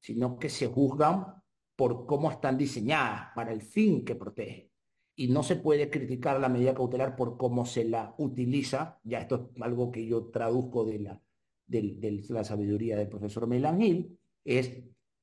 sino 0.00 0.38
que 0.38 0.48
se 0.48 0.68
juzgan 0.68 1.42
por 1.76 2.06
cómo 2.06 2.30
están 2.30 2.56
diseñadas 2.56 3.28
para 3.34 3.52
el 3.52 3.62
fin 3.62 4.04
que 4.04 4.14
protege. 4.14 4.71
Y 5.14 5.28
no 5.28 5.42
se 5.42 5.56
puede 5.56 5.90
criticar 5.90 6.40
la 6.40 6.48
medida 6.48 6.74
cautelar 6.74 7.16
por 7.16 7.36
cómo 7.36 7.66
se 7.66 7.84
la 7.84 8.14
utiliza, 8.18 8.98
ya 9.04 9.20
esto 9.20 9.50
es 9.54 9.62
algo 9.62 9.92
que 9.92 10.06
yo 10.06 10.30
traduzco 10.30 10.84
de 10.84 10.98
la, 11.00 11.22
de, 11.66 12.24
la 12.28 12.44
sabiduría 12.44 12.96
del 12.96 13.08
profesor 13.08 13.46
Melan 13.46 13.80
Gil, 13.80 14.18
es 14.44 14.72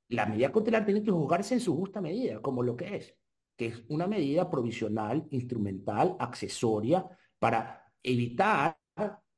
la 0.09 0.25
medida 0.25 0.51
cautelar 0.51 0.85
tiene 0.85 1.03
que 1.03 1.11
juzgarse 1.11 1.55
en 1.55 1.59
su 1.59 1.75
justa 1.75 2.01
medida, 2.01 2.41
como 2.41 2.63
lo 2.63 2.75
que 2.75 2.95
es, 2.95 3.15
que 3.55 3.67
es 3.67 3.83
una 3.89 4.07
medida 4.07 4.49
provisional, 4.49 5.27
instrumental, 5.31 6.15
accesoria, 6.19 7.05
para 7.37 7.91
evitar 8.03 8.77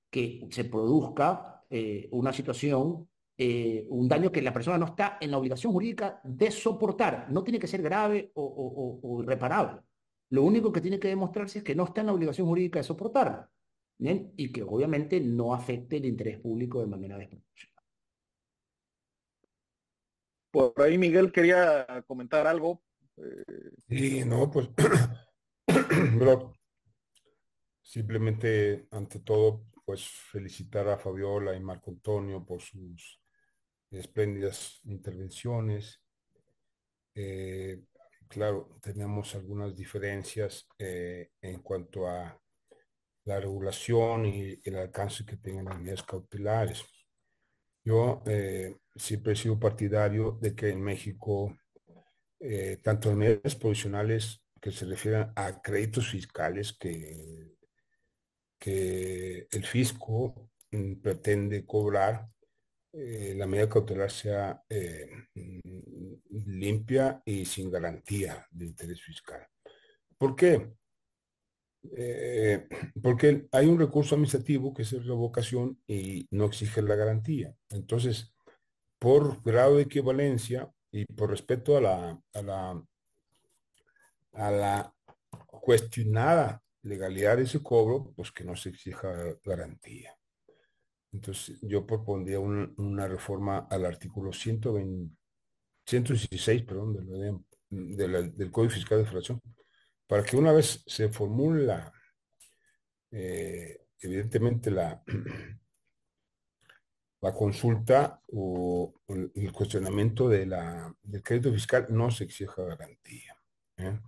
que 0.10 0.48
se 0.52 0.66
produzca 0.66 1.64
eh, 1.70 2.10
una 2.12 2.34
situación, 2.34 3.08
eh, 3.38 3.86
un 3.90 4.08
daño 4.08 4.32
que 4.32 4.42
la 4.42 4.54
persona 4.54 4.78
no 4.78 4.88
está 4.88 5.18
en 5.22 5.32
la 5.32 5.38
obligación 5.38 5.72
jurídica 5.72 6.20
de 6.24 6.52
soportar. 6.52 7.28
No 7.32 7.44
tiene 7.44 7.60
que 7.60 7.68
ser 7.68 7.82
grave 7.82 8.32
o, 8.36 9.22
irreparable. 9.24 9.82
Lo 10.32 10.44
único 10.44 10.72
que 10.72 10.82
tiene 10.82 11.00
que 11.00 11.10
demostrarse 11.10 11.60
es 11.60 11.64
que 11.64 11.76
no 11.76 11.84
está 11.84 12.02
en 12.02 12.08
la 12.08 12.14
obligación 12.14 12.48
jurídica 12.48 12.80
de 12.80 12.84
soportarlo. 12.84 13.50
Y 14.00 14.52
que 14.52 14.64
obviamente 14.64 15.20
no 15.20 15.54
afecte 15.54 15.98
el 15.98 16.06
interés 16.06 16.40
público 16.40 16.80
de 16.80 16.88
manera 16.88 17.18
desproporcionada. 17.18 17.86
Por 20.50 20.82
ahí 20.82 20.98
Miguel 20.98 21.32
quería 21.32 21.86
comentar 22.08 22.48
algo. 22.48 22.82
Sí, 23.88 24.24
no, 24.26 24.50
pues 24.50 24.70
Simplemente, 27.82 28.88
ante 28.92 29.20
todo, 29.20 29.66
pues 29.86 30.06
felicitar 30.08 30.88
a 30.88 30.98
Fabiola 30.98 31.54
y 31.56 31.60
Marco 31.60 31.92
Antonio 31.92 32.46
por 32.46 32.62
sus 32.62 33.22
espléndidas 33.92 34.80
intervenciones. 34.86 36.02
Eh, 37.14 37.84
claro, 38.32 38.80
tenemos 38.82 39.36
algunas 39.36 39.76
diferencias 39.76 40.68
eh, 40.80 41.32
en 41.42 41.62
cuanto 41.62 42.08
a 42.08 42.40
la 43.26 43.40
regulación 43.40 44.26
y 44.26 44.60
el 44.64 44.78
alcance 44.78 45.26
que 45.26 45.38
tengan 45.38 45.66
las 45.66 45.80
medidas 45.80 46.04
cautelares. 46.04 46.84
Yo 47.84 48.24
eh, 48.26 48.78
siempre 48.96 49.34
he 49.34 49.36
sido 49.36 49.60
partidario 49.60 50.38
de 50.42 50.56
que 50.56 50.70
en 50.70 50.82
México, 50.82 51.58
eh, 52.40 52.80
tanto 52.82 53.12
en 53.12 53.18
medidas 53.18 53.56
provisionales 53.56 54.42
que 54.62 54.72
se 54.72 54.86
refieren 54.86 55.32
a 55.36 55.62
créditos 55.62 56.10
fiscales 56.10 56.74
que, 56.74 57.58
que 58.58 59.48
el 59.52 59.66
fisco 59.66 60.50
mm, 60.72 61.02
pretende 61.02 61.66
cobrar, 61.66 62.30
eh, 62.94 63.34
la 63.38 63.48
medida 63.48 63.70
cautelar 63.70 64.12
sea 64.12 64.64
mm, 64.70 66.14
limpia 66.30 67.22
y 67.26 67.46
sin 67.46 67.72
garantía 67.72 68.46
de 68.52 68.66
interés 68.66 69.02
fiscal. 69.02 69.48
¿Por 70.18 70.36
qué? 70.36 70.74
Eh, 71.98 72.68
porque 73.02 73.48
hay 73.52 73.66
un 73.66 73.80
recurso 73.80 74.16
administrativo 74.16 74.74
que 74.74 74.84
es 74.84 74.94
la 74.94 75.04
revocación 75.04 75.82
y 75.88 76.28
no 76.32 76.46
exige 76.46 76.82
la 76.82 76.96
garantía. 76.96 77.56
Entonces, 77.70 78.34
por 79.00 79.42
grado 79.44 79.78
de 79.78 79.84
equivalencia 79.84 80.72
y 80.92 81.06
por 81.06 81.32
respeto 81.32 81.78
a 81.78 81.82
la, 81.82 82.22
a 82.34 82.42
la, 82.42 82.86
a 84.34 84.52
la 84.52 84.96
cuestionada 85.48 86.62
legalidad 86.84 87.38
de 87.38 87.44
ese 87.44 87.64
cobro, 87.64 88.14
pues 88.16 88.32
que 88.32 88.44
no 88.44 88.56
se 88.56 88.70
exija 88.70 89.12
garantía. 89.44 90.16
Entonces, 91.14 91.60
yo 91.62 91.86
propondría 91.86 92.40
una 92.40 93.08
reforma 93.08 93.68
al 93.70 93.86
artículo 93.86 94.32
120, 94.32 95.14
116, 95.86 96.64
perdón, 96.64 97.46
del 97.70 98.52
Código 98.52 98.74
Fiscal 98.74 99.00
de 99.00 99.06
Federación, 99.06 99.42
para 100.08 100.24
que 100.24 100.38
una 100.38 100.54
vez 100.54 100.84
se 100.86 101.10
formula, 101.10 101.92
eh, 103.12 103.82
evidentemente, 104.00 104.72
la, 104.72 105.04
la 107.22 107.34
consulta 107.34 108.22
o 108.32 108.94
el 109.08 109.52
cuestionamiento 109.52 110.30
de 110.30 110.46
la, 110.46 110.96
del 111.04 111.22
crédito 111.22 111.52
fiscal, 111.52 111.88
no 111.90 112.10
se 112.10 112.24
exija 112.24 112.64
garantía. 112.64 113.36
¿eh? 113.78 114.00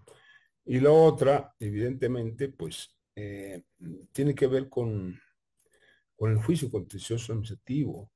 Y 0.65 0.79
la 0.79 0.91
otra, 0.91 1.53
evidentemente, 1.59 2.47
pues, 2.47 2.95
eh, 3.15 3.63
tiene 4.11 4.33
que 4.33 4.47
ver 4.47 4.69
con, 4.69 5.19
con 6.15 6.31
el 6.31 6.37
juicio 6.37 6.69
contencioso 6.71 7.33
administrativo. 7.33 8.11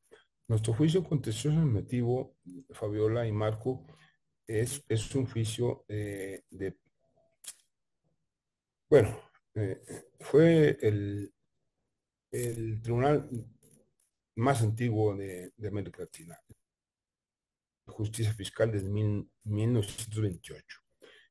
Nuestro 0.48 0.74
juicio 0.74 1.04
contencioso 1.04 1.58
administrativo, 1.58 2.36
Fabiola 2.72 3.28
y 3.28 3.32
Marco, 3.32 3.86
es, 4.46 4.84
es 4.88 5.14
un 5.16 5.26
juicio 5.26 5.86
de 5.88 6.78
bueno, 8.90 9.20
eh, 9.56 9.82
fue 10.22 10.78
el, 10.82 11.34
el, 12.32 12.82
tribunal 12.82 13.30
más 14.36 14.62
antiguo 14.62 15.14
de, 15.14 15.52
América 15.68 16.04
Latina, 16.04 16.40
justicia 17.86 18.34
fiscal 18.34 18.72
desde 18.72 18.90
1928. 18.90 20.80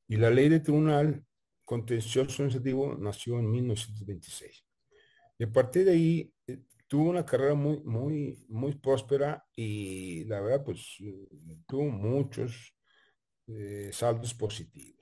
Y 0.09 0.17
la 0.17 0.29
ley 0.29 0.49
de 0.49 0.59
tribunal 0.59 1.25
contencioso 1.65 2.43
administrativo 2.43 2.95
nació 2.95 3.39
en 3.39 3.49
1926. 3.49 4.66
Y 5.37 5.43
a 5.43 5.51
partir 5.51 5.85
de 5.85 5.91
ahí 5.91 6.33
eh, 6.47 6.59
tuvo 6.87 7.09
una 7.09 7.25
carrera 7.25 7.53
muy, 7.53 7.79
muy, 7.83 8.45
muy 8.49 8.75
próspera 8.75 9.45
y 9.55 10.25
la 10.25 10.41
verdad, 10.41 10.63
pues 10.63 10.97
tuvo 11.67 11.85
muchos 11.85 12.73
eh, 13.47 13.89
saldos 13.93 14.33
positivos. 14.33 14.97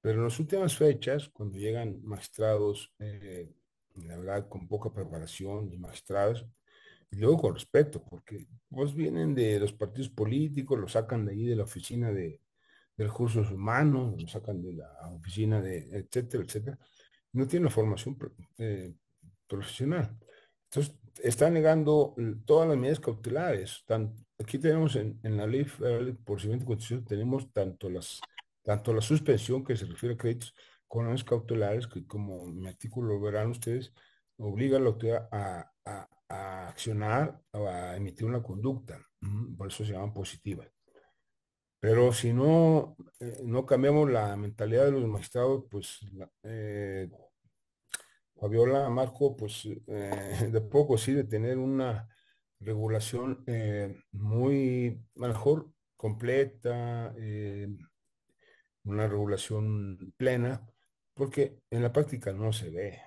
Pero 0.00 0.18
en 0.18 0.24
las 0.24 0.38
últimas 0.38 0.76
fechas, 0.76 1.28
cuando 1.28 1.58
llegan 1.58 2.00
magistrados, 2.02 2.94
eh, 2.98 3.52
la 3.96 4.16
verdad, 4.16 4.48
con 4.48 4.68
poca 4.68 4.92
preparación 4.92 5.72
y 5.72 5.78
magistrados, 5.78 6.46
y 7.10 7.16
luego 7.16 7.38
con 7.38 7.54
respeto, 7.54 8.04
porque 8.04 8.46
pues 8.68 8.94
vienen 8.94 9.34
de 9.34 9.58
los 9.60 9.72
partidos 9.72 10.10
políticos, 10.10 10.78
los 10.78 10.92
sacan 10.92 11.24
de 11.24 11.32
ahí 11.32 11.44
de 11.46 11.56
la 11.56 11.64
oficina 11.64 12.12
de, 12.12 12.40
de 12.96 13.04
recursos 13.04 13.50
humanos, 13.50 14.20
los 14.20 14.30
sacan 14.30 14.62
de 14.62 14.74
la 14.74 14.88
oficina 15.10 15.60
de, 15.60 15.78
etcétera, 15.98 16.44
etcétera, 16.44 16.78
no 17.32 17.46
tienen 17.46 17.64
la 17.64 17.70
formación 17.70 18.16
eh, 18.58 18.94
profesional. 19.46 20.16
Entonces, 20.70 20.94
están 21.22 21.54
negando 21.54 22.14
todas 22.44 22.68
las 22.68 22.76
medidas 22.76 23.00
cautelares. 23.00 23.84
aquí 24.38 24.58
tenemos 24.58 24.96
en, 24.96 25.18
la 25.22 25.46
ley 25.46 25.64
federal 25.64 26.06
de 26.06 26.14
procedimiento 26.14 26.66
constitucional, 26.66 27.06
tenemos 27.06 27.52
tanto 27.52 27.88
las 27.88 28.20
tanto 28.62 28.92
la 28.92 29.00
suspensión 29.00 29.64
que 29.64 29.76
se 29.76 29.86
refiere 29.86 30.16
a 30.16 30.18
créditos 30.18 30.52
con 30.88 31.08
las 31.08 31.22
cautelares, 31.22 31.86
que 31.86 32.04
como 32.04 32.46
mi 32.46 32.66
artículo 32.66 33.20
verán 33.20 33.50
ustedes, 33.50 33.92
obliga 34.38 34.78
a 34.78 34.80
la 34.80 34.88
autoridad 34.88 35.28
a, 35.30 35.72
accionar 36.28 37.40
o 37.52 37.68
a 37.68 37.96
emitir 37.96 38.26
una 38.26 38.42
conducta. 38.42 39.00
Por 39.56 39.68
eso 39.68 39.84
se 39.84 39.92
llaman 39.92 40.12
positivas. 40.12 40.68
Pero 41.78 42.12
si 42.12 42.32
no, 42.32 42.96
eh, 43.20 43.38
no 43.44 43.64
cambiamos 43.64 44.10
la 44.10 44.36
mentalidad 44.36 44.86
de 44.86 44.92
los 44.92 45.06
magistrados, 45.06 45.64
pues 45.70 46.00
eh, 46.42 47.08
Fabiola 48.36 48.88
Marco, 48.90 49.36
pues 49.36 49.66
eh, 49.86 50.48
de 50.52 50.60
poco 50.60 50.96
de 50.96 51.24
tener 51.24 51.58
una 51.58 52.08
regulación 52.60 53.44
muy 54.12 54.98
mejor 55.14 55.70
completa, 55.96 57.14
una 58.84 59.06
regulación 59.08 60.14
plena, 60.16 60.66
porque 61.12 61.60
en 61.70 61.82
la 61.82 61.92
práctica 61.92 62.32
no 62.32 62.52
se 62.52 62.70
ve, 62.70 63.00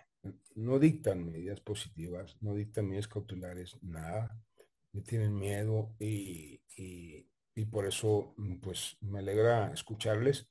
no 0.55 0.77
dictan 0.77 1.25
medidas 1.25 1.61
positivas, 1.61 2.37
no 2.41 2.53
dictan 2.53 2.87
medidas 2.87 3.07
cautelares, 3.07 3.77
nada, 3.81 4.39
me 4.91 5.01
tienen 5.01 5.35
miedo 5.35 5.95
y, 5.99 6.61
por 7.71 7.85
eso 7.85 8.35
pues 8.61 8.97
me 9.01 9.19
alegra 9.19 9.71
escucharles. 9.73 10.47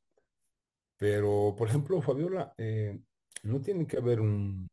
Pero, 0.97 1.55
por 1.57 1.69
ejemplo, 1.69 2.03
Fabiola, 2.03 2.55
eh, 2.59 3.01
no 3.43 3.61
tiene 3.61 3.87
que 3.87 3.97
haber 3.97 4.21
un, 4.21 4.69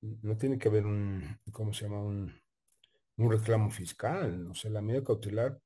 no 0.00 0.36
tiene 0.36 0.58
que 0.58 0.68
haber 0.68 0.86
un, 0.86 1.38
¿cómo 1.52 1.72
se 1.72 1.84
llama? 1.84 2.02
Un, 2.02 2.32
un 3.16 3.30
reclamo 3.30 3.70
fiscal, 3.70 4.48
o 4.50 4.54
sea, 4.54 4.70
la 4.70 4.82
medida 4.82 5.04
cautelar, 5.04 5.60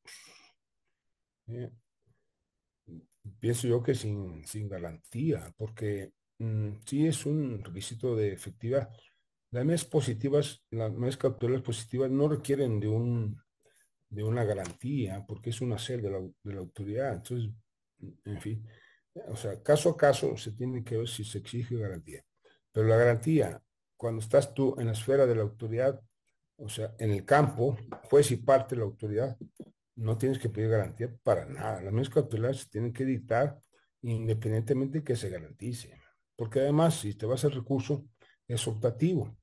eh, 1.48 1.70
pienso 3.38 3.68
yo 3.68 3.82
que 3.82 3.94
sin, 3.94 4.44
sin 4.46 4.68
garantía, 4.68 5.52
porque 5.56 6.12
mm, 6.38 6.70
sí 6.86 7.06
es 7.06 7.26
un 7.26 7.62
requisito 7.62 8.16
de 8.16 8.32
efectividad. 8.32 8.90
Las 9.50 9.64
medidas 9.64 9.84
positivas, 9.84 10.62
las 10.70 10.92
medidas 10.92 11.18
cautelares 11.18 11.62
positivas 11.62 12.10
no 12.10 12.28
requieren 12.28 12.80
de 12.80 12.88
un 12.88 13.40
de 14.12 14.22
una 14.22 14.44
garantía, 14.44 15.24
porque 15.26 15.50
es 15.50 15.62
una 15.62 15.78
sed 15.78 16.02
de 16.02 16.10
la, 16.10 16.20
de 16.20 16.52
la 16.52 16.60
autoridad. 16.60 17.14
Entonces, 17.14 17.50
en 18.24 18.40
fin, 18.40 18.66
o 19.28 19.36
sea, 19.36 19.62
caso 19.62 19.90
a 19.90 19.96
caso 19.96 20.36
se 20.36 20.52
tiene 20.52 20.82
que 20.82 20.96
ver 20.98 21.08
si 21.08 21.24
se 21.24 21.38
exige 21.38 21.76
garantía. 21.76 22.24
Pero 22.72 22.86
la 22.86 22.96
garantía, 22.96 23.62
cuando 23.96 24.20
estás 24.20 24.54
tú 24.54 24.74
en 24.78 24.86
la 24.86 24.92
esfera 24.92 25.26
de 25.26 25.34
la 25.34 25.42
autoridad, 25.42 26.00
o 26.56 26.68
sea, 26.68 26.94
en 26.98 27.10
el 27.10 27.24
campo, 27.24 27.76
juez 28.04 28.30
y 28.30 28.36
parte 28.36 28.74
de 28.74 28.80
la 28.80 28.86
autoridad, 28.86 29.36
no 29.96 30.16
tienes 30.16 30.38
que 30.38 30.48
pedir 30.48 30.70
garantía 30.70 31.14
para 31.22 31.44
nada. 31.44 31.82
Las 31.82 31.92
medidas 31.92 32.14
cautelares 32.14 32.60
se 32.60 32.70
tienen 32.70 32.92
que 32.92 33.04
dictar 33.04 33.58
independientemente 34.02 34.98
de 34.98 35.04
que 35.04 35.16
se 35.16 35.28
garantice. 35.28 35.98
Porque 36.34 36.60
además, 36.60 37.00
si 37.00 37.14
te 37.14 37.26
vas 37.26 37.44
al 37.44 37.52
recurso, 37.52 38.06
es 38.48 38.66
optativo. 38.66 39.36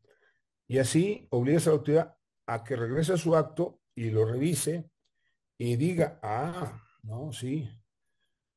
Y 0.68 0.80
así 0.80 1.28
obligas 1.30 1.68
a 1.68 1.72
la 1.72 1.76
autoridad 1.78 2.16
a 2.46 2.64
que 2.64 2.76
regrese 2.76 3.14
a 3.14 3.18
su 3.18 3.36
acto 3.36 3.80
y 3.96 4.10
lo 4.10 4.26
revise 4.26 4.90
y 5.58 5.76
diga, 5.76 6.20
ah, 6.24 6.82
no, 7.04 7.32
sí, 7.32 7.70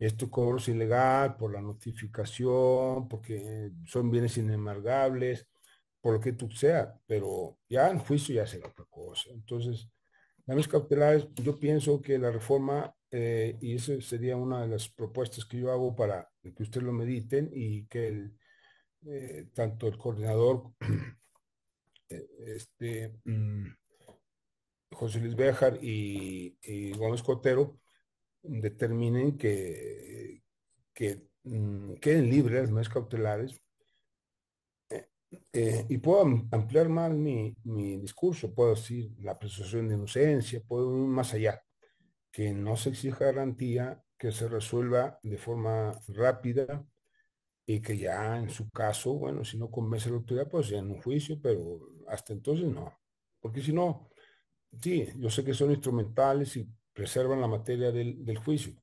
esto 0.06 0.30
cobro 0.30 0.58
ilegal 0.66 1.36
por 1.36 1.52
la 1.52 1.60
notificación, 1.60 3.08
porque 3.08 3.70
son 3.86 4.10
bienes 4.10 4.36
inembargables, 4.38 5.46
por 6.00 6.14
lo 6.14 6.20
que 6.20 6.32
tú 6.32 6.50
sea, 6.50 6.94
pero 7.06 7.58
ya 7.68 7.88
en 7.90 7.98
juicio 7.98 8.34
ya 8.34 8.46
será 8.46 8.68
otra 8.68 8.84
cosa. 8.90 9.30
Entonces, 9.30 9.88
las 10.46 10.68
cautelares, 10.68 11.28
yo 11.36 11.58
pienso 11.58 12.02
que 12.02 12.18
la 12.18 12.30
reforma, 12.30 12.94
eh, 13.10 13.56
y 13.60 13.76
esa 13.76 14.00
sería 14.00 14.36
una 14.36 14.62
de 14.62 14.68
las 14.68 14.88
propuestas 14.88 15.44
que 15.44 15.58
yo 15.58 15.70
hago 15.70 15.94
para 15.94 16.28
que 16.42 16.62
ustedes 16.62 16.84
lo 16.84 16.92
mediten 16.92 17.50
y 17.52 17.86
que 17.86 18.30
eh, 19.06 19.48
tanto 19.54 19.86
el 19.86 19.96
coordinador, 19.96 20.72
eh, 22.08 22.26
este, 22.38 23.14
mm, 23.24 23.66
José 24.92 25.20
Luis 25.20 25.36
Béjar 25.36 25.78
y, 25.82 26.92
Gómez 26.96 27.22
Cotero 27.22 27.78
determinen 28.42 29.36
que, 29.36 30.42
que 30.92 31.28
mm, 31.44 31.94
queden 31.94 32.30
libres 32.30 32.62
las 32.62 32.70
medidas 32.70 32.92
cautelares 32.92 33.62
eh, 35.52 35.86
y 35.88 35.98
puedo 35.98 36.22
ampliar 36.50 36.88
más 36.88 37.10
mi, 37.12 37.54
mi, 37.64 37.96
discurso, 37.98 38.54
puedo 38.54 38.70
decir 38.74 39.12
la 39.20 39.38
presunción 39.38 39.88
de 39.88 39.94
inocencia, 39.94 40.62
puedo 40.66 40.90
ir 40.90 41.06
más 41.06 41.32
allá, 41.32 41.62
que 42.30 42.52
no 42.52 42.76
se 42.76 42.90
exija 42.90 43.26
garantía, 43.26 44.02
que 44.18 44.30
se 44.30 44.48
resuelva 44.48 45.18
de 45.22 45.38
forma 45.38 45.92
rápida 46.08 46.84
y 47.66 47.80
que 47.80 47.96
ya 47.96 48.38
en 48.38 48.50
su 48.50 48.70
caso, 48.70 49.14
bueno, 49.14 49.44
si 49.44 49.58
no 49.58 49.70
convence 49.70 50.08
a 50.08 50.12
la 50.12 50.18
autoridad, 50.18 50.48
pues 50.48 50.68
ya 50.68 50.78
en 50.78 50.90
un 50.90 51.00
juicio, 51.00 51.38
pero 51.42 51.80
hasta 52.08 52.32
entonces 52.32 52.66
no. 52.66 52.92
Porque 53.40 53.62
si 53.62 53.72
no, 53.72 54.10
sí, 54.80 55.08
yo 55.16 55.30
sé 55.30 55.44
que 55.44 55.54
son 55.54 55.70
instrumentales 55.70 56.56
y 56.56 56.68
preservan 56.92 57.40
la 57.40 57.48
materia 57.48 57.90
del, 57.90 58.24
del 58.24 58.38
juicio, 58.38 58.74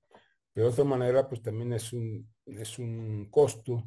pero 0.54 0.68
de 0.68 0.74
otra 0.74 0.84
manera, 0.84 1.28
pues 1.28 1.42
también 1.42 1.74
es 1.74 1.94
un, 1.94 2.28
es 2.46 2.80
un 2.80 3.30
costo 3.30 3.86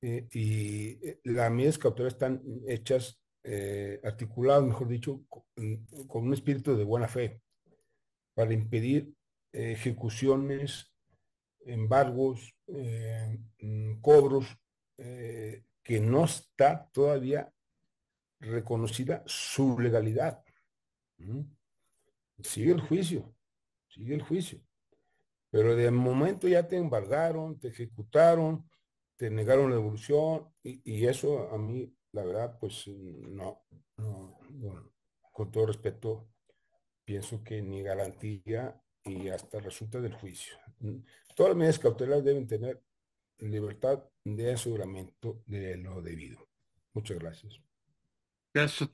eh, 0.00 0.28
y 0.32 1.06
eh, 1.06 1.20
las 1.24 1.50
medidas 1.50 1.78
cautelares 1.78 2.14
están 2.14 2.42
hechas, 2.66 3.20
eh, 3.42 4.00
articuladas, 4.04 4.64
mejor 4.64 4.88
dicho, 4.88 5.22
con, 5.28 6.26
un 6.26 6.32
espíritu 6.32 6.76
de 6.76 6.84
buena 6.84 7.08
fe 7.08 7.40
para 8.34 8.52
impedir 8.52 9.12
ejecuciones, 9.52 10.92
embargos, 11.64 12.54
mm, 12.66 14.00
cobros, 14.00 14.56
que 14.96 16.00
no 16.00 16.24
está 16.24 16.88
todavía 16.92 17.52
reconocida 18.40 19.22
su 19.26 19.78
legalidad. 19.78 20.42
Sigue 22.42 22.72
el 22.72 22.80
juicio, 22.80 23.34
sigue 23.88 24.14
el 24.14 24.22
juicio. 24.22 24.60
Pero 25.50 25.74
de 25.74 25.90
momento 25.90 26.46
ya 26.46 26.66
te 26.66 26.76
embargaron, 26.76 27.58
te 27.58 27.68
ejecutaron, 27.68 28.68
te 29.16 29.30
negaron 29.30 29.70
la 29.70 29.76
devolución 29.76 30.48
y, 30.62 31.06
eso 31.06 31.50
a 31.50 31.58
mí, 31.58 31.92
la 32.12 32.24
verdad, 32.24 32.58
pues 32.60 32.86
no, 32.86 33.64
no, 33.96 34.38
con 35.32 35.50
todo 35.50 35.66
respeto, 35.66 36.28
pienso 37.04 37.42
que 37.42 37.62
ni 37.62 37.82
garantía 37.82 38.80
y 39.04 39.28
hasta 39.28 39.58
resulta 39.60 40.00
del 40.00 40.14
juicio. 40.14 40.56
Todas 41.34 41.50
las 41.50 41.56
medidas 41.56 41.78
cautelares 41.78 42.24
deben 42.24 42.46
tener 42.46 42.82
libertad 43.38 44.04
de 44.24 44.52
aseguramiento 44.52 45.42
de 45.46 45.76
lo 45.76 46.02
debido. 46.02 46.46
Muchas 46.92 47.18
gracias. 47.18 47.60
Gracias 48.52 48.90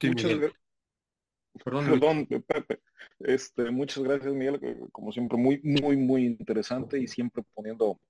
Perdón, 1.62 1.84
Perdón, 1.86 2.26
Pepe. 2.26 2.80
Este, 3.20 3.70
muchas 3.70 4.02
gracias, 4.02 4.32
Miguel. 4.32 4.88
Como 4.90 5.12
siempre, 5.12 5.38
muy, 5.38 5.60
muy, 5.62 5.96
muy 5.96 6.24
interesante 6.24 6.98
y 6.98 7.06
siempre 7.06 7.44
poniendo 7.54 8.00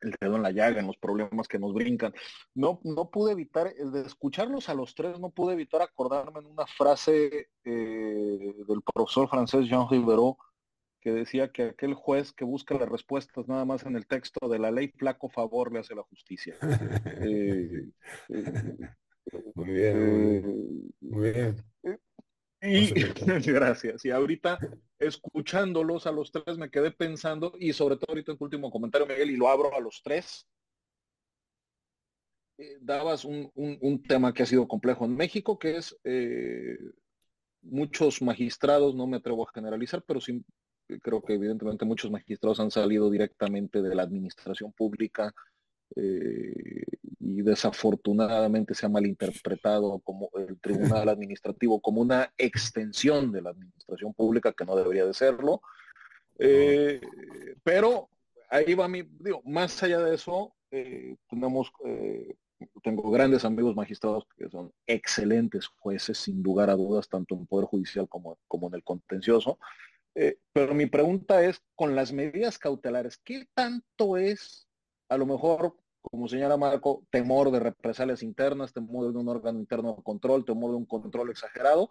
el 0.00 0.14
dedo 0.20 0.36
en 0.36 0.42
la 0.42 0.50
llaga, 0.50 0.80
en 0.80 0.86
los 0.86 0.96
problemas 0.96 1.48
que 1.48 1.58
nos 1.58 1.72
brincan. 1.72 2.14
No, 2.54 2.80
no 2.84 3.10
pude 3.10 3.32
evitar, 3.32 3.72
el 3.78 3.92
de 3.92 4.02
escucharlos 4.02 4.68
a 4.68 4.74
los 4.74 4.94
tres, 4.94 5.18
no 5.18 5.30
pude 5.30 5.54
evitar 5.54 5.82
acordarme 5.82 6.40
en 6.40 6.46
una 6.46 6.66
frase 6.66 7.48
eh, 7.64 8.54
del 8.68 8.82
profesor 8.94 9.28
francés 9.28 9.66
Jean 9.66 9.88
Rivero 9.88 10.36
que 11.04 11.12
decía 11.12 11.52
que 11.52 11.64
aquel 11.64 11.92
juez 11.92 12.32
que 12.32 12.46
busca 12.46 12.74
las 12.78 12.88
respuestas 12.88 13.46
nada 13.46 13.66
más 13.66 13.84
en 13.84 13.94
el 13.94 14.06
texto 14.06 14.48
de 14.48 14.58
la 14.58 14.70
ley, 14.70 14.88
flaco 14.88 15.28
favor 15.28 15.70
le 15.70 15.80
hace 15.80 15.94
la 15.94 16.02
justicia. 16.02 16.56
Eh, 17.26 17.90
eh, 18.28 19.42
muy 19.54 19.70
bien, 19.70 20.92
muy 21.00 21.30
bien. 21.30 21.56
Y 22.64 22.92
gracias. 23.52 24.04
Y 24.04 24.10
ahorita 24.10 24.58
escuchándolos 24.98 26.06
a 26.06 26.12
los 26.12 26.32
tres 26.32 26.56
me 26.56 26.70
quedé 26.70 26.90
pensando, 26.90 27.54
y 27.58 27.72
sobre 27.72 27.96
todo 27.96 28.06
ahorita 28.08 28.32
en 28.32 28.38
tu 28.38 28.44
último 28.44 28.70
comentario, 28.70 29.06
Miguel, 29.06 29.30
y 29.30 29.36
lo 29.36 29.48
abro 29.48 29.74
a 29.74 29.80
los 29.80 30.02
tres. 30.02 30.46
Eh, 32.56 32.78
dabas 32.80 33.24
un, 33.24 33.50
un, 33.54 34.02
tema 34.04 34.32
que 34.32 34.44
ha 34.44 34.46
sido 34.46 34.66
complejo 34.66 35.04
en 35.04 35.16
México, 35.16 35.58
que 35.58 35.76
es 35.76 35.96
eh, 36.04 36.78
muchos 37.62 38.22
magistrados, 38.22 38.94
no 38.94 39.06
me 39.06 39.16
atrevo 39.16 39.46
a 39.46 39.52
generalizar, 39.52 40.02
pero 40.06 40.20
sí 40.20 40.44
creo 41.02 41.22
que 41.22 41.34
evidentemente 41.34 41.84
muchos 41.84 42.10
magistrados 42.10 42.60
han 42.60 42.70
salido 42.70 43.10
directamente 43.10 43.82
de 43.82 43.94
la 43.94 44.02
administración 44.02 44.72
pública, 44.72 45.34
eh, 45.96 46.84
y 47.20 47.42
desafortunadamente 47.42 48.74
se 48.74 48.86
ha 48.86 48.88
malinterpretado 48.88 50.00
como 50.00 50.28
el 50.36 50.58
tribunal 50.60 51.08
administrativo 51.08 51.80
como 51.80 52.00
una 52.00 52.32
extensión 52.36 53.32
de 53.32 53.42
la 53.42 53.50
administración 53.50 54.12
pública 54.12 54.52
que 54.52 54.64
no 54.64 54.76
debería 54.76 55.06
de 55.06 55.14
serlo. 55.14 55.62
Eh, 56.38 57.00
pero 57.62 58.08
ahí 58.50 58.74
va 58.74 58.88
mi, 58.88 59.02
digo, 59.02 59.40
más 59.44 59.82
allá 59.82 60.00
de 60.00 60.16
eso, 60.16 60.54
eh, 60.70 61.16
tenemos, 61.28 61.72
tengo 62.82 63.10
grandes 63.10 63.44
amigos 63.44 63.76
magistrados 63.76 64.26
que 64.36 64.48
son 64.50 64.72
excelentes 64.86 65.66
jueces, 65.66 66.18
sin 66.18 66.42
lugar 66.42 66.70
a 66.70 66.74
dudas, 66.74 67.08
tanto 67.08 67.34
en 67.34 67.42
el 67.42 67.46
Poder 67.46 67.66
Judicial 67.66 68.08
como, 68.08 68.36
como 68.48 68.68
en 68.68 68.74
el 68.74 68.82
contencioso. 68.82 69.58
pero 70.52 70.74
mi 70.74 70.86
pregunta 70.86 71.44
es, 71.44 71.62
con 71.76 71.94
las 71.94 72.12
medidas 72.12 72.58
cautelares, 72.58 73.18
¿qué 73.18 73.46
tanto 73.54 74.16
es 74.16 74.63
a 75.08 75.16
lo 75.16 75.26
mejor 75.26 75.74
como 76.10 76.28
señala 76.28 76.56
Marco, 76.58 77.06
temor 77.10 77.50
de 77.50 77.60
represalias 77.60 78.22
internas, 78.22 78.72
temor 78.72 79.10
de 79.10 79.18
un 79.18 79.28
órgano 79.28 79.58
interno 79.58 79.94
de 79.94 80.02
control, 80.02 80.44
temor 80.44 80.70
de 80.72 80.76
un 80.76 80.84
control 80.84 81.30
exagerado, 81.30 81.88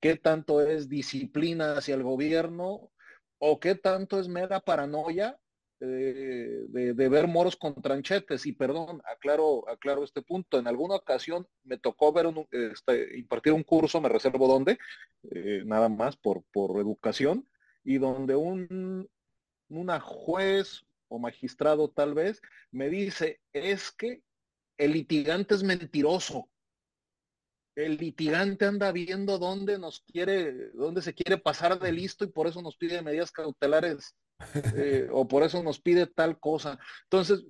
qué 0.00 0.16
tanto 0.16 0.60
es 0.60 0.88
disciplina 0.88 1.76
hacia 1.76 1.94
el 1.94 2.02
gobierno 2.02 2.90
o 3.38 3.60
qué 3.60 3.76
tanto 3.76 4.18
es 4.18 4.26
mera 4.28 4.60
paranoia 4.60 5.38
eh, 5.78 6.64
de, 6.68 7.08
ver 7.08 7.28
moros 7.28 7.54
con 7.56 7.80
tranchetes. 7.80 8.46
Y 8.46 8.52
perdón, 8.52 9.00
aclaro, 9.04 9.68
aclaro 9.68 10.04
este 10.04 10.22
punto. 10.22 10.58
En 10.58 10.66
alguna 10.66 10.96
ocasión 10.96 11.46
me 11.64 11.78
tocó 11.78 12.12
ver 12.12 12.26
un, 12.26 12.46
este, 12.50 13.18
impartir 13.18 13.52
un 13.52 13.62
curso, 13.62 14.00
me 14.00 14.08
reservo 14.08 14.48
dónde, 14.48 14.78
eh, 15.30 15.62
nada 15.64 15.88
más 15.88 16.16
por, 16.16 16.42
por 16.52 16.80
educación, 16.80 17.48
y 17.84 17.98
donde 17.98 18.34
un, 18.36 19.08
una 19.68 20.00
juez 20.00 20.85
o 21.08 21.18
magistrado 21.18 21.90
tal 21.90 22.14
vez, 22.14 22.40
me 22.70 22.88
dice, 22.88 23.40
es 23.52 23.90
que 23.92 24.22
el 24.78 24.92
litigante 24.92 25.54
es 25.54 25.62
mentiroso. 25.62 26.48
El 27.74 27.98
litigante 27.98 28.64
anda 28.64 28.90
viendo 28.90 29.38
dónde 29.38 29.78
nos 29.78 30.00
quiere, 30.00 30.70
dónde 30.72 31.02
se 31.02 31.14
quiere 31.14 31.36
pasar 31.36 31.78
de 31.78 31.92
listo 31.92 32.24
y 32.24 32.28
por 32.28 32.46
eso 32.46 32.62
nos 32.62 32.76
pide 32.76 33.02
medidas 33.02 33.30
cautelares 33.30 34.16
eh, 34.74 35.08
o 35.10 35.28
por 35.28 35.42
eso 35.42 35.62
nos 35.62 35.80
pide 35.80 36.06
tal 36.06 36.38
cosa. 36.38 36.78
Entonces, 37.04 37.44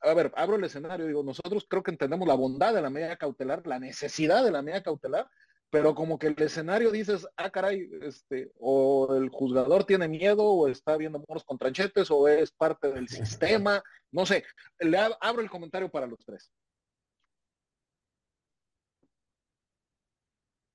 a 0.00 0.14
ver, 0.14 0.32
abro 0.36 0.56
el 0.56 0.64
escenario, 0.64 1.06
digo, 1.06 1.22
nosotros 1.22 1.66
creo 1.68 1.82
que 1.82 1.90
entendemos 1.90 2.26
la 2.26 2.34
bondad 2.34 2.74
de 2.74 2.82
la 2.82 2.90
medida 2.90 3.16
cautelar, 3.16 3.66
la 3.66 3.78
necesidad 3.78 4.44
de 4.44 4.50
la 4.50 4.62
medida 4.62 4.82
cautelar, 4.82 5.28
pero 5.70 5.94
como 5.94 6.18
que 6.18 6.28
el 6.28 6.42
escenario 6.42 6.90
dices, 6.90 7.26
ah, 7.36 7.50
caray, 7.50 7.88
este, 8.02 8.52
o 8.58 9.14
el 9.14 9.28
juzgador 9.30 9.84
tiene 9.84 10.08
miedo, 10.08 10.44
o 10.44 10.68
está 10.68 10.96
viendo 10.96 11.22
moros 11.28 11.44
con 11.44 11.58
tranchetes, 11.58 12.10
o 12.10 12.28
es 12.28 12.52
parte 12.52 12.92
del 12.92 13.08
sistema, 13.08 13.82
no 14.12 14.24
sé. 14.26 14.44
Le 14.78 14.98
abro 15.20 15.42
el 15.42 15.50
comentario 15.50 15.90
para 15.90 16.06
los 16.06 16.24
tres. 16.24 16.50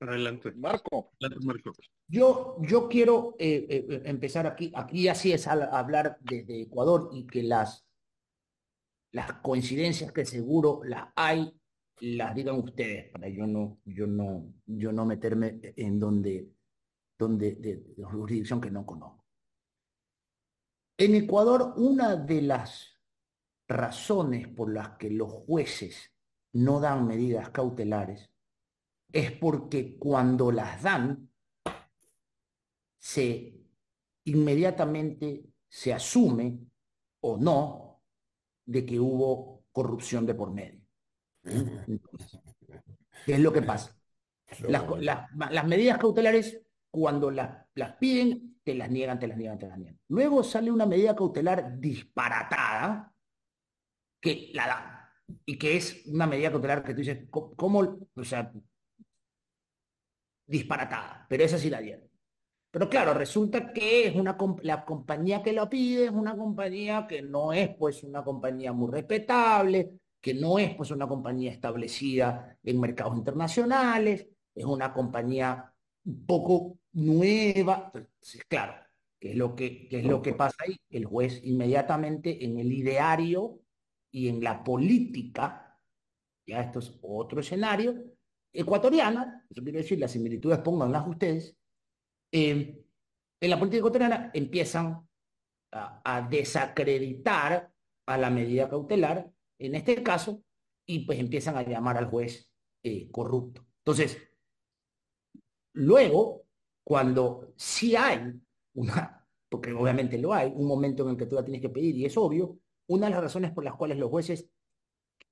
Adelante. 0.01 0.51
Marco. 0.53 1.11
Adelante, 1.21 1.45
Marco. 1.45 1.71
Yo, 2.07 2.57
yo 2.61 2.89
quiero 2.89 3.35
eh, 3.37 3.65
eh, 3.69 4.01
empezar 4.05 4.47
aquí, 4.47 4.71
aquí 4.75 5.07
así 5.07 5.31
es 5.31 5.47
hablar 5.47 6.17
desde 6.21 6.63
Ecuador 6.63 7.09
y 7.13 7.27
que 7.27 7.43
las, 7.43 7.85
las 9.13 9.33
coincidencias 9.41 10.11
que 10.11 10.25
seguro 10.25 10.81
las 10.83 11.09
hay 11.15 11.53
las 12.01 12.33
digan 12.33 12.55
ustedes 12.55 13.11
para 13.11 13.29
yo 13.29 13.45
no, 13.45 13.79
yo 13.85 14.07
no, 14.07 14.53
yo 14.65 14.91
no 14.91 15.05
meterme 15.05 15.59
en 15.75 15.99
donde, 15.99 16.51
donde 17.17 17.55
de, 17.55 18.03
jurisdicción 18.03 18.59
que 18.59 18.71
no 18.71 18.85
conozco. 18.85 19.23
En 20.97 21.15
Ecuador, 21.15 21.73
una 21.77 22.15
de 22.15 22.41
las 22.41 22.99
razones 23.67 24.47
por 24.47 24.73
las 24.73 24.97
que 24.97 25.11
los 25.11 25.31
jueces 25.31 26.11
no 26.53 26.79
dan 26.79 27.07
medidas 27.07 27.49
cautelares 27.51 28.31
es 29.11 29.31
porque 29.31 29.97
cuando 29.97 30.51
las 30.51 30.81
dan, 30.81 31.29
se 32.97 33.61
inmediatamente 34.25 35.45
se 35.67 35.93
asume 35.93 36.59
o 37.21 37.37
no 37.37 38.01
de 38.65 38.85
que 38.85 38.99
hubo 38.99 39.65
corrupción 39.71 40.25
de 40.25 40.35
por 40.35 40.51
medio. 40.51 40.80
¿Qué 43.25 43.33
es 43.33 43.39
lo 43.39 43.53
que 43.53 43.61
pasa? 43.61 43.95
Las, 44.67 45.65
medidas 45.65 45.97
cautelares, 45.97 46.61
cuando 46.89 47.31
las, 47.31 47.65
las 47.75 47.95
piden, 47.97 48.59
te 48.63 48.75
las 48.75 48.89
niegan, 48.89 49.19
te 49.19 49.27
las 49.27 49.37
niegan, 49.37 49.57
te 49.57 49.67
las 49.67 49.77
niegan. 49.77 49.99
Luego 50.09 50.43
sale 50.43 50.71
una 50.71 50.85
medida 50.85 51.15
cautelar 51.15 51.79
disparatada 51.79 53.13
que 54.19 54.51
la 54.53 54.67
dan. 54.67 55.01
Y 55.45 55.57
que 55.57 55.77
es 55.77 56.05
una 56.07 56.27
medida 56.27 56.51
cautelar 56.51 56.83
que 56.83 56.93
tú 56.93 56.99
dices, 56.99 57.27
¿cómo? 57.29 57.97
O 58.15 58.23
sea, 58.23 58.51
disparatada, 60.45 61.25
pero 61.29 61.43
esa 61.43 61.57
sí 61.57 61.69
la 61.69 61.79
dieron. 61.79 62.11
Pero 62.71 62.89
claro, 62.89 63.13
resulta 63.13 63.73
que 63.73 64.07
es 64.07 64.15
una 64.15 64.37
la 64.63 64.85
compañía 64.85 65.41
que 65.43 65.53
lo 65.53 65.69
pide 65.69 66.05
es 66.05 66.11
una 66.11 66.35
compañía 66.37 67.05
que 67.07 67.21
no 67.21 67.51
es 67.51 67.69
pues 67.75 68.03
una 68.03 68.23
compañía 68.23 68.71
muy 68.71 68.91
respetable, 68.91 69.99
que 70.21 70.33
no 70.33 70.59
es 70.59 70.75
pues 70.75 70.91
una 70.91 71.07
compañía 71.07 71.51
establecida 71.51 72.57
en 72.63 72.79
mercados 72.79 73.17
internacionales, 73.17 74.27
es 74.53 74.65
una 74.65 74.93
compañía 74.93 75.73
un 76.05 76.25
poco 76.25 76.79
nueva. 76.93 77.91
Entonces, 77.93 78.43
claro, 78.47 78.73
¿qué 79.19 79.31
es 79.31 79.35
lo 79.37 79.55
que, 79.55 79.87
es 79.91 80.05
lo 80.05 80.21
que 80.21 80.33
pasa 80.33 80.55
ahí? 80.59 80.77
El 80.89 81.05
juez 81.05 81.41
inmediatamente 81.43 82.45
en 82.45 82.59
el 82.59 82.71
ideario 82.71 83.61
y 84.11 84.27
en 84.27 84.43
la 84.43 84.63
política, 84.63 85.79
ya 86.45 86.61
esto 86.61 86.79
es 86.79 86.99
otro 87.01 87.39
escenario, 87.39 87.95
ecuatoriana, 88.53 89.45
eso 89.49 89.63
quiere 89.63 89.79
decir, 89.79 89.99
las 89.99 90.11
similitudes 90.11 90.59
pónganlas 90.59 91.07
ustedes, 91.07 91.55
eh, 92.31 92.83
en 93.39 93.49
la 93.49 93.57
política 93.57 93.79
ecuatoriana 93.79 94.31
empiezan 94.33 95.07
a, 95.71 96.27
desacreditar 96.29 97.71
a 98.05 98.17
la 98.17 98.29
medida 98.29 98.69
cautelar, 98.69 99.31
en 99.65 99.75
este 99.75 100.01
caso, 100.01 100.43
y 100.85 101.05
pues 101.05 101.19
empiezan 101.19 101.55
a 101.55 101.63
llamar 101.63 101.97
al 101.97 102.09
juez 102.09 102.49
eh, 102.83 103.09
corrupto. 103.11 103.65
Entonces, 103.77 104.17
luego, 105.73 106.43
cuando 106.83 107.53
sí 107.55 107.95
hay 107.95 108.33
una, 108.73 109.27
porque 109.49 109.71
obviamente 109.71 110.17
lo 110.17 110.33
hay, 110.33 110.51
un 110.53 110.67
momento 110.67 111.03
en 111.03 111.11
el 111.11 111.17
que 111.17 111.27
tú 111.27 111.35
la 111.35 111.43
tienes 111.43 111.61
que 111.61 111.69
pedir, 111.69 111.95
y 111.95 112.05
es 112.05 112.17
obvio, 112.17 112.59
una 112.87 113.05
de 113.05 113.11
las 113.11 113.21
razones 113.21 113.51
por 113.51 113.63
las 113.63 113.75
cuales 113.75 113.97
los 113.97 114.09
jueces 114.09 114.49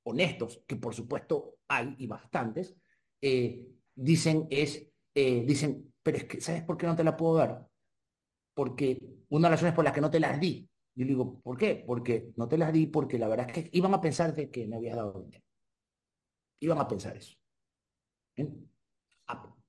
honestos, 0.03 0.63
que 0.67 0.75
por 0.75 0.93
supuesto 0.93 1.57
hay 1.67 1.95
y 1.97 2.07
bastantes, 2.07 2.75
eh, 3.21 3.67
dicen 3.95 4.47
es, 4.49 4.87
eh, 5.13 5.43
dicen, 5.45 5.93
pero 6.01 6.17
es 6.17 6.23
que, 6.25 6.41
¿sabes 6.41 6.63
por 6.63 6.77
qué 6.77 6.85
no 6.85 6.95
te 6.95 7.03
la 7.03 7.17
puedo 7.17 7.35
dar? 7.35 7.67
Porque 8.53 8.97
una 9.29 9.47
de 9.47 9.51
las 9.51 9.59
razones 9.59 9.75
por 9.75 9.83
las 9.83 9.93
que 9.93 10.01
no 10.01 10.11
te 10.11 10.19
las 10.19 10.39
di. 10.39 10.69
Yo 10.95 11.05
le 11.05 11.11
digo, 11.11 11.39
¿por 11.41 11.57
qué? 11.57 11.83
Porque 11.85 12.31
no 12.35 12.47
te 12.47 12.57
las 12.57 12.73
di 12.73 12.87
porque 12.87 13.17
la 13.17 13.27
verdad 13.27 13.47
es 13.49 13.53
que 13.53 13.69
iban 13.73 13.93
a 13.93 14.01
pensar 14.01 14.35
de 14.35 14.49
que 14.49 14.67
me 14.67 14.75
habías 14.75 14.95
dado 14.95 15.21
dinero. 15.21 15.43
Iban 16.59 16.77
a 16.77 16.87
pensar 16.87 17.15
eso. 17.15 17.37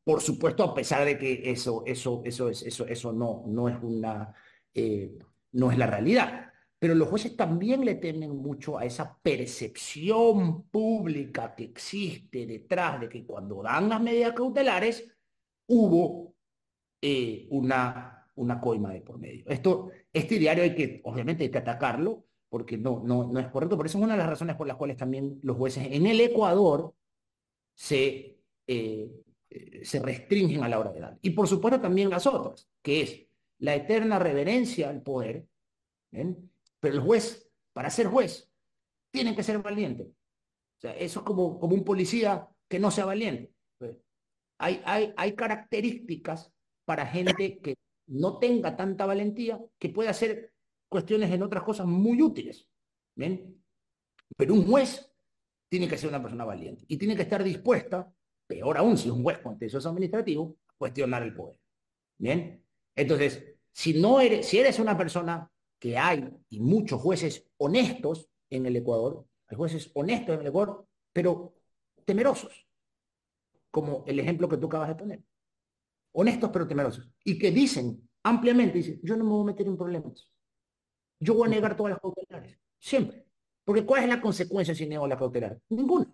Por 0.03 0.21
supuesto, 0.21 0.65
a 0.65 0.75
pesar 0.75 1.05
de 1.05 1.19
que 1.19 1.51
eso, 1.51 1.85
eso, 1.87 2.23
eso, 2.25 2.49
es, 2.49 2.63
eso, 2.63 2.87
eso 2.87 3.13
no, 3.13 3.45
no 3.47 3.69
es 3.69 3.77
una, 3.83 4.35
eh, 4.75 5.19
no 5.53 5.71
es 5.71 5.79
la 5.79 5.87
realidad. 5.87 6.51
Pero 6.79 6.95
los 6.95 7.09
jueces 7.09 7.37
también 7.37 7.85
le 7.85 7.97
temen 7.97 8.35
mucho 8.35 8.79
a 8.79 8.87
esa 8.87 9.19
percepción 9.23 10.63
pública 10.65 11.55
que 11.55 11.65
existe 11.65 12.47
detrás 12.47 13.03
de 13.03 13.09
que 13.09 13.27
cuando 13.27 13.63
dan 13.63 13.91
las 13.91 14.01
medidas 14.01 14.33
cautelares 14.33 15.07
hubo 15.67 16.35
eh, 17.03 17.47
una, 17.51 18.20
una 18.41 18.61
coima 18.61 18.93
de 18.93 19.03
por 19.03 19.19
medio. 19.19 19.45
Esto, 19.49 19.91
este 20.13 20.39
diario 20.39 20.65
hay 20.65 20.75
que, 20.75 21.01
obviamente 21.05 21.45
hay 21.45 21.51
que 21.51 21.59
atacarlo 21.59 22.25
porque 22.49 22.77
no, 22.79 23.03
no, 23.05 23.31
no 23.31 23.39
es 23.39 23.49
correcto, 23.49 23.77
por 23.77 23.87
eso 23.87 23.99
es 23.99 24.05
una 24.05 24.15
de 24.15 24.19
las 24.19 24.29
razones 24.29 24.57
por 24.57 24.67
las 24.67 24.77
cuales 24.77 24.97
también 24.97 25.39
los 25.43 25.57
jueces 25.57 25.87
en 25.91 26.07
el 26.07 26.21
Ecuador 26.21 26.95
se, 27.75 28.39
eh, 28.67 29.11
eh, 29.51 29.85
se 29.85 30.01
restringen 30.01 30.65
a 30.65 30.69
la 30.69 30.79
hora 30.79 30.91
de 30.91 31.01
dar. 31.01 31.19
Y 31.23 31.31
por 31.31 31.47
supuesto 31.47 31.81
también 31.81 32.11
las 32.11 32.27
otras, 32.27 32.69
que 32.83 33.03
es 33.03 33.27
la 33.59 33.75
eterna 33.75 34.19
reverencia 34.19 34.89
al 34.89 35.03
poder. 35.03 35.47
Pero 36.11 36.95
el 36.95 37.01
juez, 37.01 37.49
para 37.73 37.91
ser 37.91 38.07
juez, 38.07 38.51
tiene 39.13 39.37
que 39.37 39.43
ser 39.43 39.59
valiente. 39.59 40.05
O 40.05 40.81
sea, 40.81 40.97
eso 40.97 41.21
es 41.21 41.27
como, 41.27 41.61
como 41.61 41.75
un 41.75 41.85
policía 41.85 42.49
que 42.69 42.81
no 42.81 42.91
sea 42.91 43.05
valiente. 43.05 43.53
Pues, 43.79 43.97
hay, 44.59 44.81
hay, 44.85 45.13
hay 45.17 45.35
características 45.35 46.53
para 46.85 47.07
gente 47.07 47.61
que 47.61 47.77
no 48.11 48.39
tenga 48.39 48.77
tanta 48.77 49.07
valentía, 49.07 49.61
que 49.79 49.89
puede 49.89 50.09
hacer 50.09 50.53
cuestiones 50.89 51.31
en 51.31 51.43
otras 51.43 51.63
cosas 51.63 51.87
muy 51.87 52.21
útiles. 52.21 52.69
Pero 54.37 54.55
un 54.55 54.67
juez 54.67 55.11
tiene 55.69 55.89
que 55.89 55.97
ser 55.97 56.09
una 56.09 56.21
persona 56.21 56.45
valiente 56.45 56.85
y 56.89 56.97
tiene 56.97 57.15
que 57.15 57.23
estar 57.23 57.43
dispuesta, 57.43 58.13
peor 58.47 58.79
aún 58.79 58.99
si 58.99 59.09
es 59.09 59.15
un 59.15 59.23
juez 59.23 59.39
contencioso 59.39 59.89
administrativo, 59.89 60.57
a 60.69 60.75
cuestionar 60.77 61.23
el 61.23 61.35
poder. 61.35 61.59
¿Bien? 62.19 62.65
Entonces, 62.97 63.45
si, 63.73 63.95
no 63.95 64.21
eres, 64.21 64.47
si 64.47 64.59
eres 64.59 64.79
una 64.79 64.97
persona 64.97 65.51
que 65.79 65.97
hay, 65.97 66.29
y 66.51 66.61
muchos 66.61 67.01
jueces 67.01 67.49
honestos 67.57 68.29
en 68.51 68.67
el 68.67 68.77
Ecuador, 68.77 69.25
hay 69.47 69.57
jueces 69.57 69.91
honestos 69.95 70.35
en 70.35 70.41
el 70.41 70.49
Ecuador, 70.49 70.87
pero 71.13 71.55
temerosos, 72.05 72.67
como 73.71 74.05
el 74.07 74.19
ejemplo 74.19 74.49
que 74.49 74.57
tú 74.57 74.67
acabas 74.67 74.89
de 74.89 74.95
poner. 74.97 75.23
Honestos 76.13 76.51
pero 76.53 76.67
temerosos. 76.67 77.11
Y 77.25 77.39
que 77.39 77.51
dicen 77.51 78.09
ampliamente, 78.23 78.79
dicen, 78.79 79.01
yo 79.03 79.17
no 79.17 79.25
me 79.25 79.31
voy 79.31 79.43
a 79.43 79.47
meter 79.53 79.67
en 79.67 79.77
problemas. 79.77 80.31
Yo 81.19 81.35
voy 81.35 81.49
a 81.49 81.51
negar 81.51 81.77
todas 81.77 81.91
las 81.91 82.01
cautelares, 82.01 82.59
siempre. 82.79 83.27
Porque 83.65 83.85
¿cuál 83.85 84.03
es 84.03 84.09
la 84.09 84.21
consecuencia 84.21 84.75
si 84.75 84.87
niego 84.87 85.07
la 85.07 85.19
cautelar? 85.19 85.59
Ninguna. 85.69 86.13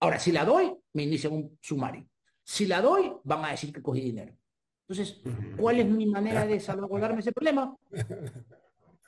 Ahora, 0.00 0.18
si 0.18 0.30
la 0.30 0.44
doy, 0.44 0.76
me 0.92 1.02
inician 1.02 1.32
un 1.32 1.58
sumario. 1.60 2.06
Si 2.44 2.66
la 2.66 2.80
doy, 2.80 3.12
van 3.24 3.44
a 3.44 3.50
decir 3.50 3.72
que 3.72 3.82
cogí 3.82 4.00
dinero. 4.00 4.34
Entonces, 4.86 5.20
¿cuál 5.58 5.80
es 5.80 5.86
mi 5.86 6.06
manera 6.06 6.46
de 6.46 6.60
salvaguardarme 6.60 7.20
ese 7.20 7.32
problema? 7.32 7.76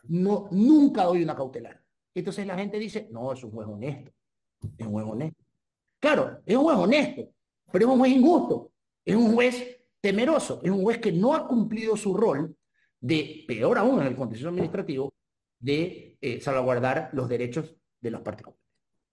No, 0.04 0.48
nunca 0.50 1.04
doy 1.04 1.22
una 1.22 1.36
cautelar. 1.36 1.80
Entonces 2.14 2.46
la 2.46 2.56
gente 2.56 2.78
dice, 2.78 3.08
no, 3.10 3.32
es 3.32 3.42
un 3.44 3.52
juez 3.52 3.68
honesto. 3.68 4.10
Es 4.76 4.86
un 4.86 4.92
juez 4.92 5.06
honesto. 5.06 5.44
Claro, 6.00 6.42
es 6.44 6.56
un 6.56 6.64
juez 6.64 6.76
honesto, 6.76 7.32
pero 7.70 7.86
es 7.86 7.92
un 7.92 7.98
juez 7.98 8.12
injusto. 8.12 8.69
Es 9.04 9.16
un 9.16 9.32
juez 9.34 9.80
temeroso. 10.00 10.60
Es 10.62 10.70
un 10.70 10.82
juez 10.82 10.98
que 10.98 11.12
no 11.12 11.34
ha 11.34 11.46
cumplido 11.46 11.96
su 11.96 12.14
rol 12.14 12.56
de, 13.00 13.44
peor 13.46 13.78
aún 13.78 14.00
en 14.00 14.08
el 14.08 14.16
contexto 14.16 14.48
administrativo, 14.48 15.14
de 15.58 16.18
eh, 16.20 16.40
salvaguardar 16.40 17.10
los 17.12 17.28
derechos 17.28 17.76
de 18.00 18.10
los 18.10 18.22
particulares. 18.22 18.60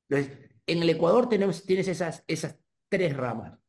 Entonces, 0.09 0.37
en 0.65 0.81
el 0.81 0.89
Ecuador 0.89 1.29
tenemos, 1.29 1.65
tienes 1.65 1.87
esas, 1.87 2.23
esas 2.27 2.57
tres 2.89 3.15
ramas. 3.15 3.59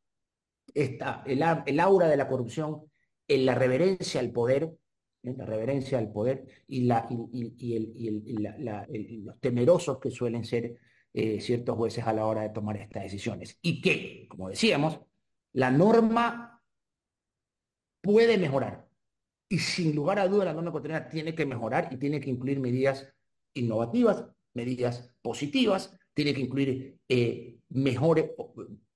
Está 0.73 1.23
el, 1.25 1.79
aura 1.79 2.07
de 2.07 2.17
la 2.17 2.27
corrupción, 2.27 2.83
en 3.27 3.45
la 3.45 3.55
reverencia 3.55 4.19
al 4.19 4.31
poder, 4.31 4.71
en 5.23 5.37
la 5.37 5.45
reverencia 5.45 5.97
al 5.99 6.11
poder 6.11 6.45
y, 6.67 6.87
los 9.21 9.39
temerosos 9.39 9.99
que 9.99 10.11
suelen 10.11 10.43
ser 10.43 10.75
eh, 11.13 11.39
ciertos 11.39 11.75
jueces 11.75 12.05
a 12.05 12.13
la 12.13 12.25
hora 12.25 12.41
de 12.43 12.49
tomar 12.49 12.77
estas 12.77 13.03
decisiones. 13.03 13.57
Y 13.61 13.81
que, 13.81 14.27
como 14.29 14.49
decíamos, 14.49 14.99
la 15.53 15.71
norma 15.71 16.61
puede 18.01 18.37
mejorar. 18.37 18.87
Y 19.49 19.59
sin 19.59 19.95
lugar 19.95 20.19
a 20.19 20.27
duda 20.27 20.45
la 20.45 20.53
norma 20.53 20.69
ecuatoriana 20.69 21.09
tiene 21.09 21.33
que 21.33 21.45
mejorar 21.45 21.89
y 21.91 21.97
tiene 21.97 22.19
que 22.19 22.29
incluir 22.29 22.59
medidas 22.59 23.11
innovativas, 23.53 24.25
medidas 24.53 25.11
positivas, 25.21 25.97
tiene 26.13 26.33
que 26.33 26.41
incluir 26.41 26.99
eh, 27.07 27.57
mejores, 27.69 28.31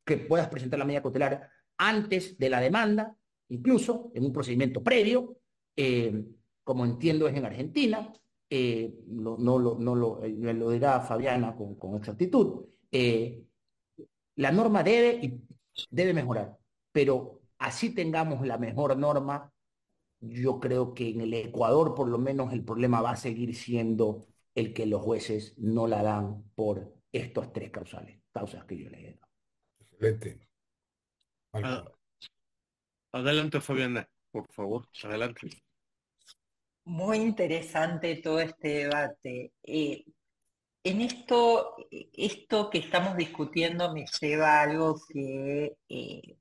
que 0.05 0.17
puedas 0.17 0.49
presentar 0.49 0.77
la 0.77 0.85
medida 0.85 1.01
cautelar 1.01 1.49
antes 1.77 2.37
de 2.37 2.49
la 2.49 2.59
demanda, 2.59 3.15
incluso 3.49 4.11
en 4.13 4.25
un 4.25 4.33
procedimiento 4.33 4.83
previo, 4.83 5.37
eh, 5.75 6.23
como 6.63 6.85
entiendo 6.85 7.27
es 7.27 7.35
en 7.35 7.45
Argentina, 7.45 8.13
eh, 8.49 8.93
no, 9.07 9.37
lo, 9.57 10.71
dirá 10.71 10.99
Fabiana 11.01 11.55
con, 11.55 11.75
con 11.75 11.95
exactitud, 11.97 12.65
la 14.35 14.51
norma 14.51 14.83
debe, 14.83 15.19
y 15.21 15.41
debe 15.89 16.13
mejorar, 16.13 16.57
pero 16.91 17.41
así 17.57 17.93
tengamos 17.93 18.45
la 18.45 18.57
mejor 18.57 18.97
norma, 18.97 19.51
yo 20.19 20.59
creo 20.59 20.93
que 20.93 21.09
en 21.09 21.21
el 21.21 21.33
Ecuador 21.33 21.95
por 21.95 22.07
lo 22.07 22.17
menos 22.17 22.53
el 22.53 22.63
problema 22.63 23.01
va 23.01 23.11
a 23.11 23.15
seguir 23.15 23.55
siendo 23.55 24.25
el 24.55 24.73
que 24.73 24.85
los 24.85 25.01
jueces 25.01 25.55
no 25.57 25.87
la 25.87 26.03
dan 26.03 26.43
por 26.55 26.93
estos 27.11 27.51
tres 27.51 27.71
causales, 27.71 28.21
causas 28.31 28.65
que 28.65 28.77
yo 28.77 28.89
le 28.89 28.99
he 28.99 29.13
dado. 29.13 29.27
Excelente. 29.79 30.39
Ah, 31.53 31.83
Adelante, 33.13 33.61
Fabiana, 33.61 34.09
por 34.31 34.51
favor, 34.51 34.87
adelante. 35.03 35.47
Muy 36.85 37.17
interesante 37.17 38.15
todo 38.15 38.39
este 38.39 38.67
debate. 38.69 39.53
Eh, 39.63 40.03
en 40.83 41.01
esto, 41.01 41.75
esto 42.13 42.69
que 42.69 42.79
estamos 42.79 43.15
discutiendo 43.15 43.93
me 43.93 44.05
lleva 44.19 44.59
a 44.59 44.61
algo 44.63 44.99
que 45.07 45.77
eh, 45.87 46.37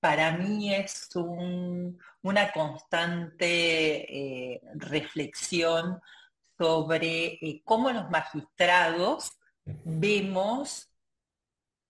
para 0.00 0.36
mí 0.36 0.74
es 0.74 1.10
una 2.22 2.52
constante 2.52 4.54
eh, 4.54 4.60
reflexión 4.74 6.00
sobre 6.58 7.38
cómo 7.64 7.90
los 7.90 8.08
magistrados 8.10 9.30
vemos 9.64 10.88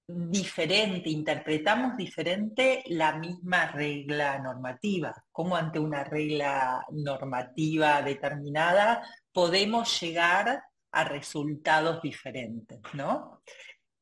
diferente, 0.06 1.08
interpretamos 1.08 1.96
diferente 1.96 2.82
la 2.86 3.14
misma 3.14 3.70
regla 3.70 4.38
normativa, 4.38 5.14
como 5.30 5.56
ante 5.56 5.78
una 5.78 6.04
regla 6.04 6.84
normativa 6.90 8.02
determinada 8.02 9.02
podemos 9.32 10.00
llegar 10.00 10.62
a 10.92 11.04
resultados 11.04 12.02
diferentes, 12.02 12.80
¿no? 12.94 13.42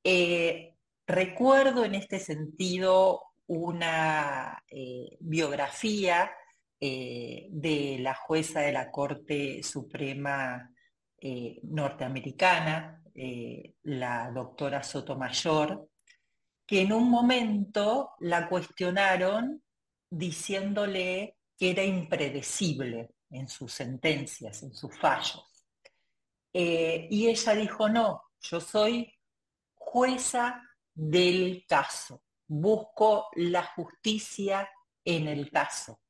Eh, 0.03 0.75
recuerdo 1.07 1.85
en 1.85 1.95
este 1.95 2.19
sentido 2.19 3.23
una 3.47 4.63
eh, 4.69 5.17
biografía 5.21 6.31
eh, 6.81 7.49
de 7.51 7.99
la 8.01 8.15
jueza 8.15 8.61
de 8.61 8.73
la 8.73 8.91
Corte 8.91 9.63
Suprema 9.63 10.71
norteamericana, 11.65 13.03
la 13.83 14.31
doctora 14.31 14.83
Sotomayor, 14.83 15.91
que 16.67 16.81
en 16.81 16.95
un 16.95 17.11
momento 17.11 18.13
la 18.21 18.49
cuestionaron 18.49 19.63
diciéndole 20.09 21.37
que 21.59 21.73
era 21.73 21.85
impredecible 21.85 23.11
en 23.29 23.49
sus 23.49 23.71
sentencias, 23.75 24.63
en 24.63 24.73
sus 24.73 24.97
fallos. 24.99 25.50
Eh, 26.53 27.09
y 27.11 27.29
ella 27.29 27.55
dijo, 27.55 27.89
no, 27.89 28.23
yo 28.41 28.61
soy 28.61 29.13
jueza 29.75 30.63
del 30.95 31.65
caso, 31.69 32.23
busco 32.47 33.29
la 33.37 33.63
justicia 33.65 34.69
en 35.05 35.29
el 35.29 35.51
caso. 35.51 36.01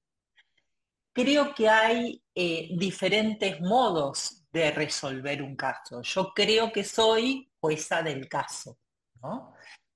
Creo 1.13 1.55
que 1.55 1.69
hay 1.69 2.23
eh, 2.35 2.69
diferentes 2.77 3.61
modos 3.61 4.45
de 4.53 4.71
resolver 4.71 5.43
un 5.43 5.57
caso. 5.57 6.03
Yo 6.03 6.33
creo 6.35 6.73
que 6.73 6.85
soy 6.85 7.51
jueza 7.61 8.03
del 8.03 8.29
caso, 8.29 8.79
¿no? 9.23 9.55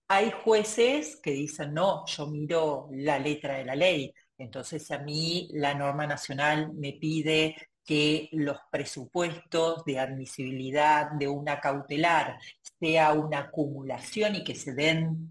Hay 0.09 0.33
jueces 0.45 1.17
que 1.23 1.31
dicen, 1.31 1.73
no, 1.73 2.05
yo 2.07 2.27
miro 2.27 2.89
la 2.93 3.19
letra 3.19 3.55
de 3.55 3.65
la 3.65 3.75
ley, 3.75 4.13
entonces 4.37 4.91
a 4.91 4.99
mí 4.99 5.49
la 5.53 5.75
norma 5.75 6.07
nacional 6.07 6.73
me 6.75 6.93
pide 6.93 7.57
que 7.85 8.29
los 8.33 8.59
presupuestos 8.71 9.85
de 9.85 9.99
admisibilidad 9.99 11.11
de 11.13 11.29
una 11.29 11.61
cautelar 11.61 12.39
sea 12.81 13.13
una 13.13 13.41
acumulación 13.41 14.37
y 14.37 14.45
que 14.45 14.55
se 14.55 14.75
den 14.75 15.31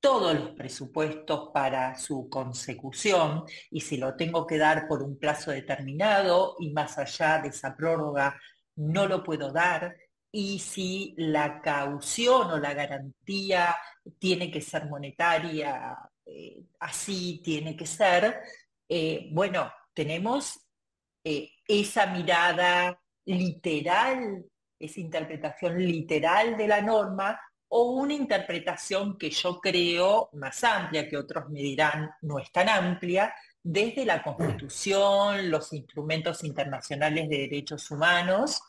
todos 0.00 0.34
los 0.34 0.50
presupuestos 0.50 1.50
para 1.52 1.98
su 1.98 2.28
consecución 2.28 3.44
y 3.70 3.80
si 3.80 3.96
lo 3.96 4.14
tengo 4.14 4.46
que 4.46 4.58
dar 4.58 4.86
por 4.86 5.02
un 5.02 5.18
plazo 5.18 5.50
determinado 5.50 6.56
y 6.60 6.70
más 6.70 6.98
allá 6.98 7.40
de 7.40 7.48
esa 7.48 7.74
prórroga 7.76 8.38
no 8.76 9.06
lo 9.06 9.24
puedo 9.24 9.50
dar 9.52 9.96
y 10.30 10.58
si 10.58 11.14
la 11.16 11.62
caución 11.62 12.50
o 12.50 12.58
la 12.58 12.74
garantía 12.74 13.74
tiene 14.18 14.50
que 14.50 14.60
ser 14.60 14.86
monetaria, 14.86 15.96
eh, 16.26 16.62
así 16.80 17.40
tiene 17.42 17.74
que 17.74 17.86
ser, 17.86 18.42
eh, 18.88 19.30
bueno, 19.32 19.72
tenemos 19.94 20.60
eh, 21.24 21.55
esa 21.66 22.06
mirada 22.06 23.00
literal, 23.24 24.44
esa 24.78 25.00
interpretación 25.00 25.78
literal 25.78 26.56
de 26.56 26.68
la 26.68 26.80
norma 26.80 27.40
o 27.68 27.92
una 27.92 28.14
interpretación 28.14 29.18
que 29.18 29.30
yo 29.30 29.60
creo 29.60 30.30
más 30.34 30.62
amplia, 30.62 31.08
que 31.08 31.16
otros 31.16 31.48
me 31.48 31.60
dirán 31.60 32.10
no 32.22 32.38
es 32.38 32.50
tan 32.52 32.68
amplia, 32.68 33.34
desde 33.62 34.04
la 34.04 34.22
Constitución, 34.22 35.50
los 35.50 35.72
instrumentos 35.72 36.44
internacionales 36.44 37.28
de 37.28 37.38
derechos 37.38 37.90
humanos, 37.90 38.60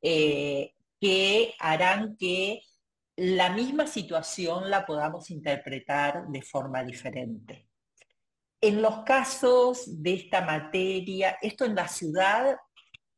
eh, 0.00 0.72
que 0.98 1.54
harán 1.58 2.16
que 2.16 2.62
la 3.16 3.50
misma 3.50 3.86
situación 3.86 4.70
la 4.70 4.86
podamos 4.86 5.30
interpretar 5.30 6.26
de 6.28 6.40
forma 6.40 6.82
diferente. 6.82 7.66
En 8.66 8.82
los 8.82 9.04
casos 9.04 10.02
de 10.02 10.14
esta 10.14 10.40
materia, 10.40 11.38
esto 11.40 11.64
en 11.64 11.76
la 11.76 11.86
ciudad, 11.86 12.56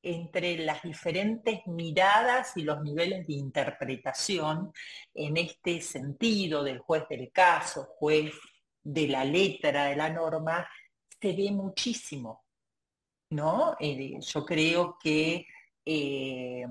entre 0.03 0.59
las 0.59 0.83
diferentes 0.83 1.67
miradas 1.67 2.55
y 2.57 2.65
los 2.65 2.83
niveles 2.83 3.27
de 3.27 3.33
interpretación, 3.33 4.71
en 5.15 5.39
este 5.39 5.81
sentido 5.81 6.63
del 6.63 6.81
juez 6.81 7.09
del 7.09 7.33
caso, 7.33 7.85
juez 7.99 8.35
de 8.83 9.09
la 9.09 9.25
letra 9.25 9.87
de 9.87 9.97
la 9.97 10.11
norma, 10.11 10.69
se 11.19 11.33
ve 11.33 11.51
muchísimo, 11.51 12.45
¿no? 13.31 13.75
Eh, 13.81 14.19
yo 14.21 14.45
creo 14.45 14.99
que 15.03 15.47
eh, 15.83 16.67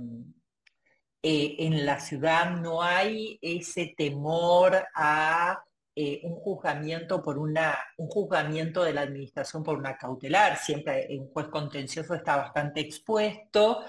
eh, 1.23 1.55
en 1.57 1.83
la 1.83 1.99
ciudad 1.99 2.51
no 2.51 2.83
hay 2.83 3.39
ese 3.41 3.95
temor 3.97 4.85
a 4.93 5.63
eh, 5.99 6.19
un 6.21 6.35
juzgamiento 6.35 7.23
por 7.23 7.39
una, 7.39 7.75
un 7.97 8.07
juzgamiento 8.07 8.83
de 8.83 8.93
la 8.93 9.01
administración 9.01 9.63
por 9.63 9.79
una 9.79 9.97
cautelar. 9.97 10.55
Siempre 10.59 11.07
un 11.09 11.31
juez 11.31 11.47
contencioso 11.47 12.13
está 12.13 12.37
bastante 12.37 12.81
expuesto 12.81 13.83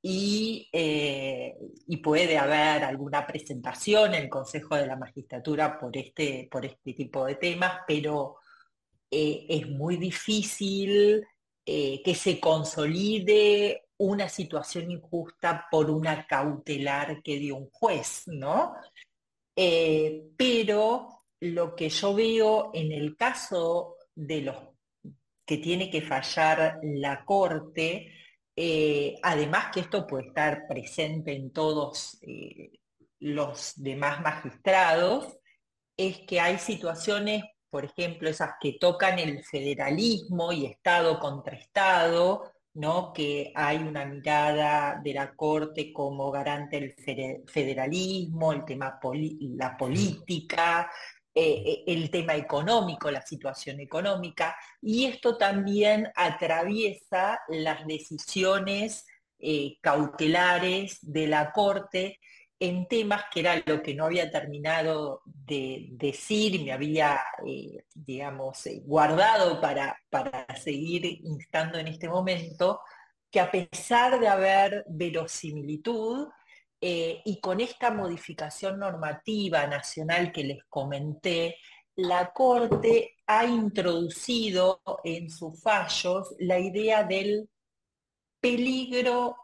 y, 0.00 0.70
eh, 0.72 1.54
puede 2.02 2.38
haber 2.38 2.82
alguna 2.82 3.26
presentación 3.26 4.14
en 4.14 4.22
el 4.22 4.28
Consejo 4.30 4.74
de 4.74 4.86
la 4.86 4.96
Magistratura 4.96 5.78
por 5.78 5.94
este, 5.98 6.48
por 6.50 6.64
este 6.64 6.94
tipo 6.94 7.26
de 7.26 7.34
temas, 7.34 7.80
pero 7.86 8.36
eh, 9.10 9.44
es 9.50 9.68
muy 9.68 9.98
difícil 9.98 11.26
que 11.62 12.14
se 12.16 12.40
consolide 12.40 13.90
una 13.98 14.28
situación 14.28 14.90
injusta 14.90 15.68
por 15.70 15.88
una 15.88 16.26
cautelar 16.26 17.22
que 17.22 17.38
dio 17.38 17.54
un 17.56 17.68
juez, 17.70 18.22
¿no? 18.26 18.74
pero 20.36 21.19
lo 21.40 21.74
que 21.74 21.88
yo 21.88 22.14
veo 22.14 22.70
en 22.74 22.92
el 22.92 23.16
caso 23.16 23.96
de 24.14 24.42
los 24.42 24.56
que 25.44 25.58
tiene 25.58 25.90
que 25.90 26.02
fallar 26.02 26.78
la 26.82 27.24
Corte, 27.24 28.12
eh, 28.54 29.16
además 29.22 29.70
que 29.72 29.80
esto 29.80 30.06
puede 30.06 30.28
estar 30.28 30.66
presente 30.68 31.32
en 31.34 31.52
todos 31.52 32.18
eh, 32.22 32.78
los 33.20 33.72
demás 33.76 34.20
magistrados, 34.20 35.38
es 35.96 36.20
que 36.20 36.40
hay 36.40 36.58
situaciones, 36.58 37.42
por 37.68 37.84
ejemplo, 37.84 38.28
esas 38.28 38.52
que 38.60 38.76
tocan 38.80 39.18
el 39.18 39.42
federalismo 39.44 40.52
y 40.52 40.66
Estado 40.66 41.18
contra 41.18 41.56
Estado, 41.56 42.52
¿no? 42.74 43.12
que 43.12 43.52
hay 43.54 43.78
una 43.78 44.04
mirada 44.04 45.00
de 45.02 45.14
la 45.14 45.34
Corte 45.34 45.92
como 45.92 46.30
garante 46.30 46.94
del 47.06 47.44
federalismo, 47.46 48.52
el 48.52 48.64
tema 48.64 49.00
la 49.02 49.76
política, 49.76 50.90
eh, 51.32 51.62
eh, 51.64 51.84
el 51.86 52.10
tema 52.10 52.34
económico, 52.34 53.08
la 53.08 53.22
situación 53.22 53.78
económica, 53.78 54.56
y 54.82 55.04
esto 55.04 55.38
también 55.38 56.08
atraviesa 56.16 57.38
las 57.48 57.86
decisiones 57.86 59.06
eh, 59.38 59.76
cautelares 59.80 60.98
de 61.02 61.28
la 61.28 61.52
Corte 61.52 62.18
en 62.58 62.88
temas 62.88 63.24
que 63.32 63.40
era 63.40 63.62
lo 63.64 63.80
que 63.80 63.94
no 63.94 64.06
había 64.06 64.30
terminado 64.30 65.22
de 65.24 65.86
decir, 65.92 66.62
me 66.62 66.72
había, 66.72 67.18
digamos, 67.94 68.68
guardado 68.82 69.60
para, 69.62 69.98
para 70.10 70.46
seguir 70.56 71.06
instando 71.06 71.78
en 71.78 71.88
este 71.88 72.08
momento, 72.08 72.80
que 73.30 73.40
a 73.40 73.50
pesar 73.50 74.20
de 74.20 74.28
haber 74.28 74.84
verosimilitud, 74.88 76.28
eh, 76.80 77.20
y 77.24 77.40
con 77.40 77.60
esta 77.60 77.90
modificación 77.90 78.78
normativa 78.78 79.66
nacional 79.66 80.32
que 80.32 80.44
les 80.44 80.64
comenté, 80.64 81.56
la 81.96 82.32
Corte 82.32 83.16
ha 83.26 83.44
introducido 83.44 84.80
en 85.04 85.30
sus 85.30 85.60
fallos 85.62 86.34
la 86.38 86.58
idea 86.58 87.04
del 87.04 87.50
peligro 88.40 89.36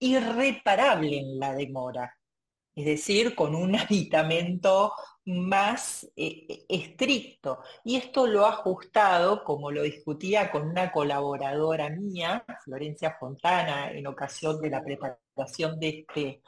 irreparable 0.00 1.18
en 1.18 1.38
la 1.38 1.54
demora, 1.54 2.18
es 2.74 2.84
decir, 2.84 3.34
con 3.34 3.54
un 3.54 3.76
aditamento 3.76 4.92
más 5.26 6.10
eh, 6.16 6.64
estricto. 6.68 7.60
Y 7.84 7.96
esto 7.96 8.26
lo 8.26 8.46
ha 8.46 8.50
ajustado, 8.50 9.44
como 9.44 9.70
lo 9.70 9.82
discutía 9.82 10.50
con 10.50 10.68
una 10.68 10.90
colaboradora 10.90 11.90
mía, 11.90 12.44
Florencia 12.64 13.16
Fontana, 13.20 13.92
en 13.92 14.06
ocasión 14.06 14.60
de 14.60 14.70
la 14.70 14.82
preparación 14.82 15.78
de 15.78 15.88
este 16.00 16.42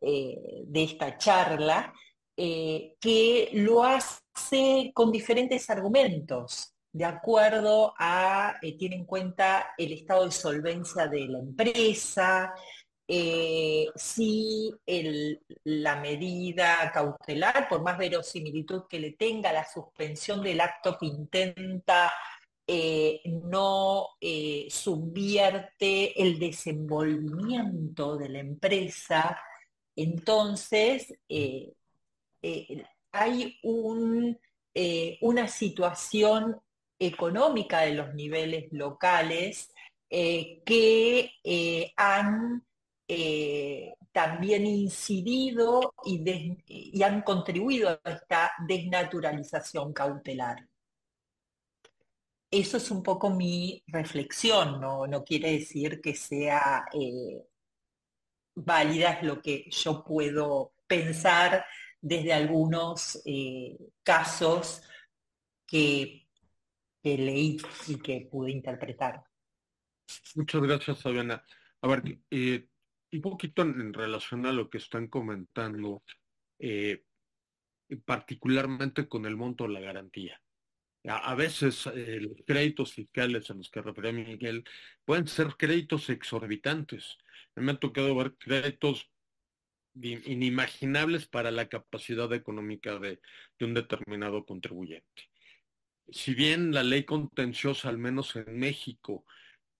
eh, 0.00 0.64
de 0.66 0.82
esta 0.84 1.16
charla, 1.16 1.94
eh, 2.36 2.96
que 3.00 3.50
lo 3.54 3.84
hace 3.84 4.90
con 4.92 5.12
diferentes 5.12 5.70
argumentos, 5.70 6.74
de 6.92 7.04
acuerdo 7.04 7.94
a, 7.98 8.56
eh, 8.60 8.76
tiene 8.76 8.96
en 8.96 9.04
cuenta 9.04 9.72
el 9.78 9.92
estado 9.92 10.24
de 10.26 10.30
solvencia 10.32 11.06
de 11.06 11.26
la 11.28 11.38
empresa, 11.38 12.54
si 13.96 14.72
la 15.64 15.96
medida 15.96 16.90
cautelar, 16.92 17.68
por 17.68 17.82
más 17.82 17.98
verosimilitud 17.98 18.84
que 18.88 18.98
le 18.98 19.12
tenga, 19.12 19.52
la 19.52 19.66
suspensión 19.66 20.42
del 20.42 20.60
acto 20.60 20.96
que 20.98 21.06
intenta 21.06 22.10
no 23.26 24.08
subvierte 24.70 26.22
el 26.22 26.38
desenvolvimiento 26.38 28.16
de 28.16 28.28
la 28.30 28.38
empresa, 28.38 29.38
entonces, 29.96 31.14
eh, 31.28 31.72
eh, 32.42 32.84
hay 33.12 33.60
eh, 34.74 35.18
una 35.20 35.48
situación 35.48 36.60
económica 36.98 37.82
de 37.82 37.94
los 37.94 38.14
niveles 38.14 38.72
locales 38.72 39.70
que 40.10 41.32
han 41.96 42.64
también 44.12 44.66
incidido 44.66 45.94
y, 46.04 47.02
han 47.02 47.22
contribuido 47.22 47.88
a 47.88 48.00
esta 48.04 48.52
desnaturalización 48.66 49.92
cautelar. 49.92 50.68
Eso 52.50 52.76
es 52.76 52.90
un 52.92 53.02
poco 53.02 53.30
mi 53.30 53.82
reflexión, 53.88 54.80
no, 54.80 55.08
no 55.08 55.24
quiere 55.24 55.52
decir 55.52 56.00
que 56.00 56.14
sea 56.14 56.84
válida 58.54 59.14
es 59.14 59.22
lo 59.24 59.40
que 59.40 59.68
yo 59.70 60.04
puedo 60.04 60.74
pensar 60.86 61.64
desde 62.00 62.32
algunos 62.32 63.22
eh, 63.24 63.76
casos 64.02 64.82
que, 65.66 66.28
leí 67.02 67.58
y 67.86 67.98
que 67.98 68.28
pude 68.30 68.50
interpretar. 68.50 69.24
Muchas 70.34 70.62
gracias, 70.62 71.02
Fabiana. 71.02 71.44
A 71.82 71.88
ver, 71.88 72.18
eh, 72.30 72.68
un 73.12 73.20
poquito 73.20 73.62
en, 73.62 73.92
relación 73.92 74.46
a 74.46 74.52
lo 74.52 74.68
que 74.68 74.78
están 74.78 75.08
comentando, 75.08 76.02
eh, 76.58 77.04
particularmente 78.04 79.08
con 79.08 79.26
el 79.26 79.36
monto 79.36 79.64
de 79.64 79.74
la 79.74 79.80
garantía. 79.80 80.40
A, 81.06 81.34
veces 81.34 81.86
eh, 81.94 82.18
los 82.18 82.38
créditos 82.46 82.94
fiscales 82.94 83.50
a 83.50 83.54
los 83.54 83.70
que 83.70 83.82
refería 83.82 84.12
Miguel 84.12 84.64
pueden 85.04 85.28
ser 85.28 85.48
créditos 85.48 86.08
exorbitantes. 86.08 87.18
Me 87.56 87.72
ha 87.72 87.76
tocado 87.76 88.14
ver 88.16 88.34
créditos 88.36 89.10
inimaginables 89.94 91.26
para 91.26 91.50
la 91.50 91.68
capacidad 91.68 92.32
económica 92.32 92.98
de, 92.98 93.20
de 93.58 93.64
un 93.64 93.74
determinado 93.74 94.44
contribuyente. 94.44 95.30
Si 96.08 96.34
bien 96.34 96.72
la 96.72 96.82
ley 96.82 97.04
contenciosa, 97.04 97.88
al 97.88 97.98
menos 97.98 98.34
en 98.36 98.58
México, 98.58 99.24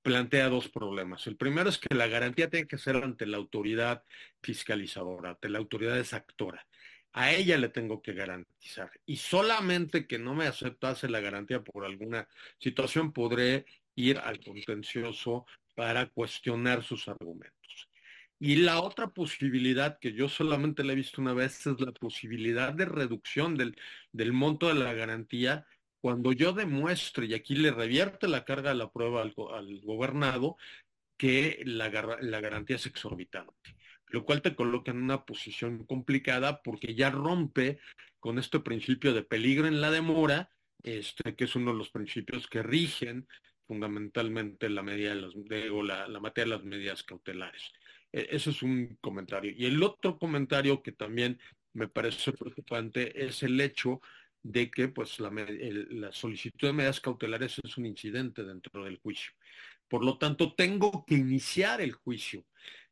plantea 0.05 0.51
dos 0.51 0.69
problemas. 0.69 1.27
El 1.27 1.37
primero 1.37 1.71
es 1.71 1.79
que 1.79 1.95
la 1.95 2.07
garantía 2.07 2.51
tiene 2.51 2.69
que 2.69 2.79
ser 2.79 2.97
ante 2.97 3.27
la 3.27 3.39
autoridad 3.39 4.05
fiscalizadora, 4.43 5.31
ante 5.31 5.49
la 5.49 5.59
autoridad 5.59 5.99
exactora. 5.99 6.67
A 7.13 7.33
ella 7.33 7.57
le 7.57 7.71
tengo 7.71 8.03
que 8.03 8.13
garantizar. 8.13 8.91
Y 9.07 9.17
solamente 9.17 10.07
que 10.07 10.19
no 10.19 10.35
me 10.35 10.47
aceptase 10.47 11.09
la 11.09 11.21
garantía 11.21 11.63
por 11.63 11.85
alguna 11.85 12.29
situación, 12.59 13.13
podré 13.13 13.65
ir 13.95 14.19
al 14.19 14.41
contencioso 14.41 15.47
para 15.75 16.07
cuestionar 16.07 16.83
sus 16.83 17.09
argumentos. 17.09 17.89
Y 18.39 18.57
la 18.57 18.81
otra 18.81 19.09
posibilidad 19.09 19.99
que 19.99 20.13
yo 20.13 20.29
solamente 20.29 20.85
la 20.85 20.93
he 20.93 20.97
visto 20.97 21.21
una 21.21 21.33
vez 21.33 21.67
es 21.67 21.81
la 21.81 21.93
posibilidad 21.93 22.73
de 22.73 22.85
reducción 22.85 23.57
del, 23.57 23.77
del 24.13 24.33
monto 24.33 24.69
de 24.69 24.75
la 24.75 24.93
garantía 24.93 25.67
cuando 26.01 26.33
yo 26.33 26.53
demuestre, 26.53 27.27
y 27.27 27.35
aquí 27.35 27.57
le 27.57 27.71
revierte 27.71 28.29
la 28.29 28.45
carga 28.45 28.71
de 28.71 28.77
la 28.77 28.91
prueba 28.91 29.23
al, 29.23 29.81
gobernado, 29.83 30.57
que 31.17 31.63
la, 31.65 31.89
la 32.21 32.41
garantía 32.41 32.77
es 32.77 32.87
exorbitante 32.87 33.75
lo 34.15 34.25
cual 34.25 34.43
te 34.43 34.55
coloca 34.55 34.93
en 34.93 35.03
una 35.03 35.25
posición 35.25 35.85
complicada 35.87 36.63
porque 36.63 36.95
ya 36.95 37.11
rompe 37.11 37.81
con 38.21 38.39
este 38.39 38.61
principio 38.61 39.13
de 39.13 39.25
peligro 39.25 39.67
en 39.67 39.81
la 39.81 39.91
demora, 39.91 40.51
este, 40.85 41.35
que 41.35 41.45
es 41.45 41.57
uno 41.57 41.73
de 41.73 41.79
los 41.79 41.91
principios 41.91 42.47
que 42.47 42.63
rigen 42.63 43.27
fundamentalmente 43.67 44.69
la, 44.69 44.83
medida 44.83 45.15
de 45.15 45.23
las, 45.23 45.35
la, 45.35 46.09
la, 46.09 46.21
materia 46.21 46.53
de 46.53 46.59
las 46.59 46.67
medidas 46.67 47.03
cautelares. 47.03 47.73
E, 48.13 48.29
ese 48.31 48.51
es 48.51 48.63
un 48.63 48.97
comentario. 49.01 49.53
Y 49.57 49.67
el 49.67 49.83
otro 49.83 50.19
comentario 50.19 50.83
que 50.83 50.93
también 50.93 51.39
me 51.73 51.89
parece 51.89 52.33
preocupante 52.33 53.27
es 53.27 53.43
el 53.43 53.61
hecho 53.61 54.01
de 54.43 54.71
que 54.71 54.89
pues, 54.89 55.19
la, 55.21 55.31
la 55.31 56.13
solicitud 56.13 56.69
de 56.69 56.73
medidas 56.73 57.01
cautelares 57.01 57.59
es 57.63 57.77
un 57.79 57.87
incidente 57.87 58.45
dentro 58.45 58.85
del 58.85 58.99
juicio. 58.99 59.33
Por 59.89 60.05
lo 60.05 60.19
tanto, 60.19 60.55
tengo 60.55 61.05
que 61.07 61.15
iniciar 61.15 61.81
el 61.81 61.93
juicio. 61.93 62.45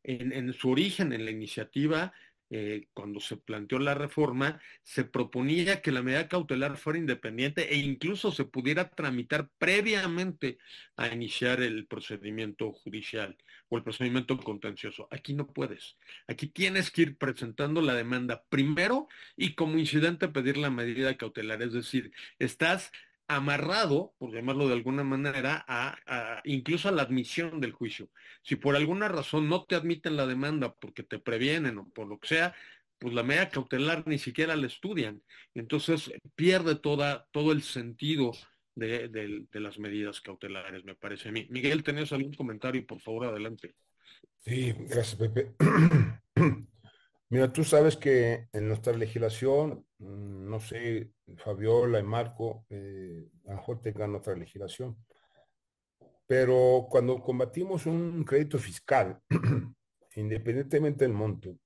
En, 0.03 0.33
en 0.33 0.51
su 0.53 0.69
origen, 0.69 1.13
en 1.13 1.25
la 1.25 1.31
iniciativa, 1.31 2.13
eh, 2.55 2.85
cuando 2.93 3.19
se 3.19 3.35
planteó 3.35 3.79
la 3.79 3.95
reforma, 3.95 4.61
se 4.83 5.03
proponía 5.05 5.81
que 5.81 5.91
la 5.91 6.03
medida 6.03 6.27
cautelar 6.27 6.77
fuera 6.77 6.99
independiente 6.99 7.73
e 7.73 7.77
incluso 7.77 8.31
se 8.31 8.45
pudiera 8.45 8.91
tramitar 8.91 9.49
previamente 9.57 10.59
a 10.95 11.07
iniciar 11.07 11.63
el 11.63 11.87
procedimiento 11.87 12.71
judicial 12.71 13.35
o 13.69 13.77
el 13.77 13.83
procedimiento 13.83 14.37
contencioso. 14.37 15.07
Aquí 15.09 15.33
no 15.33 15.47
puedes. 15.47 15.97
Aquí 16.27 16.45
tienes 16.45 16.91
que 16.91 17.01
ir 17.01 17.17
presentando 17.17 17.81
la 17.81 17.95
demanda 17.95 18.43
primero 18.49 19.07
y 19.35 19.55
como 19.55 19.79
incidente 19.79 20.27
pedir 20.27 20.57
la 20.57 20.69
medida 20.69 21.17
cautelar. 21.17 21.63
Es 21.63 21.73
decir, 21.73 22.11
estás 22.37 22.91
amarrado, 23.27 24.13
por 24.17 24.33
llamarlo 24.33 24.67
de 24.67 24.73
alguna 24.73 25.03
manera, 25.03 25.63
a, 25.67 26.41
incluso 26.43 26.89
a 26.89 26.91
la 26.91 27.03
admisión 27.03 27.59
del 27.59 27.71
juicio. 27.71 28.09
Si 28.41 28.55
por 28.55 28.75
alguna 28.75 29.07
razón 29.07 29.49
no 29.49 29.65
te 29.65 29.75
admiten 29.75 30.17
la 30.17 30.27
demanda 30.27 30.73
porque 30.73 31.03
te 31.03 31.19
previenen 31.19 31.77
o 31.77 31.89
por 31.89 32.07
lo 32.07 32.19
que 32.19 32.27
sea, 32.27 32.55
pues 32.99 33.13
la 33.13 33.23
medida 33.23 33.49
cautelar 33.49 34.07
ni 34.07 34.17
siquiera 34.17 34.55
la 34.55 34.67
estudian. 34.67 35.21
Entonces 35.53 36.11
pierde 36.35 36.75
toda, 36.75 37.27
todo 37.31 37.51
el 37.51 37.61
sentido 37.61 38.31
de, 38.75 39.07
de, 39.09 39.59
las 39.59 39.77
medidas 39.77 40.21
cautelares, 40.21 40.83
me 40.83 40.95
parece 40.95 41.29
a 41.29 41.31
mí. 41.31 41.47
Miguel, 41.49 41.83
¿tenés 41.83 42.11
algún 42.11 42.33
comentario? 42.33 42.85
Por 42.85 42.99
favor, 42.99 43.25
adelante. 43.25 43.75
Sí, 44.39 44.73
gracias, 44.77 45.15
Pepe. 45.15 45.53
Mira, 47.33 47.51
tú 47.51 47.63
sabes 47.63 47.97
que 47.97 48.47
en 48.53 48.67
nuestra 48.67 48.93
legislación, 48.93 49.87
mm, 49.97 50.49
no 50.51 50.59
sé, 50.59 51.13
Fabiola 51.37 51.97
y 51.99 52.03
Marco, 52.03 52.63
eh, 52.69 53.27
a 53.47 53.49
lo 53.49 53.55
mejor 53.55 53.81
tengan 53.81 54.13
otra 54.13 54.35
legislación, 54.35 54.95
pero 56.27 56.85
cuando 56.91 57.19
combatimos 57.23 57.87
un 57.87 58.23
crédito 58.23 58.59
fiscal, 58.59 59.19
independientemente 60.15 61.05
del 61.05 61.13
monto, 61.15 61.57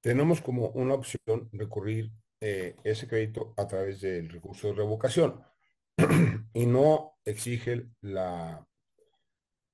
tenemos 0.00 0.40
como 0.40 0.68
una 0.68 0.94
opción 0.94 1.48
recurrir 1.50 2.12
eh, 2.40 2.76
ese 2.84 3.08
crédito 3.08 3.52
a 3.56 3.66
través 3.66 4.00
del 4.00 4.28
recurso 4.28 4.68
de 4.68 4.74
revocación 4.74 5.42
y 6.54 6.66
no 6.66 7.18
exige 7.24 7.88
la, 8.02 8.64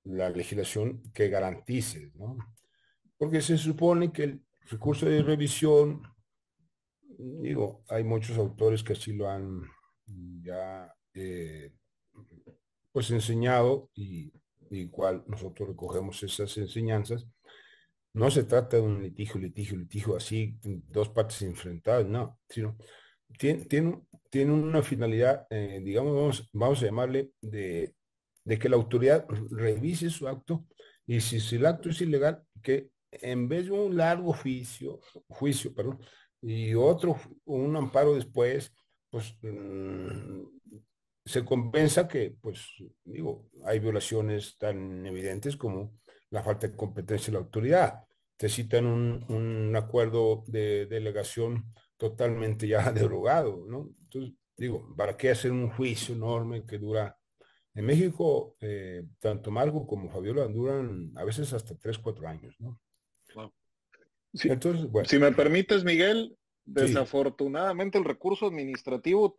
la 0.05 0.31
legislación 0.31 1.03
que 1.13 1.29
garantice, 1.29 2.11
¿no? 2.15 2.39
Porque 3.25 3.41
se 3.41 3.57
supone 3.57 4.13
que 4.13 4.25
el 4.25 4.43
recurso 4.69 5.07
de 5.07 5.23
revisión, 5.23 6.03
digo, 7.17 7.83
hay 7.89 8.05
muchos 8.05 8.37
autores 8.37 8.85
que 8.85 8.93
así 8.93 9.15
lo 9.15 9.31
han 9.31 9.63
ya 10.43 10.95
eh, 11.15 11.73
pues 12.93 13.11
enseñado 13.13 13.89
y 13.95 14.31
igual 14.69 15.25
nosotros 15.27 15.71
recogemos 15.71 16.23
esas 16.23 16.55
enseñanzas. 16.59 17.27
No 18.13 18.31
se 18.31 18.45
trata 18.45 18.77
de 18.77 18.83
un 18.83 19.03
litigio, 19.03 19.41
litigio, 19.41 19.79
litigio 19.79 20.17
así, 20.17 20.59
dos 20.63 21.09
partes 21.09 21.41
enfrentadas, 21.41 22.07
no, 22.07 22.39
sino 22.47 22.77
tiene, 23.39 23.65
tiene, 23.65 24.03
tiene 24.29 24.53
una 24.53 24.83
finalidad, 24.83 25.47
eh, 25.49 25.81
digamos, 25.83 26.15
vamos, 26.15 26.51
vamos 26.53 26.83
a 26.83 26.85
llamarle 26.85 27.31
de, 27.41 27.95
de, 28.45 28.59
que 28.59 28.69
la 28.69 28.77
autoridad 28.77 29.27
revise 29.51 30.11
su 30.11 30.29
acto 30.29 30.67
y 31.07 31.23
si, 31.23 31.41
si 31.41 31.57
el 31.57 31.65
acto 31.65 31.89
es 31.89 32.03
ilegal, 32.03 32.45
que 32.63 32.93
en 33.23 33.49
vez 33.49 33.67
de 33.67 33.73
un 33.73 33.97
largo 33.97 34.33
juicio, 34.33 35.01
juicio, 35.29 35.75
perdón, 35.75 36.01
y 36.41 36.75
otro, 36.75 37.17
un 37.47 37.77
amparo 37.77 38.15
después, 38.15 38.73
pues 39.11 39.37
mm, 39.43 40.43
se 41.25 41.45
compensa 41.45 42.07
que, 42.07 42.37
pues, 42.41 42.67
digo, 43.05 43.49
hay 43.65 43.79
violaciones 43.79 44.59
tan 44.59 45.07
evidentes 45.07 45.57
como 45.57 45.99
la 46.31 46.43
falta 46.43 46.67
de 46.69 46.77
competencia 46.77 47.29
de 47.29 47.39
la 47.39 47.45
autoridad. 47.45 48.05
Te 48.37 48.49
citan 48.49 48.87
un, 48.87 49.25
un 49.29 49.75
acuerdo 49.77 50.45
de 50.47 50.87
delegación 50.87 51.73
totalmente 51.97 52.69
ya 52.69 52.93
derogado, 52.93 53.65
¿no? 53.69 53.91
Entonces, 54.03 54.35
digo, 54.57 54.95
¿para 54.97 55.17
qué 55.17 55.31
hacer 55.31 55.53
un 55.53 55.71
juicio 55.71 56.15
enorme 56.15 56.65
que 56.67 56.79
dura? 56.79 57.17
En 57.75 57.87
México, 57.87 58.57
eh, 58.61 59.05
tanto 59.19 59.51
Margo 59.51 59.87
como 59.87 60.09
Fabiola 60.09 60.47
duran 60.47 61.13
a 61.17 61.25
veces 61.25 61.53
hasta 61.53 61.75
tres, 61.77 61.99
cuatro 61.99 62.29
años, 62.29 62.55
¿no? 62.61 62.81
Si 64.33 65.19
me 65.19 65.33
permites, 65.33 65.85
Miguel, 65.85 66.37
desafortunadamente 66.65 67.99
el 67.99 68.05
recurso 68.05 68.47
administrativo 68.47 69.37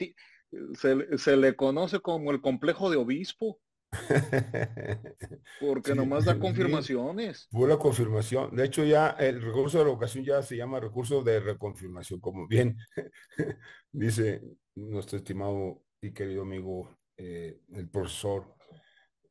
se, 0.74 1.38
le 1.38 1.56
conoce 1.56 2.00
como 2.00 2.32
el 2.32 2.42
complejo 2.42 2.90
de 2.90 2.98
obispo. 2.98 3.60
Porque 5.62 5.96
nomás 5.96 6.26
da 6.26 6.38
confirmaciones. 6.40 7.48
Pura 7.50 7.78
confirmación. 7.78 8.56
De 8.56 8.66
hecho, 8.66 8.84
ya 8.84 9.12
el 9.12 9.42
recurso 9.42 9.80
de 9.80 9.86
la 9.86 10.24
ya 10.24 10.42
se 10.42 10.58
llama 10.58 10.80
recurso 10.80 11.24
de 11.24 11.40
reconfirmación, 11.40 12.20
como 12.20 12.48
bien 12.48 12.78
dice 13.92 14.42
nuestro 14.76 15.18
estimado 15.18 15.82
y 16.02 16.12
querido 16.14 16.42
amigo, 16.42 16.98
eh, 17.18 17.62
el 17.74 17.90
profesor. 17.90 18.56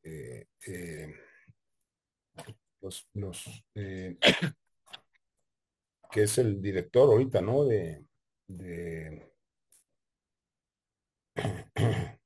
Eh, 0.02 0.46
eh, 0.66 1.14
los, 2.84 3.08
los 3.14 3.64
que 3.74 4.16
es 6.22 6.38
el 6.38 6.60
director 6.60 7.10
ahorita, 7.10 7.40
¿no? 7.40 7.64
De, 7.64 8.04
de 8.46 9.32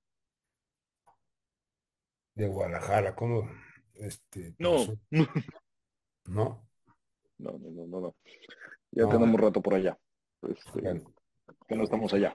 de 2.34 2.46
Guadalajara, 2.46 3.14
¿cómo? 3.14 3.48
Este, 3.94 4.54
no. 4.58 4.76
¿No? 6.26 6.68
No, 7.38 7.52
no, 7.52 7.86
no, 7.86 8.00
no, 8.00 8.16
Ya 8.90 9.08
tenemos 9.08 9.40
rato 9.40 9.62
por 9.62 9.74
allá. 9.74 9.96
Este, 10.42 11.02
que 11.68 11.76
no 11.76 11.84
estamos 11.84 12.12
allá. 12.12 12.34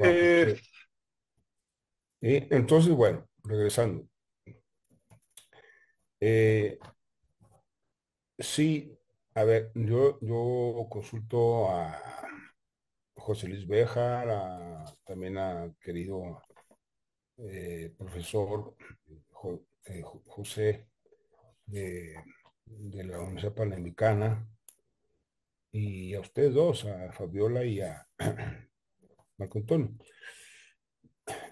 Eh, 0.00 0.60
y 2.20 2.54
entonces, 2.54 2.92
bueno, 2.92 3.26
regresando. 3.44 4.06
Eh, 6.20 6.78
sí, 8.42 8.98
a 9.34 9.44
ver, 9.44 9.70
yo, 9.74 10.18
yo 10.20 10.86
consulto 10.90 11.70
a 11.70 11.98
José 13.14 13.48
Luis 13.48 13.66
Béjar, 13.66 14.84
también 15.04 15.38
a 15.38 15.74
querido 15.80 16.42
eh, 17.38 17.94
profesor 17.96 18.76
eh, 19.86 20.02
José 20.26 20.88
de 21.66 22.14
la 23.04 23.20
Universidad 23.20 23.54
Panamericana, 23.54 24.46
y 25.72 26.14
a 26.14 26.20
ustedes 26.20 26.52
dos, 26.52 26.84
a 26.84 27.12
Fabiola 27.12 27.64
y 27.64 27.80
a 27.80 28.06
Marco 29.38 29.58
Antonio. 29.58 29.90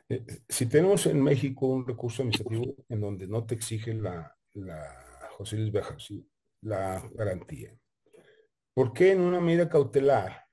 Eh, 0.09 0.25
si 0.49 0.67
tenemos 0.67 1.07
en 1.07 1.23
México 1.23 1.67
un 1.67 1.87
recurso 1.87 2.23
administrativo 2.23 2.75
en 2.89 3.01
donde 3.01 3.27
no 3.27 3.45
te 3.47 3.55
exige 3.55 3.95
la, 3.95 4.37
la 4.55 5.29
José 5.39 5.57
Luis 5.57 5.73
Bejas, 5.73 6.13
la 6.63 7.03
garantía, 7.15 7.77
¿por 8.75 8.93
qué 8.93 9.13
en 9.13 9.21
una 9.21 9.41
medida 9.41 9.69
cautelar? 9.69 10.47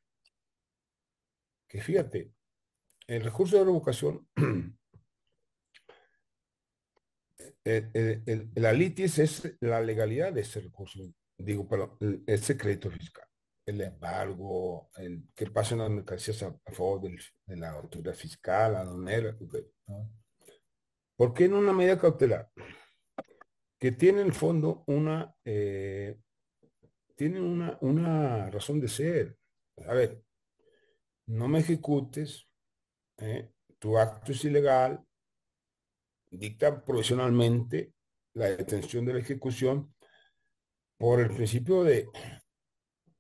Que 1.68 1.82
fíjate, 1.82 2.32
el 3.08 3.24
recurso 3.24 3.58
de 3.58 3.66
revocación, 3.66 4.28
la 8.56 8.74
litis 8.74 9.20
es 9.20 9.58
la 9.60 9.82
legalidad 9.82 10.32
de 10.34 10.42
ese 10.42 10.62
recurso, 10.62 11.00
digo, 11.38 11.68
pero 11.68 11.98
ese 12.26 12.58
crédito 12.58 12.90
fiscal 12.90 13.28
el 13.68 13.82
embargo, 13.82 14.90
el 14.96 15.28
que 15.36 15.52
pasen 15.52 15.80
las 15.80 15.90
mercancías 15.90 16.42
a, 16.42 16.58
favor 16.72 17.02
de 17.02 17.58
la 17.58 17.72
autoridad 17.72 18.16
fiscal, 18.16 18.78
a 18.78 18.86
donera. 18.86 19.36
¿no? 19.88 20.10
¿Por 21.18 21.34
qué 21.34 21.46
en 21.46 21.54
una 21.54 21.74
medida 21.74 22.00
cautelar? 22.00 22.50
Que 23.80 23.92
tiene 23.92 24.22
en 24.22 24.28
el 24.28 24.34
fondo 24.34 24.84
una, 24.88 25.36
eh, 25.46 26.18
tiene 27.16 27.42
una, 27.42 27.78
una 27.82 28.50
razón 28.50 28.80
de 28.80 28.88
ser. 28.88 29.38
A 29.88 29.94
ver, 29.94 30.24
no 31.28 31.48
me 31.48 31.60
ejecutes, 31.60 32.48
¿eh? 33.18 33.52
tu 33.80 33.98
acto 33.98 34.32
es 34.32 34.44
ilegal, 34.46 35.06
dicta 36.32 36.84
provisionalmente 36.84 37.94
la 38.34 38.48
detención 38.48 39.06
de 39.06 39.14
la 39.14 39.20
ejecución 39.20 39.94
por 40.98 41.20
el 41.20 41.34
principio 41.34 41.84
de 41.84 42.10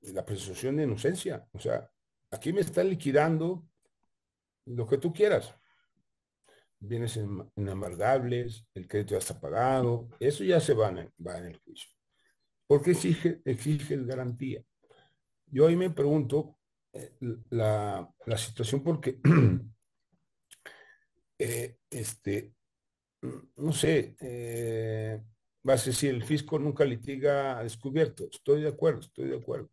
la 0.02 0.26
presunción 0.26 0.78
de 0.78 0.84
inocencia. 0.84 1.48
O 1.52 1.60
sea, 1.60 1.90
aquí 2.32 2.54
me 2.54 2.62
está 2.62 2.84
liquidando 2.84 3.68
lo 4.66 4.88
que 4.88 4.98
tú 4.98 5.14
quieras. 5.14 5.56
Bienes 6.80 7.20
inamargables, 7.56 8.68
el 8.74 8.88
crédito 8.88 9.12
ya 9.12 9.18
está 9.18 9.40
pagado, 9.40 10.10
eso 10.20 10.44
ya 10.44 10.60
se 10.60 10.74
va 10.74 10.90
en, 10.90 11.12
va 11.26 11.38
en 11.38 11.46
el 11.46 11.58
juicio. 11.58 11.90
¿Por 12.68 12.84
qué 12.84 12.92
exige, 12.92 13.42
exige 13.46 13.98
garantía? 14.04 14.64
Yo 15.48 15.68
ahí 15.68 15.76
me 15.76 15.90
pregunto 15.90 16.58
eh, 16.94 17.16
la, 17.50 18.08
la, 18.26 18.38
situación 18.38 18.84
porque, 18.84 19.20
eh, 21.40 21.78
este, 21.90 22.54
no 23.56 23.72
sé, 23.72 24.16
eh, 24.20 25.22
vas 25.64 25.84
a 25.84 25.90
decir, 25.90 26.14
el 26.14 26.24
fisco 26.24 26.60
nunca 26.60 26.86
litiga 26.86 27.58
a 27.58 27.64
descubierto. 27.64 28.28
Estoy 28.32 28.62
de 28.62 28.70
acuerdo, 28.70 29.02
estoy 29.02 29.30
de 29.30 29.38
acuerdo. 29.38 29.70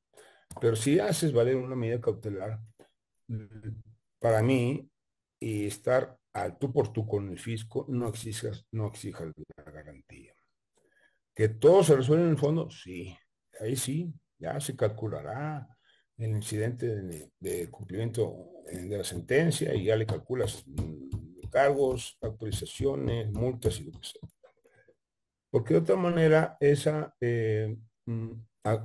Pero 0.61 0.77
si 0.77 0.99
haces 0.99 1.33
valer 1.33 1.57
una 1.57 1.77
medida 1.77 2.01
cautelar, 2.01 2.61
para 4.19 4.43
mí, 4.43 4.89
y 5.41 5.67
estar 5.67 6.19
al 6.35 6.59
tú 6.59 6.73
por 6.73 6.93
tú 6.93 7.07
con 7.07 7.31
el 7.31 7.39
fisco, 7.39 7.87
no 7.89 8.09
exijas, 8.09 8.67
no 8.73 8.89
exijas 8.89 9.33
la 9.57 9.71
garantía. 9.71 10.35
Que 11.35 11.49
todo 11.49 11.83
se 11.83 11.97
resuelve 11.97 12.25
en 12.25 12.31
el 12.31 12.39
fondo, 12.39 12.69
sí. 12.71 13.17
Ahí 13.61 13.77
sí, 13.77 14.13
ya 14.39 14.61
se 14.61 14.77
calculará 14.77 15.67
el 16.19 16.31
incidente 16.31 17.31
de, 17.41 17.71
cumplimiento 17.71 18.51
de 18.67 18.99
la 18.99 19.05
sentencia 19.05 19.75
y 19.75 19.85
ya 19.85 19.97
le 19.97 20.07
calculas 20.07 20.65
mm, 20.67 21.49
cargos, 21.51 22.19
autorizaciones, 22.21 23.31
multas 23.31 23.81
y 23.81 23.85
lo 23.85 23.93
que 23.93 24.07
sea. 24.07 24.29
Porque 25.51 25.75
de 25.75 25.81
otra 25.81 25.97
manera, 25.97 26.57
esa, 26.59 27.15
eh, 27.21 27.77
mm, 28.07 28.33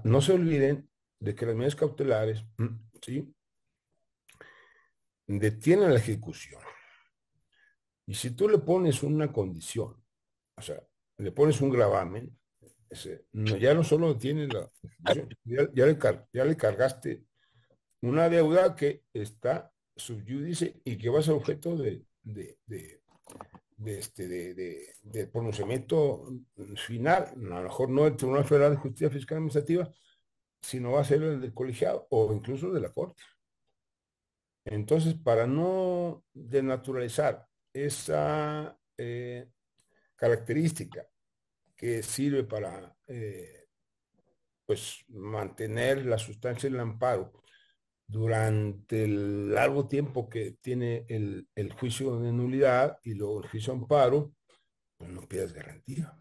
no 0.03 0.21
se 0.21 0.33
olviden 0.33 0.87
de 1.19 1.33
que 1.33 1.47
las 1.47 1.55
medidas 1.55 1.75
cautelares, 1.75 2.45
¿sí? 3.01 3.33
Detienen 5.25 5.93
la 5.93 5.99
ejecución. 5.99 6.61
Y 8.09 8.15
si 8.15 8.31
tú 8.31 8.49
le 8.49 8.57
pones 8.57 9.03
una 9.03 9.31
condición, 9.31 9.95
o 10.57 10.61
sea, 10.63 10.81
le 11.19 11.31
pones 11.31 11.61
un 11.61 11.69
gravamen, 11.69 12.35
ya 13.59 13.75
no 13.75 13.83
solo 13.83 14.15
detiene 14.15 14.47
la 14.47 14.67
ya, 15.05 15.85
le 15.85 15.99
ya, 16.33 16.43
le 16.43 16.57
cargaste 16.57 17.23
una 18.01 18.27
deuda 18.27 18.75
que 18.75 19.03
está 19.13 19.71
subyúdice 19.95 20.81
y 20.83 20.97
que 20.97 21.09
va 21.09 21.19
a 21.19 21.21
ser 21.21 21.35
objeto 21.35 21.77
de, 21.77 22.03
de, 22.23 22.57
de, 22.65 23.99
este, 23.99 24.27
de, 24.27 25.27
pronunciamiento 25.27 26.33
final, 26.77 27.25
a 27.35 27.35
lo 27.35 27.61
mejor 27.61 27.91
no 27.91 28.05
del 28.05 28.15
Tribunal 28.15 28.45
Federal 28.45 28.71
de 28.71 28.77
Justicia 28.77 29.11
Fiscal 29.11 29.37
Administrativa, 29.37 29.87
sino 30.59 30.93
va 30.93 31.01
a 31.01 31.05
ser 31.05 31.21
el 31.21 31.41
del 31.41 31.53
colegiado 31.53 32.07
o 32.09 32.33
incluso 32.33 32.71
de 32.71 32.81
la 32.81 32.91
corte. 32.91 33.21
Entonces, 34.65 35.13
para 35.13 35.45
no 35.45 36.23
denaturalizar 36.33 37.48
esa 37.73 38.77
eh, 38.97 39.49
característica 40.15 41.07
que 41.75 42.03
sirve 42.03 42.43
para 42.43 42.95
eh, 43.07 43.67
pues 44.65 45.03
mantener 45.07 46.05
la 46.05 46.17
sustancia 46.17 46.69
del 46.69 46.79
amparo 46.79 47.31
durante 48.07 49.03
el 49.03 49.53
largo 49.53 49.87
tiempo 49.87 50.29
que 50.29 50.57
tiene 50.61 51.05
el, 51.07 51.47
el 51.55 51.73
juicio 51.73 52.19
de 52.19 52.31
nulidad 52.31 52.97
y 53.03 53.13
luego 53.13 53.43
el 53.43 53.49
juicio 53.49 53.73
de 53.73 53.79
amparo, 53.79 54.33
pues 54.97 55.09
no 55.11 55.21
pidas 55.27 55.53
garantía. 55.53 56.13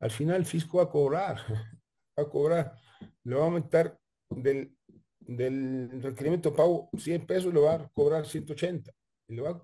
Al 0.00 0.10
final 0.10 0.36
el 0.36 0.46
fisco 0.46 0.78
va 0.78 0.84
a 0.84 0.90
cobrar, 0.90 1.36
va 2.18 2.22
a 2.22 2.28
cobrar 2.28 2.82
le 3.24 3.34
va 3.36 3.42
a 3.42 3.44
aumentar 3.46 3.98
del, 4.28 4.76
del 5.20 6.02
requerimiento 6.02 6.54
pago 6.54 6.90
100 6.96 7.26
pesos, 7.26 7.54
le 7.54 7.60
va 7.60 7.74
a 7.74 7.88
cobrar 7.88 8.26
180. 8.26 8.92
Va, 9.40 9.62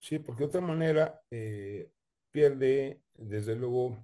sí, 0.00 0.18
porque 0.18 0.40
de 0.40 0.46
otra 0.46 0.60
manera 0.60 1.22
eh, 1.30 1.90
pierde, 2.30 3.02
desde 3.14 3.56
luego, 3.56 3.96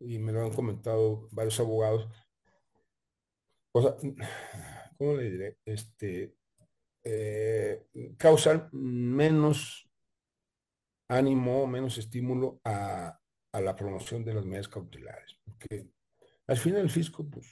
y 0.00 0.18
me 0.18 0.32
lo 0.32 0.42
han 0.42 0.52
comentado 0.52 1.28
varios 1.30 1.58
abogados, 1.60 2.08
cosa, 3.72 3.96
¿cómo 4.98 5.14
le 5.14 5.30
diré? 5.30 5.58
Este, 5.64 6.34
eh, 7.04 7.86
causan 8.18 8.68
menos 8.72 9.88
ánimo, 11.08 11.66
menos 11.66 11.98
estímulo 11.98 12.60
a, 12.64 13.18
a 13.52 13.60
la 13.60 13.76
promoción 13.76 14.24
de 14.24 14.34
las 14.34 14.44
medidas 14.44 14.68
cautelares, 14.68 15.38
porque 15.44 15.88
al 16.46 16.56
final 16.56 16.82
el 16.82 16.90
fisco 16.90 17.28
pues, 17.28 17.46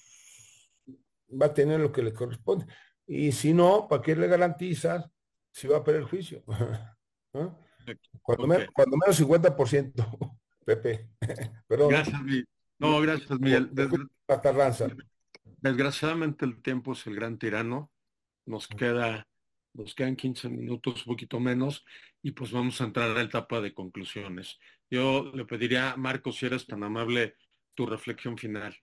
va 1.31 1.47
a 1.47 1.55
tener 1.55 1.81
lo 1.81 1.93
que 1.93 2.03
le 2.03 2.13
corresponde. 2.13 2.67
Y 3.07 3.33
si 3.33 3.53
no, 3.53 3.87
¿para 3.89 4.03
qué 4.03 4.17
le 4.17 4.29
garantizas 4.29 5.05
si 5.55 5.69
va 5.69 5.79
a 5.79 5.85
perder 5.85 6.03
el 6.03 6.09
juicio? 6.09 6.43
cuando, 8.23 8.47
menos 8.47 9.21
50%, 9.21 10.39
Pepe. 10.67 11.11
Perdón. 11.69 11.91
Gracias, 11.91 12.23
Miguel. 12.23 12.49
No, 12.79 13.01
gracias, 13.01 13.39
Miguel. 13.39 13.71
Desgraciadamente 15.61 16.45
el 16.45 16.61
tiempo 16.61 16.93
es 16.93 17.07
el 17.07 17.15
gran 17.15 17.39
tirano. 17.39 17.93
Nos 18.47 18.67
queda, 18.67 19.29
nos 19.73 19.95
quedan 19.95 20.17
15 20.17 20.49
minutos, 20.49 21.07
un 21.07 21.13
poquito 21.13 21.39
menos, 21.39 21.85
y 22.21 22.33
pues 22.33 22.51
vamos 22.51 22.81
a 22.81 22.85
entrar 22.85 23.11
a 23.11 23.15
la 23.15 23.23
etapa 23.23 23.61
de 23.61 23.73
conclusiones. 23.73 24.59
Yo 24.91 25.31
le 25.35 25.45
pediría 25.45 25.93
a 25.93 25.97
Marco, 25.97 26.33
si 26.33 26.47
eres 26.47 26.67
tan 26.67 26.83
amable, 26.83 27.37
tu 27.75 27.87
reflexión 27.87 28.37
final. 28.37 28.77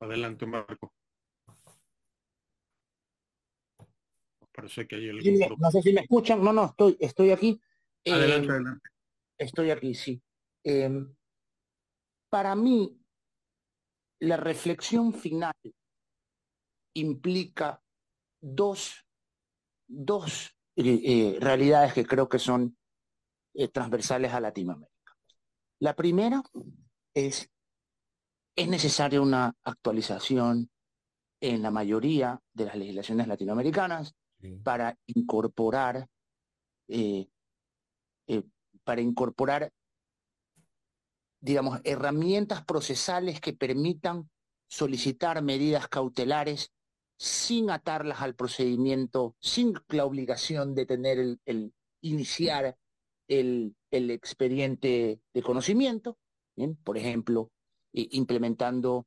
Adelante, 0.00 0.44
Marco. 0.44 0.92
Parece 4.58 4.88
que 4.88 4.96
hay 4.96 5.06
el... 5.06 5.56
no 5.56 5.70
sé 5.70 5.82
si 5.82 5.92
me 5.92 6.00
escuchan. 6.00 6.42
No, 6.42 6.52
no, 6.52 6.64
estoy, 6.64 6.96
estoy 6.98 7.30
aquí. 7.30 7.60
Adelante, 8.04 8.48
eh, 8.48 8.50
adelante. 8.50 8.90
Estoy 9.38 9.70
aquí, 9.70 9.94
sí. 9.94 10.20
Em, 10.64 11.14
para 12.28 12.56
mí, 12.56 13.00
la 14.20 14.36
reflexión 14.36 15.14
final 15.14 15.54
implica 16.96 17.80
dos, 18.42 19.06
dos 19.86 20.50
eh, 20.74 21.02
eh, 21.04 21.36
realidades 21.38 21.94
que 21.94 22.04
creo 22.04 22.28
que 22.28 22.40
son 22.40 22.76
transversales 23.72 24.32
a 24.32 24.40
Latinoamérica. 24.40 25.16
La 25.80 25.94
primera 25.94 26.42
es, 27.14 27.48
es 28.56 28.68
necesaria 28.68 29.20
una 29.20 29.56
actualización 29.62 30.68
en 31.40 31.62
la 31.62 31.70
mayoría 31.70 32.40
de 32.52 32.64
las 32.64 32.74
legislaciones 32.74 33.28
latinoamericanas 33.28 34.16
para 34.62 34.96
incorporar, 35.06 36.08
eh, 36.88 37.28
eh, 38.26 38.42
para 38.84 39.00
incorporar, 39.00 39.72
digamos, 41.40 41.80
herramientas 41.84 42.64
procesales 42.64 43.40
que 43.40 43.52
permitan 43.52 44.30
solicitar 44.68 45.42
medidas 45.42 45.88
cautelares 45.88 46.72
sin 47.18 47.70
atarlas 47.70 48.20
al 48.20 48.34
procedimiento, 48.34 49.34
sin 49.40 49.74
la 49.88 50.04
obligación 50.04 50.74
de 50.74 50.86
tener 50.86 51.18
el 51.44 51.74
iniciar 52.00 52.76
el, 53.26 53.74
el 53.90 54.10
expediente 54.10 55.20
de 55.34 55.42
conocimiento, 55.42 56.16
Por 56.84 56.96
ejemplo, 56.96 57.50
implementando 57.92 59.06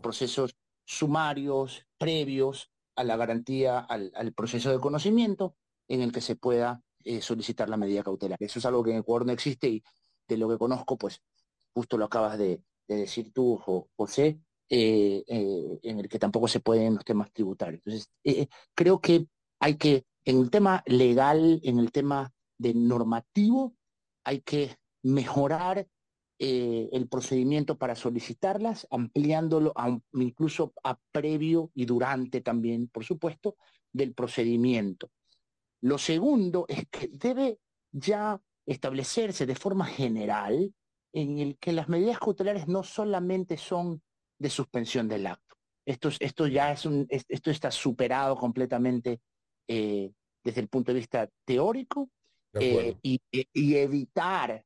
procesos 0.00 0.56
sumarios 0.84 1.86
previos 1.98 2.70
a 2.96 3.04
la 3.04 3.16
garantía, 3.16 3.78
al, 3.78 4.32
proceso 4.34 4.70
de 4.70 4.80
conocimiento 4.80 5.54
en 5.88 6.02
el 6.02 6.12
que 6.12 6.20
se 6.20 6.36
pueda 6.36 6.82
solicitar 7.20 7.68
la 7.68 7.76
medida 7.76 8.02
cautelar. 8.02 8.36
Eso 8.40 8.58
es 8.58 8.66
algo 8.66 8.82
que 8.82 8.90
en 8.90 8.98
Ecuador 8.98 9.26
no 9.26 9.32
existe 9.32 9.68
y 9.68 9.84
de 10.26 10.36
lo 10.36 10.48
que 10.48 10.58
conozco, 10.58 10.98
pues 10.98 11.22
justo 11.74 11.98
lo 11.98 12.06
acabas 12.06 12.38
de, 12.38 12.62
decir 12.88 13.32
tú, 13.32 13.56
José, 13.96 14.40
eh, 14.68 15.22
eh, 15.26 15.78
en 15.82 16.00
el 16.00 16.08
que 16.08 16.18
tampoco 16.18 16.48
se 16.48 16.60
pueden 16.60 16.94
los 16.94 17.04
temas 17.04 17.32
tributarios. 17.32 17.82
Entonces, 17.84 18.10
eh, 18.24 18.48
creo 18.74 19.00
que 19.00 19.26
hay 19.60 19.76
que, 19.76 20.06
en 20.24 20.40
el 20.40 20.50
tema 20.50 20.82
legal, 20.86 21.60
en 21.62 21.78
el 21.78 21.92
tema 21.92 22.32
de 22.58 22.74
normativo, 22.74 23.74
hay 24.24 24.40
que 24.40 24.76
mejorar 25.02 25.86
el 26.38 27.08
procedimiento 27.08 27.78
para 27.78 27.94
solicitarlas, 27.94 28.86
ampliándolo 28.90 29.72
incluso 30.12 30.74
a 30.84 30.98
previo 31.10 31.70
y 31.74 31.86
durante 31.86 32.42
también, 32.42 32.88
por 32.88 33.04
supuesto, 33.04 33.56
del 33.92 34.12
procedimiento. 34.12 35.10
Lo 35.80 35.98
segundo 35.98 36.66
es 36.68 36.86
que 36.90 37.08
debe 37.08 37.58
ya 37.90 38.40
establecerse 38.66 39.46
de 39.46 39.54
forma 39.54 39.86
general 39.86 40.74
en 41.12 41.38
el 41.38 41.56
que 41.58 41.72
las 41.72 41.88
medidas 41.88 42.18
cautelares 42.18 42.68
no 42.68 42.82
solamente 42.82 43.56
son 43.56 44.02
de 44.38 44.50
suspensión 44.50 45.08
del 45.08 45.26
acto. 45.26 45.56
Esto, 45.86 46.10
esto 46.18 46.46
ya 46.46 46.72
es 46.72 46.84
un, 46.84 47.06
esto 47.08 47.50
está 47.50 47.70
superado 47.70 48.36
completamente 48.36 49.20
eh, 49.68 50.10
desde 50.44 50.60
el 50.60 50.68
punto 50.68 50.92
de 50.92 50.98
vista 50.98 51.28
teórico 51.44 52.10
eh, 52.54 52.96
y, 53.02 53.20
evitar 53.54 54.64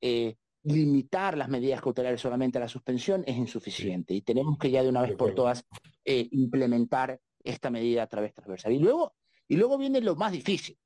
eh, 0.00 0.36
limitar 0.62 1.36
las 1.36 1.48
medidas 1.48 1.80
cautelares 1.80 2.20
solamente 2.20 2.58
a 2.58 2.62
la 2.62 2.68
suspensión 2.68 3.24
es 3.26 3.36
insuficiente 3.36 4.14
y 4.14 4.22
tenemos 4.22 4.58
que 4.58 4.70
ya 4.70 4.82
de 4.82 4.88
una 4.88 5.02
vez 5.02 5.16
por 5.16 5.34
todas 5.34 5.64
implementar 6.04 7.20
esta 7.42 7.70
medida 7.70 8.02
a 8.02 8.06
través 8.06 8.34
transversal. 8.34 8.72
Y 8.72 8.78
luego, 8.78 9.14
y 9.48 9.56
luego 9.56 9.78
viene 9.78 10.00
lo 10.00 10.16
más 10.16 10.32
difícil, 10.32 10.78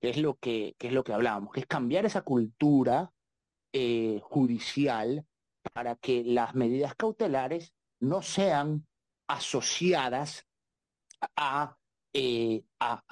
que 0.00 0.10
es 0.10 0.16
lo 0.16 0.36
que, 0.36 0.74
que 0.78 0.88
es 0.88 0.92
lo 0.92 1.04
que 1.04 1.12
hablábamos, 1.12 1.52
que 1.52 1.60
es 1.60 1.66
cambiar 1.66 2.06
esa 2.06 2.22
cultura 2.22 3.12
judicial 4.22 5.26
para 5.72 5.96
que 5.96 6.24
las 6.24 6.54
medidas 6.54 6.94
cautelares 6.94 7.74
no 8.00 8.22
sean 8.22 8.86
asociadas 9.28 10.46
eh, 12.12 12.64
a, 12.80 13.02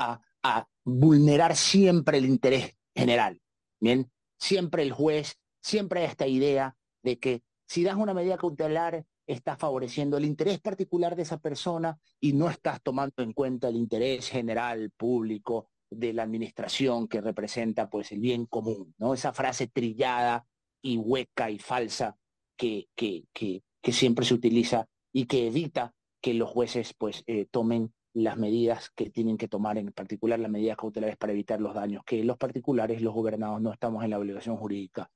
a, 0.43 0.69
vulnerar 0.85 1.57
siempre 1.57 2.19
el 2.19 2.27
interés 2.27 2.77
general. 2.95 3.41
Bien, 3.81 4.11
siempre 4.39 4.83
el 4.83 4.93
juez, 4.93 5.37
siempre 5.67 6.01
hay 6.01 6.07
esta 6.07 6.27
idea 6.29 6.77
de 7.03 7.19
que 7.19 7.43
si 7.67 7.83
das 7.83 7.97
una 7.97 8.15
medida 8.15 8.39
cautelar, 8.39 9.05
estás 9.27 9.59
favoreciendo 9.59 10.17
el 10.17 10.25
interés 10.25 10.61
particular 10.61 11.17
de 11.17 11.23
esa 11.23 11.39
persona 11.39 11.99
y 12.21 12.33
no 12.33 12.49
estás 12.49 12.81
tomando 12.81 13.25
en 13.25 13.33
cuenta 13.33 13.69
el 13.69 13.75
interés 13.75 14.29
general, 14.29 14.93
público, 14.97 15.69
de 15.91 16.13
la 16.13 16.23
administración 16.23 17.09
que 17.09 17.21
representa 17.21 17.91
pues 17.91 18.13
el 18.13 18.21
bien 18.21 18.47
común, 18.47 18.95
¿no? 18.99 19.15
Esa 19.15 19.33
frase 19.33 19.67
trillada 19.67 20.47
y 20.81 20.99
hueca 20.99 21.51
y 21.51 21.59
falsa 21.59 22.17
que, 22.57 22.89
que, 22.95 23.25
que, 23.33 23.63
siempre 23.93 24.25
se 24.25 24.35
utiliza 24.35 24.89
y 25.13 25.27
que 25.27 25.47
evita 25.47 25.95
que 26.21 26.35
los 26.35 26.51
jueces 26.51 26.93
pues 26.95 27.25
eh, 27.27 27.47
tomen 27.51 27.93
las 28.13 28.37
medidas 28.37 28.91
que 28.91 29.11
tienen 29.11 29.37
que 29.37 29.49
tomar, 29.49 29.79
en 29.79 29.93
particular 29.93 30.39
las 30.39 30.51
medidas 30.51 30.77
cautelares 30.77 31.17
para 31.17 31.33
evitar 31.33 31.61
los 31.61 31.75
daños 31.75 32.03
que 32.05 32.25
los 32.25 32.37
particulares, 32.37 33.03
los 33.03 33.15
gobernados, 33.15 33.61
no 33.61 33.73
estamos 33.73 34.05
en 34.05 34.11
la 34.11 34.19
obligación 34.19 34.57
jurídica 34.57 35.11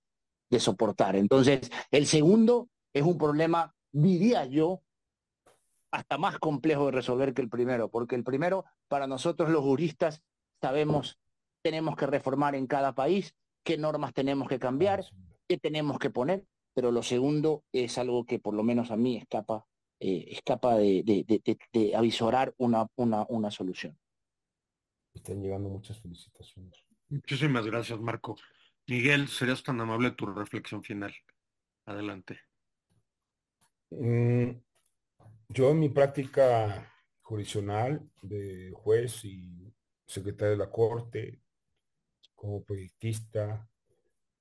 de 0.50 0.60
soportar. 0.60 1.16
Entonces, 1.16 1.70
el 1.90 2.06
segundo 2.06 2.68
es 2.92 3.02
un 3.02 3.16
problema, 3.16 3.74
diría 3.92 4.44
yo, 4.46 4.82
hasta 5.92 6.18
más 6.18 6.38
complejo 6.38 6.86
de 6.86 6.92
resolver 6.92 7.34
que 7.34 7.42
el 7.42 7.48
primero, 7.48 7.88
porque 7.88 8.16
el 8.16 8.24
primero, 8.24 8.64
para 8.88 9.06
nosotros 9.06 9.50
los 9.50 9.62
juristas, 9.62 10.22
sabemos, 10.60 11.18
tenemos 11.62 11.96
que 11.96 12.06
reformar 12.06 12.54
en 12.54 12.66
cada 12.66 12.94
país, 12.94 13.34
qué 13.64 13.76
normas 13.76 14.12
tenemos 14.12 14.48
que 14.48 14.58
cambiar, 14.58 15.04
qué 15.48 15.58
tenemos 15.58 15.98
que 15.98 16.10
poner, 16.10 16.46
pero 16.74 16.92
lo 16.92 17.02
segundo 17.02 17.64
es 17.72 17.98
algo 17.98 18.24
que 18.24 18.38
por 18.38 18.54
lo 18.54 18.62
menos 18.62 18.90
a 18.90 18.96
mí 18.96 19.16
escapa, 19.16 19.66
eh, 19.98 20.26
escapa 20.28 20.76
de, 20.76 21.02
de, 21.72 21.96
avisorar 21.96 22.54
una, 22.58 22.86
una, 22.96 23.26
una 23.28 23.50
solución. 23.50 23.98
Están 25.12 25.42
llegando 25.42 25.68
muchas 25.68 25.98
felicitaciones. 26.00 26.84
Muchísimas 27.08 27.66
gracias, 27.66 28.00
Marco. 28.00 28.36
Miguel, 28.90 29.28
serías 29.28 29.62
tan 29.62 29.80
amable 29.80 30.10
tu 30.10 30.26
reflexión 30.26 30.82
final. 30.82 31.14
Adelante. 31.86 32.40
Mm, 33.90 34.50
yo 35.48 35.70
en 35.70 35.78
mi 35.78 35.90
práctica 35.90 36.92
jurisdiccional 37.20 38.10
de 38.20 38.72
juez 38.74 39.24
y 39.24 39.72
secretario 40.04 40.52
de 40.52 40.64
la 40.64 40.70
Corte, 40.70 41.40
como 42.34 42.64
proyectista, 42.64 43.68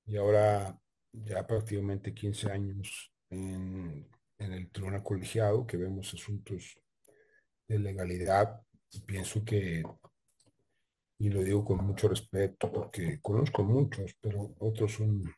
y 0.04 0.16
ahora 0.16 0.76
ya 1.12 1.46
prácticamente 1.46 2.12
15 2.12 2.50
años 2.50 3.12
en, 3.28 4.08
el 4.38 4.68
tribunal 4.72 5.04
colegiado, 5.04 5.64
que 5.64 5.76
vemos 5.76 6.12
asuntos 6.12 6.76
de 7.68 7.78
legalidad. 7.78 8.60
Pienso 9.06 9.44
que, 9.44 9.84
y 11.20 11.28
lo 11.28 11.44
digo 11.44 11.64
con 11.64 11.84
mucho 11.86 12.08
respeto, 12.08 12.72
porque 12.72 13.20
conozco 13.20 13.62
muchos, 13.62 14.16
pero 14.20 14.54
otros 14.58 14.94
son, 14.94 15.32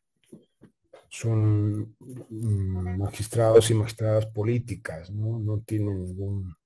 son 1.11 1.95
mm, 1.99 2.99
magistrados 2.99 3.71
y 3.71 3.75
magistradas 3.75 4.27
políticas, 4.27 5.11
¿no? 5.11 5.39
No 5.39 5.61
tienen 5.61 6.03
ningún 6.03 6.57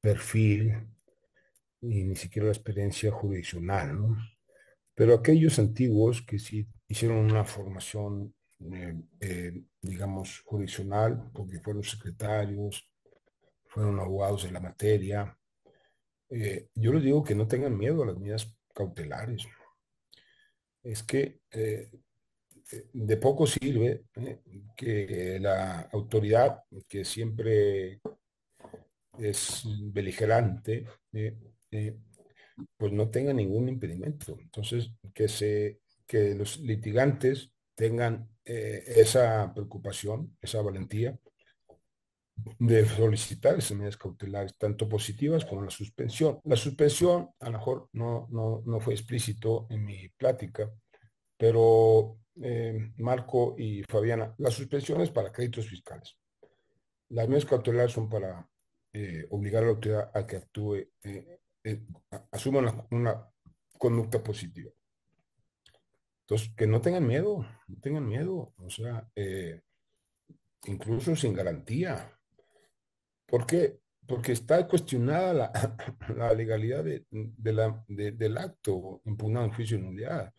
perfil 0.00 0.74
y 1.80 2.04
ni 2.04 2.16
siquiera 2.16 2.46
la 2.46 2.52
experiencia 2.52 3.12
jurisdiccional, 3.12 3.96
¿no? 3.96 4.16
Pero 4.94 5.14
aquellos 5.14 5.58
antiguos 5.58 6.22
que 6.22 6.38
sí 6.38 6.66
hicieron 6.88 7.18
una 7.18 7.44
formación 7.44 8.34
eh, 8.60 8.94
eh, 9.20 9.62
digamos, 9.82 10.40
jurisdiccional, 10.44 11.30
porque 11.34 11.60
fueron 11.60 11.82
secretarios, 11.84 12.88
fueron 13.66 14.00
abogados 14.00 14.44
de 14.44 14.50
la 14.50 14.60
materia. 14.60 15.35
Eh, 16.30 16.68
yo 16.74 16.92
les 16.92 17.02
digo 17.02 17.22
que 17.24 17.34
no 17.34 17.46
tengan 17.46 17.76
miedo 17.76 18.02
a 18.02 18.06
las 18.06 18.18
medidas 18.18 18.54
cautelares. 18.74 19.46
Es 20.82 21.02
que 21.02 21.40
de 22.92 23.16
poco 23.16 23.46
sirve 23.46 24.04
que 24.76 25.38
la 25.40 25.82
autoridad, 25.92 26.62
que 26.88 27.04
siempre 27.04 28.00
es 29.18 29.62
beligerante, 29.92 30.86
pues 32.76 32.92
no 32.92 33.10
tenga 33.10 33.32
ningún 33.32 33.68
impedimento. 33.68 34.36
Entonces, 34.40 34.90
que, 35.14 35.28
se, 35.28 35.80
que 36.06 36.34
los 36.34 36.58
litigantes 36.58 37.50
tengan 37.74 38.28
eh, 38.44 38.82
esa 38.86 39.52
preocupación, 39.54 40.36
esa 40.40 40.62
valentía 40.62 41.18
de 42.58 42.86
solicitar 42.86 43.58
esas 43.58 43.76
medidas 43.76 43.96
cautelares, 43.96 44.56
tanto 44.56 44.88
positivas 44.88 45.44
como 45.44 45.62
la 45.62 45.70
suspensión. 45.70 46.40
La 46.44 46.56
suspensión, 46.56 47.30
a 47.40 47.46
lo 47.46 47.58
mejor 47.58 47.88
no, 47.92 48.28
no, 48.30 48.62
no 48.64 48.80
fue 48.80 48.94
explícito 48.94 49.66
en 49.70 49.84
mi 49.84 50.08
plática, 50.10 50.70
pero 51.36 52.18
eh, 52.42 52.92
Marco 52.98 53.54
y 53.58 53.82
Fabiana, 53.82 54.34
la 54.38 54.50
suspensión 54.50 55.00
es 55.00 55.10
para 55.10 55.32
créditos 55.32 55.66
fiscales. 55.66 56.16
Las 57.10 57.28
medidas 57.28 57.46
cautelares 57.46 57.92
son 57.92 58.08
para 58.08 58.48
eh, 58.92 59.26
obligar 59.30 59.62
a 59.62 59.66
la 59.66 59.72
autoridad 59.72 60.10
a 60.14 60.26
que 60.26 60.36
actúe, 60.36 60.88
asuma 62.30 62.86
una, 62.90 63.30
conducta 63.78 64.22
positiva. 64.22 64.70
Entonces, 66.22 66.50
que 66.56 66.66
no 66.66 66.80
tengan 66.80 67.06
miedo, 67.06 67.46
no 67.68 67.80
tengan 67.80 68.06
miedo, 68.06 68.52
o 68.56 68.70
sea, 68.70 69.08
eh, 69.14 69.60
incluso 70.64 71.14
sin 71.14 71.34
garantía. 71.34 72.15
¿Por 73.26 73.46
qué? 73.46 73.78
Porque 74.06 74.32
está 74.32 74.66
cuestionada 74.68 75.32
la, 75.34 76.32
legalidad 76.36 76.84
del 77.08 78.38
acto 78.38 79.02
impugnado 79.04 79.46
en 79.46 79.52
juicio 79.52 79.76
de 79.76 79.82
nulidad. 79.82 80.32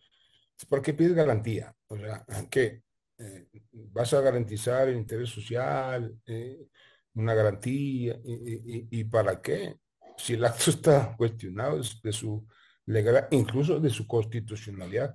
¿Por 0.68 0.82
qué 0.82 0.94
pides 0.94 1.14
garantía? 1.14 1.74
O 1.86 1.96
sea, 1.96 2.24
¿qué? 2.50 2.82
Eh, 3.18 3.48
¿Vas 3.72 4.12
a 4.14 4.20
garantizar 4.20 4.88
el 4.88 4.96
interés 4.96 5.28
social, 5.28 6.16
eh, 6.26 6.66
una 7.14 7.34
garantía? 7.34 8.18
Y, 8.24 9.04
para 9.04 9.40
qué? 9.40 9.76
Si 10.16 10.34
el 10.34 10.44
acto 10.44 10.70
está 10.70 11.14
cuestionado 11.16 11.80
de 12.02 12.12
su 12.12 12.46
legalidad, 12.86 13.28
incluso 13.32 13.78
de 13.80 13.90
su 13.90 14.06
constitucionalidad. 14.06 15.14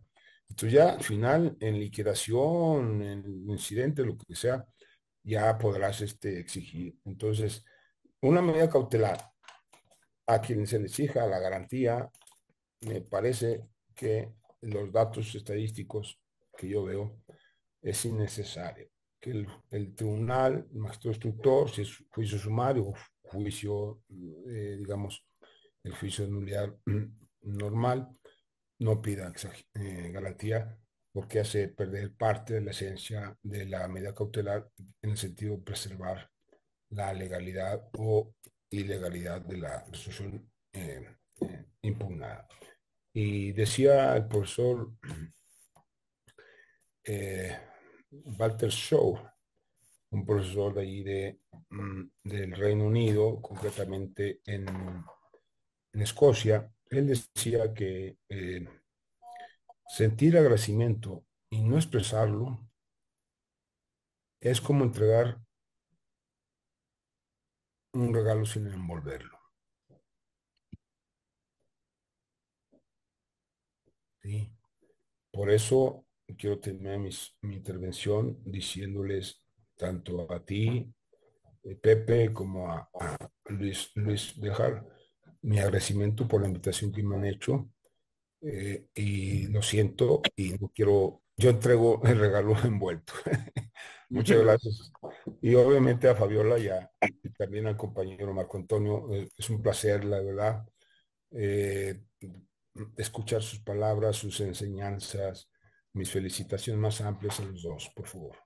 Entonces 0.49 0.73
ya 0.73 0.91
al 0.91 1.03
final, 1.03 1.57
en 1.59 1.79
liquidación, 1.79 3.01
en 3.01 3.49
incidente, 3.49 4.05
lo 4.05 4.17
que 4.17 4.35
sea, 4.35 4.63
ya 5.23 5.57
podrás 5.57 6.01
este, 6.01 6.39
exigir. 6.39 6.97
Entonces, 7.05 7.63
una 8.21 8.41
medida 8.41 8.69
cautelar 8.69 9.31
a 10.27 10.41
quien 10.41 10.65
se 10.67 10.79
le 10.79 10.85
exija 10.85 11.27
la 11.27 11.39
garantía, 11.39 12.09
me 12.81 13.01
parece 13.01 13.67
que 13.95 14.33
los 14.61 14.91
datos 14.91 15.33
estadísticos 15.35 16.19
que 16.57 16.69
yo 16.69 16.83
veo 16.83 17.21
es 17.81 18.05
innecesario. 18.05 18.89
que 19.19 19.45
el, 19.71 19.95
tribunal, 19.95 20.67
el 20.71 20.79
magistrado 20.79 21.13
instructor, 21.13 21.69
si 21.69 21.83
es 21.83 22.03
juicio 22.09 22.37
sumario 22.37 22.93
juicio, 23.33 24.03
eh, 24.09 24.75
digamos, 24.77 25.25
el 25.83 25.93
juicio 25.95 26.27
de 26.27 26.73
normal, 27.41 28.09
no 28.79 29.01
pida 29.01 29.31
eh, 29.75 30.11
garantía 30.11 30.77
porque 31.13 31.39
hace 31.39 31.69
perder 31.69 32.13
parte 32.15 32.55
de 32.55 32.61
la 32.61 32.71
esencia 32.71 33.37
de 33.43 33.65
la 33.67 33.87
medida 33.87 34.15
cautelar 34.15 34.67
en 35.01 35.11
el 35.11 35.17
sentido 35.17 35.57
de 35.57 35.63
preservar 35.63 36.29
la 36.89 37.13
legalidad 37.13 37.87
o 37.97 38.33
ilegalidad 38.71 39.41
de 39.41 39.57
la 39.57 39.83
resolución 39.85 40.51
eh, 40.73 41.07
impugnada. 41.83 42.47
Y 43.13 43.51
decía 43.51 44.15
el 44.15 44.27
profesor 44.27 44.91
Walter 48.39 48.69
Shaw, 48.69 49.19
un 50.11 50.25
profesor 50.25 50.73
de 50.73 50.81
allí 50.81 51.03
de, 51.03 51.39
mm, 51.69 52.03
del 52.23 52.51
Reino 52.53 52.85
Unido, 52.85 53.41
concretamente 53.41 54.41
en, 54.45 54.65
en 55.93 56.01
Escocia, 56.01 56.71
él 56.89 57.07
decía 57.07 57.73
que 57.73 58.17
eh, 58.29 58.67
sentir 59.93 60.35
agradecimiento 60.35 61.23
y 61.51 61.61
no 61.61 61.75
expresarlo 61.75 62.67
es 64.41 64.59
como 64.59 64.83
entregar 64.85 65.39
un 67.93 68.11
regalo 68.11 68.43
sin 68.47 68.65
envolverlo. 68.65 69.37
Por 75.31 75.51
eso 75.51 76.07
quiero 76.39 76.59
terminar 76.59 76.97
mi 77.41 77.55
intervención 77.55 78.41
diciéndoles 78.45 79.45
tanto 79.77 80.31
a 80.31 80.43
ti, 80.43 80.91
eh, 81.65 81.75
Pepe, 81.75 82.33
como 82.33 82.71
a, 82.71 82.89
Luis, 83.45 83.91
Luis 83.93 84.33
Dejar, 84.41 84.87
mi 85.43 85.59
agradecimiento 85.59 86.27
por 86.27 86.41
la 86.41 86.47
invitación 86.47 86.91
que 86.91 87.03
me 87.03 87.15
han 87.15 87.25
hecho. 87.25 87.69
Eh, 88.45 88.87
y 88.93 89.47
lo 89.47 89.61
siento 89.61 90.21
y 90.35 90.51
no 90.59 90.69
quiero, 90.75 91.21
yo 91.37 91.49
entrego 91.49 92.01
el 92.03 92.19
regalo 92.19 92.55
envuelto. 92.63 93.13
Muchas 94.09 94.37
gracias. 94.43 94.91
Y 95.41 95.55
obviamente 95.55 96.09
a 96.09 96.15
Fabiola 96.15 96.59
y, 96.59 96.69
también 97.37 97.67
al 97.67 97.77
compañero 97.77 98.33
Marco 98.33 98.57
Antonio, 98.57 99.13
eh, 99.13 99.29
es 99.37 99.49
un 99.49 99.61
placer, 99.61 100.03
la 100.03 100.19
verdad, 100.21 100.65
escuchar 102.97 103.41
sus 103.41 103.59
palabras, 103.59 104.17
sus 104.17 104.39
enseñanzas, 104.41 105.49
mis 105.93 106.11
felicitaciones 106.11 106.79
más 106.79 107.01
amplias 107.01 107.39
a 107.39 107.45
los 107.45 107.63
dos, 107.63 107.91
por 107.95 108.07
favor. 108.07 108.42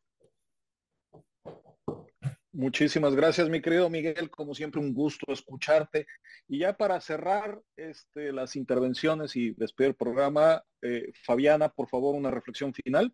Muchísimas 2.58 3.14
gracias, 3.14 3.50
mi 3.50 3.62
querido 3.62 3.88
Miguel. 3.88 4.32
Como 4.32 4.56
siempre, 4.56 4.82
un 4.82 4.92
gusto 4.92 5.32
escucharte. 5.32 6.08
Y 6.48 6.58
ya 6.58 6.76
para 6.76 7.00
cerrar 7.00 7.62
este, 7.76 8.34
las 8.34 8.56
intervenciones 8.56 9.36
y 9.36 9.52
despedir 9.52 9.90
el 9.90 9.96
programa, 9.96 10.64
eh, 10.82 11.12
Fabiana, 11.24 11.70
por 11.70 11.88
favor, 11.88 12.16
una 12.16 12.32
reflexión 12.32 12.74
final. 12.74 13.14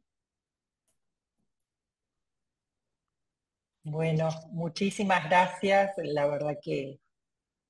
Bueno, 3.83 4.29
muchísimas 4.51 5.25
gracias. 5.25 5.91
La 5.97 6.25
verdad 6.25 6.57
que 6.61 7.01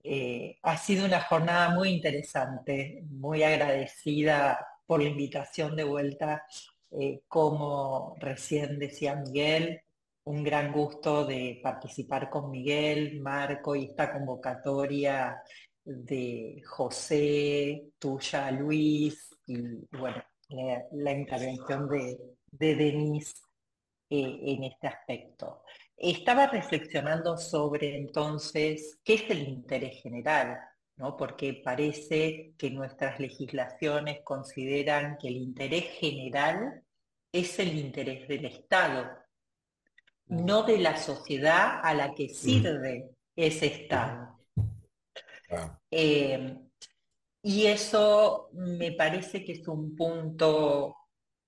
eh, 0.04 0.60
ha 0.62 0.78
sido 0.78 1.08
una 1.08 1.22
jornada 1.22 1.70
muy 1.70 1.90
interesante, 1.90 3.04
muy 3.10 3.42
agradecida 3.42 4.64
por 4.86 5.02
la 5.02 5.10
invitación 5.10 5.76
de 5.76 5.86
vuelta. 5.86 6.46
Eh, 6.92 7.24
como 7.28 8.16
recién 8.20 8.78
decía 8.78 9.16
Miguel, 9.16 9.82
un 10.26 10.44
gran 10.44 10.72
gusto 10.72 11.26
de 11.26 11.60
participar 11.62 12.30
con 12.30 12.50
Miguel, 12.50 13.20
Marco 13.22 13.76
y 13.76 13.86
esta 13.86 14.12
convocatoria 14.12 15.42
de 15.84 16.62
José, 16.66 17.92
tuya, 18.00 18.52
Luis, 18.52 19.30
y 19.46 19.58
bueno, 19.92 20.24
la, 20.92 21.12
intervención 21.12 21.90
de, 21.90 22.18
de 22.52 22.76
Denise 22.76 23.34
eh, 24.10 24.40
en 24.44 24.64
este 24.64 24.88
aspecto. 24.88 25.64
Estaba 25.98 26.48
reflexionando 26.48 27.38
sobre 27.38 27.98
entonces 27.98 29.00
qué 29.04 29.16
es 29.16 29.30
el 29.30 29.48
interés 29.48 30.02
general, 30.02 30.58
¿no? 30.96 31.18
porque 31.18 31.62
parece 31.64 32.54
que 32.58 32.70
nuestras 32.72 33.20
legislaciones 33.20 34.22
consideran 34.24 35.18
que 35.18 35.28
el 35.28 35.38
interés 35.38 35.86
general 36.00 36.84
es 37.32 37.60
el 37.60 37.78
interés 37.78 38.28
del 38.28 38.46
Estado, 38.46 39.23
no 40.28 40.64
de 40.64 40.78
la 40.78 40.98
sociedad 40.98 41.80
a 41.84 41.94
la 41.94 42.14
que 42.14 42.30
sirve 42.30 43.10
ese 43.36 43.68
Estado. 43.68 44.40
Eh, 45.92 46.58
y 47.44 47.66
eso 47.66 48.50
me 48.54 48.94
parece 48.94 49.44
que 49.44 49.54
es 49.54 49.68
un 49.68 49.96
punto 49.96 50.96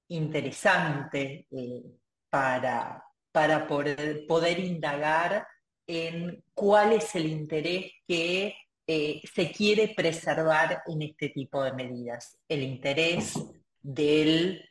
interesante 0.10 1.48
eh, 1.50 1.84
para, 2.30 3.04
para 3.32 3.66
poder, 3.66 4.26
poder, 4.28 4.60
indagar 4.60 5.48
en 5.88 6.44
cuál 6.54 6.94
es 6.94 7.16
el 7.16 7.28
interés 7.28 7.92
que 8.08 8.54
eh, 8.88 9.22
se 9.34 9.52
quiere 9.52 9.94
preservar 9.96 10.84
en 10.86 11.02
este 11.02 11.30
tipo 11.30 11.64
de 11.64 11.74
medidas. 11.74 12.38
El 12.48 12.62
interés 12.62 13.34
de 13.82 14.62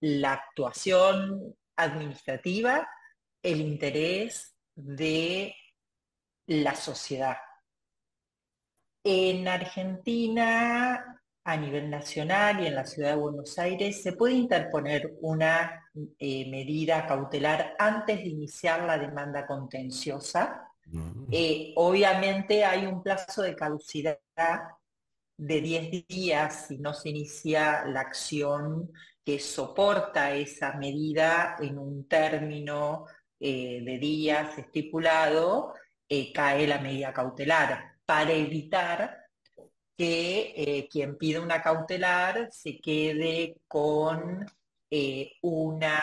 la 0.00 0.32
actuación 0.32 1.54
administrativa 1.76 2.88
el 3.42 3.60
interés 3.60 4.54
de 4.74 5.54
la 6.46 6.74
sociedad. 6.74 7.36
En 9.04 9.48
Argentina, 9.48 11.22
a 11.44 11.56
nivel 11.56 11.88
nacional 11.88 12.62
y 12.62 12.66
en 12.66 12.74
la 12.74 12.84
ciudad 12.84 13.10
de 13.10 13.20
Buenos 13.20 13.58
Aires, 13.58 14.02
se 14.02 14.12
puede 14.12 14.34
interponer 14.34 15.16
una 15.22 15.88
eh, 16.18 16.50
medida 16.50 17.06
cautelar 17.06 17.74
antes 17.78 18.18
de 18.18 18.28
iniciar 18.28 18.84
la 18.84 18.98
demanda 18.98 19.46
contenciosa. 19.46 20.68
Mm. 20.86 21.26
Eh, 21.30 21.72
obviamente 21.76 22.64
hay 22.64 22.86
un 22.86 23.02
plazo 23.02 23.42
de 23.42 23.56
caducidad 23.56 24.18
de 25.36 25.60
10 25.60 26.06
días 26.06 26.66
si 26.68 26.78
no 26.78 26.92
se 26.92 27.08
inicia 27.08 27.86
la 27.86 28.00
acción 28.00 28.92
que 29.24 29.38
soporta 29.38 30.34
esa 30.34 30.74
medida 30.74 31.56
en 31.60 31.78
un 31.78 32.06
término 32.06 33.06
eh, 33.42 33.80
de 33.82 33.98
días 33.98 34.58
estipulado, 34.58 35.72
eh, 36.06 36.30
cae 36.30 36.66
la 36.66 36.78
medida 36.78 37.10
cautelar 37.10 37.96
para 38.04 38.32
evitar 38.32 39.16
que 39.96 40.52
eh, 40.54 40.88
quien 40.90 41.16
pide 41.16 41.38
una 41.40 41.62
cautelar 41.62 42.50
se 42.52 42.78
quede 42.78 43.56
con 43.66 44.44
una 45.42 46.02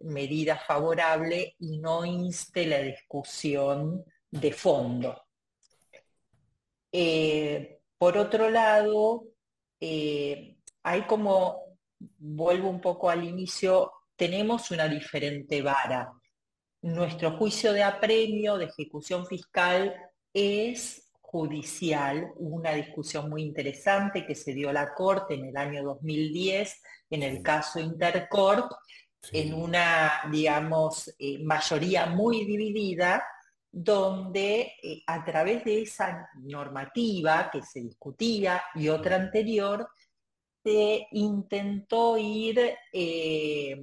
medida 0.00 0.56
favorable 0.56 1.56
y 1.58 1.78
no 1.78 2.04
inste 2.04 2.66
la 2.66 2.78
discusión 2.78 4.04
de 4.30 4.52
fondo. 4.52 5.26
por 7.98 8.16
otro 8.16 8.48
lado, 8.48 9.24
hay 9.80 11.02
como, 11.06 11.76
vuelvo 11.98 12.70
un 12.70 12.80
poco 12.80 13.10
al 13.10 13.24
inicio, 13.24 13.92
tenemos 14.18 14.70
una 14.70 14.88
diferente 14.88 15.62
vara. 15.62 16.12
Nuestro 16.82 17.38
juicio 17.38 17.72
de 17.72 17.84
apremio, 17.84 18.58
de 18.58 18.66
ejecución 18.66 19.26
fiscal, 19.26 19.94
es 20.34 21.10
judicial, 21.20 22.32
una 22.36 22.72
discusión 22.72 23.30
muy 23.30 23.42
interesante 23.42 24.26
que 24.26 24.34
se 24.34 24.52
dio 24.54 24.70
a 24.70 24.72
la 24.72 24.92
Corte 24.94 25.34
en 25.34 25.46
el 25.46 25.56
año 25.56 25.82
2010 25.84 26.82
en 27.10 27.22
el 27.22 27.42
caso 27.42 27.80
Intercorp, 27.80 28.72
en 29.32 29.54
una, 29.54 30.22
digamos, 30.30 31.14
eh, 31.18 31.38
mayoría 31.42 32.06
muy 32.06 32.44
dividida, 32.44 33.24
donde 33.70 34.72
eh, 34.82 35.02
a 35.06 35.24
través 35.24 35.64
de 35.64 35.82
esa 35.82 36.28
normativa 36.42 37.50
que 37.50 37.62
se 37.62 37.80
discutía 37.80 38.62
y 38.74 38.88
otra 38.88 39.16
anterior, 39.16 39.88
se 40.68 41.08
intentó 41.12 42.18
ir 42.18 42.74
eh, 42.92 43.82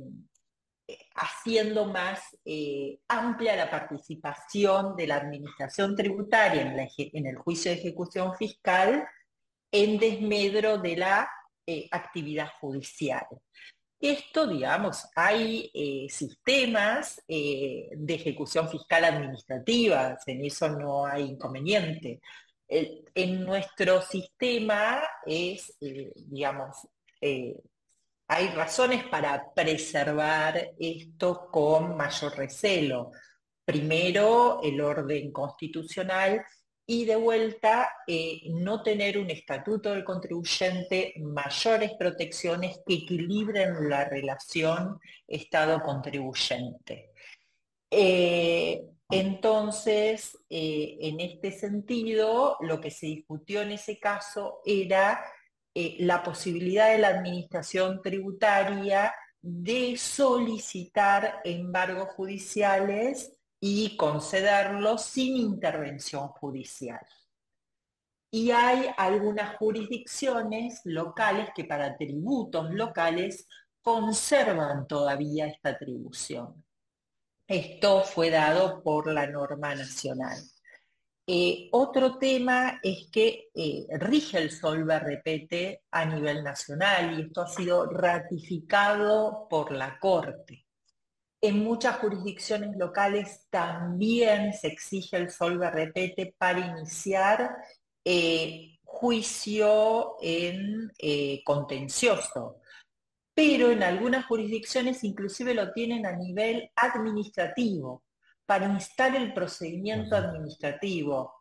haciendo 1.15 1.85
más 1.85 2.37
eh, 2.45 2.99
amplia 3.07 3.55
la 3.55 3.71
participación 3.71 4.95
de 4.95 5.07
la 5.07 5.15
administración 5.15 5.95
tributaria 5.95 6.61
en, 6.61 7.25
el 7.25 7.37
juicio 7.37 7.71
de 7.71 7.77
ejecución 7.77 8.35
fiscal 8.35 9.07
en 9.71 9.97
desmedro 9.97 10.77
de 10.77 10.95
la 10.95 11.27
eh, 11.65 11.87
actividad 11.89 12.49
judicial. 12.61 13.25
Esto, 13.99 14.45
digamos, 14.45 15.07
hay 15.15 15.71
sistemas 16.09 17.23
de 17.27 18.13
ejecución 18.13 18.69
fiscal 18.69 19.05
administrativa, 19.05 20.17
en 20.27 20.45
eso 20.45 20.69
no 20.69 21.07
hay 21.07 21.23
inconveniente, 21.23 22.21
en 22.67 23.45
nuestro 23.45 24.01
sistema 24.01 25.03
es, 25.25 25.75
eh, 25.81 26.11
digamos, 26.15 26.87
eh, 27.21 27.55
hay 28.27 28.47
razones 28.49 29.03
para 29.05 29.53
preservar 29.53 30.71
esto 30.79 31.47
con 31.51 31.95
mayor 31.95 32.35
recelo. 32.35 33.11
Primero, 33.63 34.61
el 34.63 34.81
orden 34.81 35.31
constitucional 35.31 36.43
y 36.87 37.05
de 37.05 37.15
vuelta 37.15 37.89
eh, 38.07 38.41
no 38.49 38.83
tener 38.83 39.17
un 39.17 39.29
estatuto 39.31 39.91
del 39.91 40.03
contribuyente, 40.03 41.13
mayores 41.17 41.93
protecciones 41.97 42.79
que 42.85 42.95
equilibren 42.95 43.89
la 43.89 44.05
relación 44.05 44.99
Estado-contribuyente. 45.27 47.11
Entonces, 49.09 50.37
eh, 50.49 50.97
en 51.01 51.19
este 51.19 51.51
sentido, 51.51 52.57
lo 52.61 52.81
que 52.81 52.91
se 52.91 53.07
discutió 53.07 53.61
en 53.61 53.71
ese 53.71 53.99
caso 53.99 54.61
era 54.65 55.23
la 55.73 56.23
posibilidad 56.23 56.91
de 56.91 56.99
la 56.99 57.09
administración 57.09 58.01
tributaria 58.01 59.13
de 59.41 59.95
solicitar 59.95 61.41
embargos 61.43 62.09
judiciales 62.15 63.37
y 63.59 63.95
concederlo 63.95 64.97
sin 64.97 65.37
intervención 65.37 66.29
judicial. 66.29 67.05
Y 68.31 68.49
hay 68.49 68.87
algunas 68.97 69.55
jurisdicciones 69.57 70.81
locales 70.83 71.49
que 71.55 71.63
para 71.63 71.95
tributos 71.95 72.71
locales 72.71 73.47
conservan 73.83 74.87
todavía 74.87 75.45
esta 75.45 75.69
atribución. 75.69 76.64
Esto 77.47 78.03
fue 78.03 78.31
dado 78.31 78.81
por 78.81 79.11
la 79.11 79.27
norma 79.27 79.75
nacional. 79.75 80.37
Eh, 81.27 81.69
otro 81.71 82.17
tema 82.17 82.79
es 82.83 83.07
que 83.11 83.49
eh, 83.53 83.85
rige 83.97 84.37
el 84.39 84.51
Solver 84.51 85.03
repete 85.03 85.83
a 85.91 86.05
nivel 86.05 86.43
nacional 86.43 87.17
y 87.17 87.23
esto 87.23 87.41
ha 87.41 87.47
sido 87.47 87.85
ratificado 87.87 89.47
por 89.49 89.71
la 89.71 89.99
Corte. 89.99 90.65
En 91.41 91.63
muchas 91.63 91.97
jurisdicciones 91.97 92.75
locales 92.77 93.45
también 93.51 94.53
se 94.53 94.67
exige 94.67 95.17
el 95.17 95.29
solve 95.29 95.69
repete 95.69 96.33
para 96.35 96.59
iniciar 96.59 97.57
eh, 98.03 98.79
juicio 98.83 100.15
en 100.21 100.91
contencioso, 101.43 102.61
pero 103.35 103.69
en 103.69 103.83
algunas 103.83 104.25
jurisdicciones 104.25 105.03
inclusive 105.03 105.53
lo 105.53 105.71
tienen 105.73 106.05
a 106.07 106.13
nivel 106.13 106.71
administrativo, 106.75 108.03
para 108.45 108.67
instar 108.67 109.15
el 109.15 109.33
procedimiento 109.33 110.15
administrativo. 110.15 111.33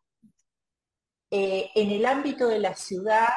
Eh, 1.30 1.70
en 1.74 1.90
el 1.90 2.04
ámbito 2.04 2.48
de 2.48 2.58
la 2.58 2.74
ciudad 2.74 3.28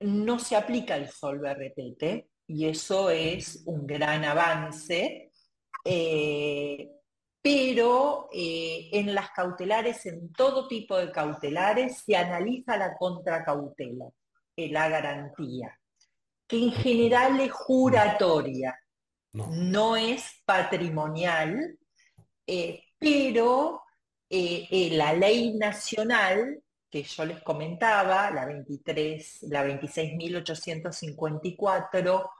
no 0.00 0.38
se 0.38 0.56
aplica 0.56 0.96
el 0.96 1.08
solve 1.08 1.54
repete 1.54 2.30
y 2.46 2.66
eso 2.66 3.10
es 3.10 3.62
un 3.66 3.86
gran 3.86 4.24
avance 4.24 5.30
eh, 5.84 6.90
pero 7.40 8.28
eh, 8.32 8.88
en 8.92 9.14
las 9.14 9.30
cautelares, 9.30 10.04
en 10.06 10.32
todo 10.32 10.66
tipo 10.66 10.96
de 10.96 11.12
cautelares, 11.12 11.98
se 11.98 12.16
analiza 12.16 12.76
la 12.76 12.96
contracautela, 12.96 14.06
la 14.56 14.88
garantía, 14.88 15.78
que 16.46 16.62
en 16.62 16.72
general 16.72 17.40
es 17.40 17.52
juratoria, 17.52 18.78
no, 19.32 19.96
es 19.96 20.42
patrimonial, 20.44 21.78
pero 22.98 23.82
la 24.30 25.12
ley 25.12 25.54
nacional 25.54 26.62
que 26.88 27.02
yo 27.02 27.24
les 27.24 27.42
comentaba, 27.42 28.30
la 28.30 28.46
23, 28.46 29.42
la 29.50 29.66
26.854, 29.66 32.30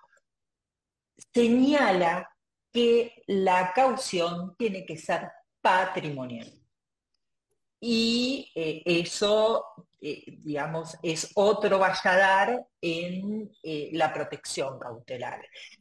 señala 1.34 2.30
que 2.72 3.24
la 3.26 3.72
caución 3.74 4.54
tiene 4.56 4.86
que 4.86 4.96
ser 4.96 5.28
patrimonial. 5.60 6.48
Y 7.88 8.50
eh, 8.56 8.82
eso, 8.84 9.64
eh, 10.00 10.24
digamos, 10.38 10.98
es 11.04 11.30
otro 11.36 11.78
valladar 11.78 12.66
en 12.80 13.48
eh, 13.62 13.90
la 13.92 14.12
protección 14.12 14.80
cautelar. 14.80 15.40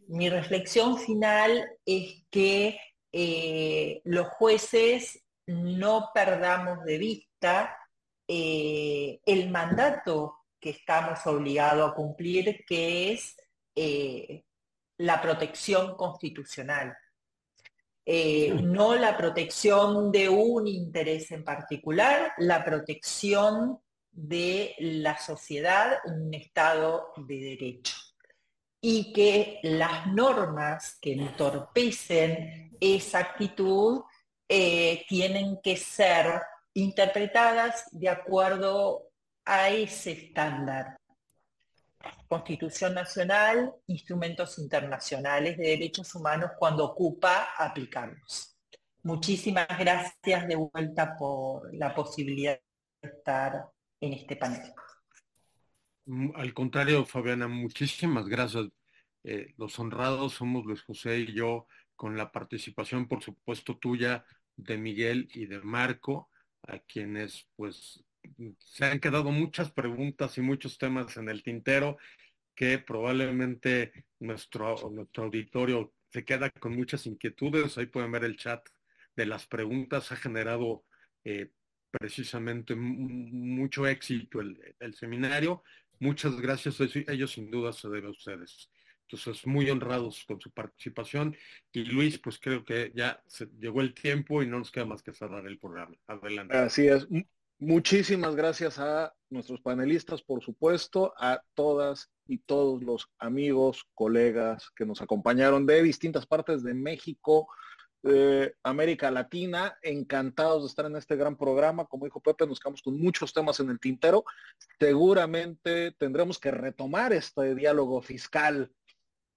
Mi 0.10 0.30
reflexión 0.30 1.00
final 1.00 1.68
es 1.84 2.24
que 2.30 2.80
los 4.04 4.28
jueces 4.28 5.24
no 5.48 6.12
perdamos 6.14 6.84
de 6.84 6.98
vista 7.00 7.76
el 8.28 9.50
mandato 9.50 10.36
que 10.60 10.72
estamos 10.72 11.26
obligados 11.26 11.90
a 11.90 11.96
cumplir, 11.96 12.66
que 12.68 13.14
es 13.14 13.36
la 14.98 15.22
protección 15.22 15.96
constitucional. 15.96 16.96
Eh, 18.08 18.54
no 18.62 18.94
la 18.94 19.18
protección 19.18 20.12
de 20.12 20.30
un 20.30 20.68
interés 20.68 21.32
en 21.32 21.44
particular, 21.44 22.34
la 22.38 22.64
protección 22.64 23.80
de 24.12 24.76
la 24.80 25.18
sociedad 25.18 25.98
un 26.06 26.34
estado 26.34 27.12
de 27.18 27.40
derecho. 27.40 27.96
Y 28.80 29.12
que 29.12 29.60
las 29.64 30.08
normas 30.08 31.00
que 31.02 31.14
entorpecen 31.14 32.78
esa 32.80 33.20
actitud 33.20 34.04
eh, 34.48 35.04
tienen 35.10 35.60
que 35.64 35.76
ser 35.76 36.42
interpretadas 36.76 37.86
de 37.92 38.10
acuerdo 38.10 39.10
a 39.44 39.70
ese 39.70 40.12
estándar. 40.12 40.98
Constitución 42.28 42.94
Nacional, 42.94 43.74
instrumentos 43.88 44.58
internacionales 44.60 45.58
de 45.58 45.70
derechos 45.70 46.14
humanos 46.16 46.52
cuando 46.58 46.86
ocupa 46.86 47.50
aplicarlos. 47.58 48.58
Muchísimas 49.04 49.68
gracias 49.78 50.48
de 50.48 50.56
vuelta 50.56 51.16
por 51.18 51.74
la 51.76 51.94
posibilidad 51.94 52.60
de 53.02 53.10
estar 53.10 53.68
en 54.02 54.14
este 54.14 54.36
panel. 54.36 54.74
Mm, 56.06 56.32
al 56.36 56.54
contrario, 56.54 57.06
Fabiana, 57.06 57.48
muchísimas 57.48 58.28
gracias. 58.28 58.68
Eh, 59.24 59.54
los 59.58 59.78
honrados 59.80 60.34
somos 60.34 60.66
Luis 60.66 60.84
José 60.84 61.20
y 61.20 61.34
yo, 61.34 61.68
con 61.96 62.18
la 62.18 62.32
participación, 62.32 63.08
por 63.08 63.24
supuesto, 63.24 63.78
tuya, 63.78 64.26
de 64.56 64.78
Miguel 64.78 65.28
y 65.34 65.48
de 65.48 65.60
Marco, 65.62 66.30
a 66.64 66.80
quienes 66.80 67.48
pues 67.56 68.04
se 68.60 68.86
han 68.86 69.00
quedado 69.00 69.32
muchas 69.32 69.72
preguntas 69.72 70.38
y 70.38 70.42
muchos 70.42 70.78
temas 70.78 71.18
en 71.18 71.30
el 71.30 71.44
tintero 71.44 71.98
que 72.56 72.80
probablemente 72.80 74.06
nuestro, 74.20 74.76
nuestro 74.90 75.26
auditorio 75.26 75.94
se 76.12 76.24
queda 76.24 76.50
con 76.50 76.76
muchas 76.76 77.06
inquietudes. 77.06 77.78
Ahí 77.78 77.88
pueden 77.88 78.12
ver 78.12 78.24
el 78.24 78.38
chat 78.38 78.66
de 79.16 79.26
las 79.26 79.46
preguntas. 79.46 80.12
Ha 80.12 80.16
generado 80.16 80.86
eh, 81.26 81.52
precisamente 81.92 82.76
mucho 82.76 83.86
éxito 83.86 84.40
el, 84.40 84.94
seminario. 84.94 85.64
Muchas 86.00 86.40
gracias. 86.40 86.80
Ellos 86.80 87.32
sin 87.32 87.52
duda 87.52 87.74
se 87.74 87.90
debe 87.90 88.08
a 88.08 88.12
ustedes. 88.12 88.70
Entonces, 89.08 89.46
muy 89.46 89.70
honrados 89.70 90.24
con 90.26 90.40
su 90.40 90.52
participación. 90.52 91.36
Y 91.72 91.84
Luis, 91.84 92.18
pues 92.18 92.40
creo 92.40 92.64
que 92.64 92.92
ya 92.96 93.22
se 93.28 93.48
llegó 93.60 93.82
el 93.82 93.94
tiempo 93.94 94.42
y 94.42 94.48
no 94.48 94.60
nos 94.60 94.72
queda 94.72 94.86
más 94.86 95.04
que 95.04 95.14
cerrar 95.14 95.46
el 95.46 95.60
programa. 95.60 95.96
Adelante. 96.08 96.58
Así 96.58 96.88
es. 96.88 97.08
Muchísimas 97.58 98.36
gracias 98.36 98.80
a 98.80 99.14
nuestros 99.30 99.62
panelistas, 99.62 100.22
por 100.22 100.44
supuesto, 100.44 101.14
a 101.18 101.42
todas 101.54 102.10
y 102.28 102.40
todos 102.40 102.84
los 102.84 103.08
amigos, 103.18 103.86
colegas 103.94 104.70
que 104.76 104.86
nos 104.86 105.02
acompañaron 105.02 105.66
de 105.66 105.82
distintas 105.82 106.26
partes 106.26 106.64
de 106.64 106.74
México, 106.74 107.48
América 108.64 109.10
Latina. 109.10 109.78
Encantados 109.82 110.64
de 110.64 110.68
estar 110.68 110.86
en 110.86 110.96
este 110.96 111.16
gran 111.16 111.36
programa. 111.36 111.86
Como 111.86 112.06
dijo 112.06 112.20
Pepe, 112.20 112.46
nos 112.46 112.60
quedamos 112.60 112.82
con 112.82 113.00
muchos 113.00 113.34
temas 113.34 113.60
en 113.60 113.70
el 113.70 113.80
tintero. 113.80 114.26
Seguramente 114.80 115.92
tendremos 115.98 116.40
que 116.40 116.52
retomar 116.52 117.14
este 117.14 117.56
diálogo 117.56 118.02
fiscal 118.02 118.72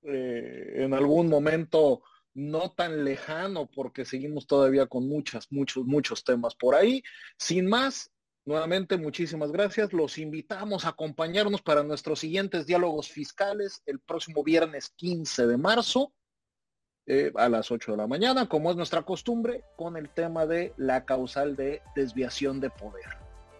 eh, 0.02 0.74
en 0.76 0.94
algún 0.94 1.28
momento 1.28 2.02
no 2.38 2.70
tan 2.70 3.04
lejano 3.04 3.66
porque 3.66 4.04
seguimos 4.04 4.46
todavía 4.46 4.86
con 4.86 5.08
muchas, 5.08 5.50
muchos, 5.50 5.84
muchos 5.84 6.22
temas 6.22 6.54
por 6.54 6.76
ahí. 6.76 7.02
Sin 7.36 7.66
más, 7.66 8.12
nuevamente 8.44 8.96
muchísimas 8.96 9.50
gracias. 9.50 9.92
Los 9.92 10.18
invitamos 10.18 10.84
a 10.84 10.90
acompañarnos 10.90 11.62
para 11.62 11.82
nuestros 11.82 12.20
siguientes 12.20 12.64
diálogos 12.64 13.08
fiscales 13.08 13.82
el 13.86 13.98
próximo 13.98 14.44
viernes 14.44 14.90
15 14.90 15.48
de 15.48 15.56
marzo 15.56 16.12
eh, 17.06 17.32
a 17.34 17.48
las 17.48 17.72
8 17.72 17.90
de 17.92 17.98
la 17.98 18.06
mañana, 18.06 18.48
como 18.48 18.70
es 18.70 18.76
nuestra 18.76 19.02
costumbre, 19.02 19.64
con 19.76 19.96
el 19.96 20.08
tema 20.08 20.46
de 20.46 20.74
la 20.76 21.04
causal 21.04 21.56
de 21.56 21.82
desviación 21.96 22.60
de 22.60 22.70
poder. 22.70 23.16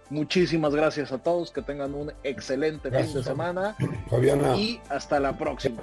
Muchísimas 0.08 0.72
gracias 0.72 1.10
a 1.10 1.20
todos, 1.20 1.50
que 1.50 1.62
tengan 1.62 1.94
un 1.94 2.12
excelente 2.22 2.92
fin 2.92 3.12
de 3.12 3.24
semana. 3.24 3.76
Fabiana. 4.08 4.56
Y 4.56 4.80
hasta 4.88 5.18
la 5.18 5.36
próxima. 5.36 5.82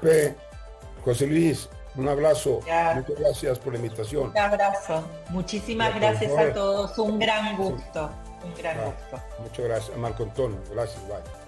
José 1.03 1.27
Luis, 1.27 1.69
un 1.97 2.07
abrazo. 2.07 2.59
Muchas 2.95 3.19
gracias 3.19 3.59
por 3.59 3.73
la 3.73 3.79
invitación. 3.79 4.29
Un 4.29 4.37
abrazo. 4.37 5.03
Muchísimas 5.29 5.95
gracias 5.95 6.31
a 6.37 6.53
todos. 6.53 6.97
Un 6.97 7.19
gran 7.19 7.57
gusto. 7.57 8.09
Un 8.43 8.53
gran 8.55 8.77
gusto. 8.85 9.21
Muchas 9.39 9.65
gracias. 9.65 9.97
Marco 9.97 10.23
Antonio. 10.23 10.59
Gracias. 10.71 11.07
Bye. 11.07 11.44